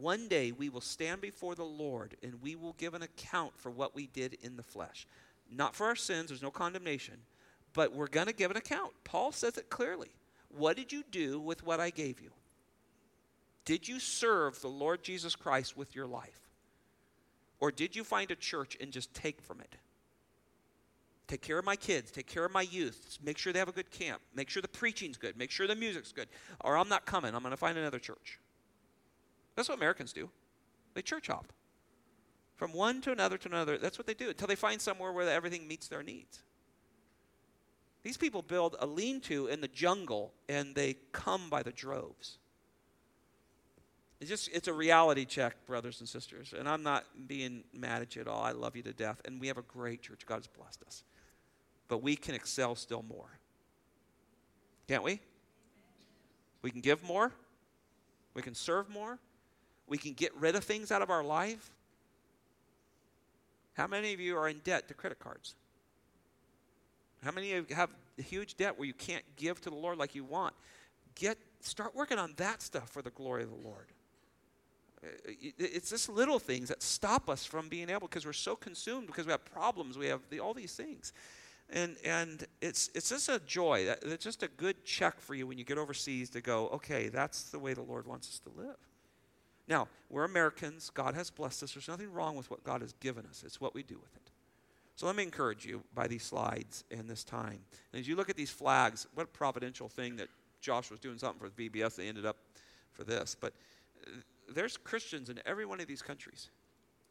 [0.00, 3.70] One day we will stand before the Lord and we will give an account for
[3.70, 5.06] what we did in the flesh.
[5.50, 7.14] Not for our sins, there's no condemnation,
[7.74, 8.92] but we're going to give an account.
[9.04, 10.10] Paul says it clearly.
[10.48, 12.30] What did you do with what I gave you?
[13.64, 16.48] Did you serve the Lord Jesus Christ with your life?
[17.60, 19.76] Or did you find a church and just take from it?
[21.28, 23.72] Take care of my kids, take care of my youth, make sure they have a
[23.72, 26.26] good camp, make sure the preaching's good, make sure the music's good,
[26.64, 28.40] or I'm not coming, I'm going to find another church.
[29.60, 30.30] That's what Americans do.
[30.94, 31.52] They church hop
[32.56, 33.76] from one to another to another.
[33.76, 36.42] That's what they do until they find somewhere where everything meets their needs.
[38.02, 42.38] These people build a lean to in the jungle and they come by the droves.
[44.18, 46.54] It's just it's a reality check, brothers and sisters.
[46.58, 48.42] And I'm not being mad at you at all.
[48.42, 49.20] I love you to death.
[49.26, 50.24] And we have a great church.
[50.24, 51.04] God has blessed us.
[51.86, 53.38] But we can excel still more.
[54.88, 55.20] Can't we?
[56.62, 57.30] We can give more.
[58.32, 59.18] We can serve more.
[59.90, 61.70] We can get rid of things out of our life.
[63.74, 65.54] How many of you are in debt to credit cards?
[67.24, 70.14] How many of you have huge debt where you can't give to the Lord like
[70.14, 70.54] you want?
[71.16, 73.86] Get start working on that stuff for the glory of the Lord.
[75.04, 75.08] Uh,
[75.58, 79.26] it's just little things that stop us from being able because we're so consumed because
[79.26, 81.12] we have problems, we have the, all these things.
[81.72, 83.92] And, and it's, it's just a joy.
[84.02, 87.44] It's just a good check for you when you get overseas to go, okay, that's
[87.50, 88.76] the way the Lord wants us to live.
[89.68, 90.90] Now, we're Americans.
[90.92, 91.74] God has blessed us.
[91.74, 94.30] There's nothing wrong with what God has given us, it's what we do with it.
[94.96, 97.60] So let me encourage you by these slides and this time.
[97.92, 100.28] And as you look at these flags, what a providential thing that
[100.60, 101.96] Josh was doing something for the VBS.
[101.96, 102.36] They ended up
[102.92, 103.34] for this.
[103.40, 103.54] But
[104.06, 104.10] uh,
[104.52, 106.50] there's Christians in every one of these countries,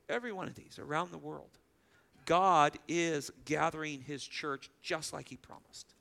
[0.07, 1.49] every one of these around the world.
[2.25, 5.95] God is gathering his church just like he promised.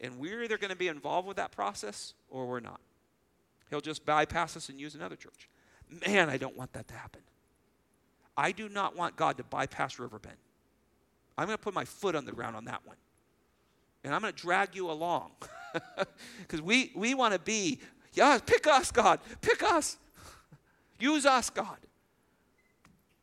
[0.00, 2.80] And we're either going to be involved with that process or we're not.
[3.68, 5.50] He'll just bypass us and use another church.
[6.06, 7.22] Man, I don't want that to happen.
[8.36, 10.36] I do not want God to bypass Riverbend.
[11.36, 12.96] I'm going to put my foot on the ground on that one.
[14.04, 15.32] And I'm going to drag you along.
[16.40, 17.78] Because we, we want to be,
[18.14, 19.20] yeah, pick us, God.
[19.40, 19.98] Pick us.
[20.98, 21.76] Use us, God.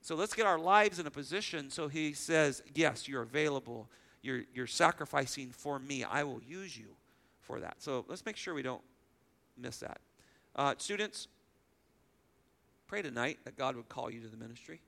[0.01, 3.89] So let's get our lives in a position so he says, Yes, you're available.
[4.21, 6.05] You're, you're sacrificing for me.
[6.05, 6.95] I will use you
[7.41, 7.75] for that.
[7.79, 8.81] So let's make sure we don't
[9.57, 9.99] miss that.
[10.55, 11.27] Uh, students,
[12.87, 14.79] pray tonight that God would call you to the ministry.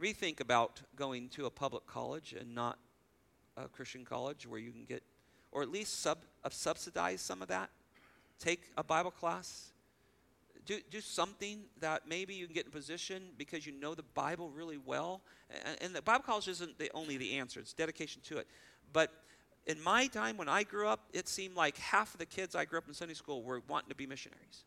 [0.00, 2.78] Rethink about going to a public college and not
[3.56, 5.02] a Christian college where you can get,
[5.52, 7.70] or at least sub, uh, subsidize some of that.
[8.38, 9.72] take a Bible class.
[10.66, 14.50] Do, do something that maybe you can get in position because you know the Bible
[14.50, 15.22] really well.
[15.64, 18.46] And, and the Bible college isn't the, only the answer, it's dedication to it.
[18.92, 19.10] But
[19.66, 22.64] in my time when I grew up, it seemed like half of the kids I
[22.66, 24.64] grew up in Sunday school were wanting to be missionaries.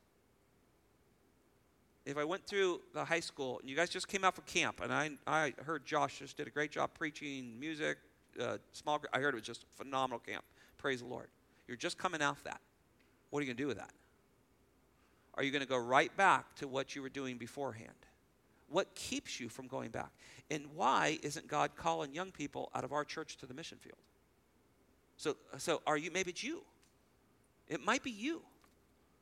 [2.05, 4.79] If I went through the high school and you guys just came out from camp,
[4.83, 7.97] and I, I heard Josh just did a great job preaching music,
[8.39, 8.99] uh, small.
[8.99, 9.09] Group.
[9.13, 10.43] I heard it was just phenomenal camp.
[10.77, 11.27] Praise the Lord.
[11.67, 12.61] You're just coming off that.
[13.29, 13.91] What are you going to do with that?
[15.33, 17.89] Are you going to go right back to what you were doing beforehand?
[18.69, 20.11] What keeps you from going back?
[20.51, 23.97] And why isn't God calling young people out of our church to the mission field?
[25.17, 26.61] So, so are you, maybe it's you.
[27.67, 28.41] It might be you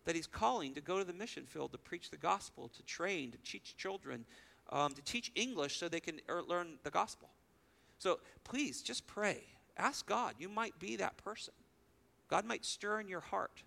[0.06, 3.32] that He's calling to go to the mission field to preach the gospel, to train,
[3.32, 4.26] to teach children,
[4.72, 7.30] um, to teach English so they can er, learn the gospel.
[8.00, 9.44] So please just pray.
[9.78, 10.36] Ask God.
[10.38, 11.54] You might be that person.
[12.28, 13.64] God might stir in your heart.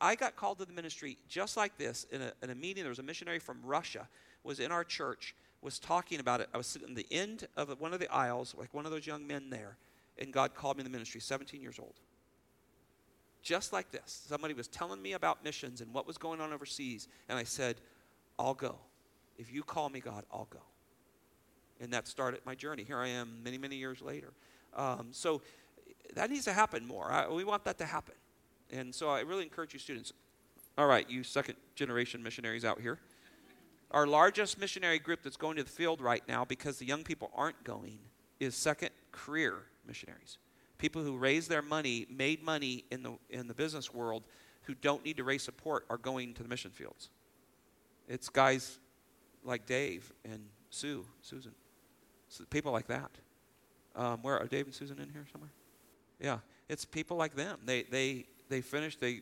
[0.00, 2.84] I got called to the ministry just like this in a, in a meeting.
[2.84, 4.08] There was a missionary from Russia
[4.44, 6.48] was in our church, was talking about it.
[6.54, 9.06] I was sitting in the end of one of the aisles, like one of those
[9.06, 9.76] young men there,
[10.18, 11.94] and God called me to the ministry, 17 years old.
[13.42, 14.24] Just like this.
[14.28, 17.76] Somebody was telling me about missions and what was going on overseas, and I said,
[18.38, 18.78] I'll go.
[19.38, 20.60] If you call me, God, I'll go.
[21.80, 22.84] And that started my journey.
[22.84, 24.32] Here I am many, many years later.
[24.76, 25.40] Um, so
[26.14, 27.10] that needs to happen more.
[27.10, 28.14] I, we want that to happen.
[28.70, 30.12] And so I really encourage you, students.
[30.76, 32.98] All right, you second generation missionaries out here.
[33.90, 37.30] Our largest missionary group that's going to the field right now because the young people
[37.34, 37.98] aren't going
[38.38, 40.38] is second career missionaries.
[40.80, 44.24] People who raise their money, made money in the, in the business world,
[44.62, 47.10] who don't need to raise support are going to the mission fields.
[48.08, 48.78] It's guys
[49.44, 50.40] like Dave and
[50.70, 51.52] Sue, Susan.
[52.28, 53.10] So people like that.
[53.94, 55.50] Um, where are Dave and Susan in here somewhere?
[56.18, 56.38] Yeah,
[56.68, 57.58] it's people like them.
[57.64, 59.20] They they they finish they,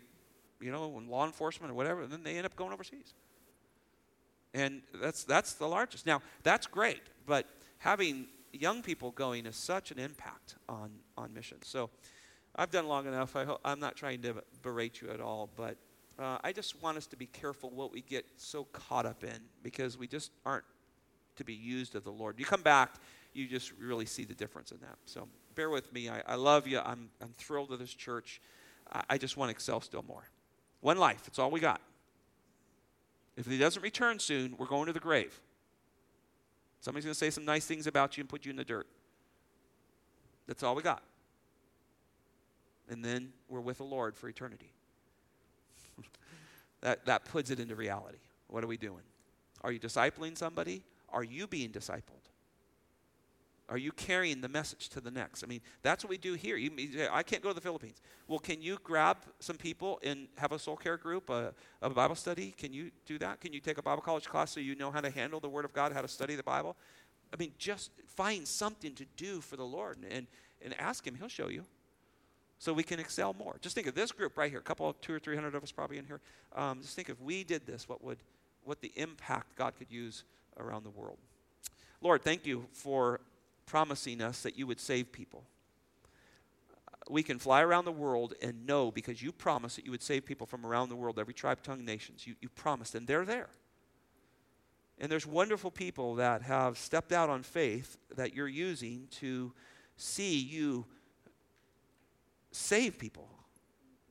[0.61, 3.15] you know, in law enforcement or whatever, and then they end up going overseas.
[4.55, 6.07] And that's that's the largest.
[6.07, 7.47] Now that's great, but
[7.79, 11.67] having young people going is such an impact on on missions.
[11.67, 11.91] So
[12.57, 13.37] I've done long enough.
[13.37, 15.77] I ho- I'm not trying to berate you at all, but
[16.19, 19.39] uh, I just want us to be careful what we get so caught up in
[19.63, 20.65] because we just aren't
[21.37, 22.39] to be used of the Lord.
[22.39, 22.95] You come back,
[23.33, 24.97] you just really see the difference in that.
[25.07, 26.09] So bear with me.
[26.09, 26.81] I, I love you.
[26.81, 28.41] I'm, I'm thrilled with this church.
[28.93, 30.25] I, I just want to excel still more.
[30.81, 31.81] One life, it's all we got.
[33.37, 35.41] If he doesn't return soon, we're going to the grave.
[36.81, 38.87] Somebody's going to say some nice things about you and put you in the dirt.
[40.47, 41.03] That's all we got.
[42.89, 44.73] And then we're with the Lord for eternity.
[46.81, 48.19] that, that puts it into reality.
[48.47, 49.03] What are we doing?
[49.63, 50.83] Are you discipling somebody?
[51.11, 52.29] Are you being discipled?
[53.71, 55.45] Are you carrying the message to the next?
[55.45, 56.57] I mean, that's what we do here.
[56.57, 56.71] You,
[57.13, 58.01] I can't go to the Philippines.
[58.27, 62.15] Well, can you grab some people and have a soul care group, a, a Bible
[62.15, 62.55] study?
[62.57, 63.41] Can you do that?
[63.41, 65.67] Can you take a Bible college class so you know how to handle the Word
[65.67, 66.77] of God, how to study the Bible?
[67.31, 70.27] I mean, just find something to do for the Lord and,
[70.63, 71.15] and ask Him.
[71.15, 71.65] He'll show you.
[72.59, 73.57] So we can excel more.
[73.61, 75.71] Just think of this group right here, a couple, two or three hundred of us
[75.71, 76.21] probably in here.
[76.57, 78.19] Um, just think if we did this, what would,
[78.65, 80.25] what the impact God could use
[80.59, 81.19] around the world.
[82.01, 83.21] Lord, thank you for
[83.69, 85.45] promising us that you would save people.
[87.11, 90.25] We can fly around the world and know because you promised that you would save
[90.25, 92.27] people from around the world, every tribe, tongue, nations.
[92.27, 93.51] You, you promised, and they're there.
[94.99, 99.53] And there's wonderful people that have stepped out on faith that you're using to
[99.97, 100.87] see you
[102.51, 103.29] save people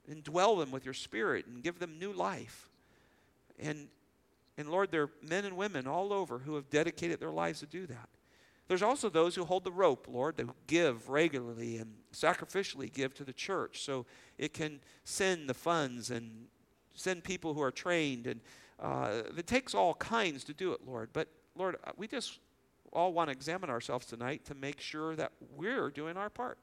[0.10, 2.70] and dwell them with your spirit and give them new life.
[3.60, 3.88] And,
[4.58, 7.66] and Lord, there are men and women all over who have dedicated their lives to
[7.66, 8.10] do that.
[8.68, 13.24] There's also those who hold the rope, Lord, that give regularly and sacrificially give to
[13.24, 14.06] the church so
[14.38, 16.48] it can send the funds and
[16.94, 18.28] send people who are trained.
[18.28, 18.42] And
[18.80, 21.10] uh, it takes all kinds to do it, Lord.
[21.14, 22.40] But, Lord, uh, we just
[22.92, 26.58] all want to examine ourselves tonight to make sure that we're doing our part.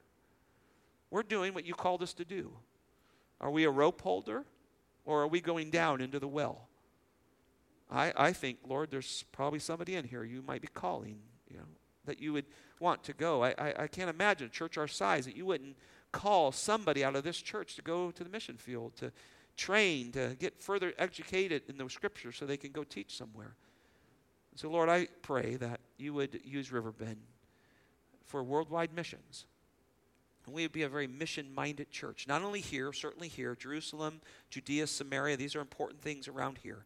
[1.09, 2.51] We're doing what you called us to do.
[3.41, 4.45] Are we a rope holder
[5.05, 6.67] or are we going down into the well?
[7.91, 11.19] I, I think, Lord, there's probably somebody in here you might be calling,
[11.49, 11.65] you know,
[12.05, 12.45] that you would
[12.79, 13.43] want to go.
[13.43, 15.75] I, I, I can't imagine a church our size that you wouldn't
[16.11, 19.11] call somebody out of this church to go to the mission field, to
[19.57, 23.55] train, to get further educated in the scriptures so they can go teach somewhere.
[24.55, 27.17] So, Lord, I pray that you would use Riverbend
[28.23, 29.45] for worldwide missions.
[30.45, 34.21] And we would be a very mission minded church, not only here, certainly here, Jerusalem,
[34.49, 36.85] Judea, Samaria, these are important things around here,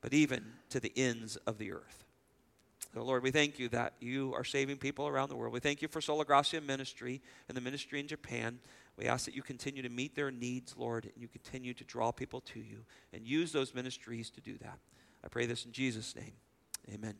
[0.00, 2.05] but even to the ends of the earth.
[2.96, 5.52] So, Lord, we thank you that you are saving people around the world.
[5.52, 8.58] We thank you for Sola Gracia Ministry and the ministry in Japan.
[8.96, 12.10] We ask that you continue to meet their needs, Lord, and you continue to draw
[12.10, 14.78] people to you and use those ministries to do that.
[15.22, 16.32] I pray this in Jesus' name.
[16.90, 17.16] Amen.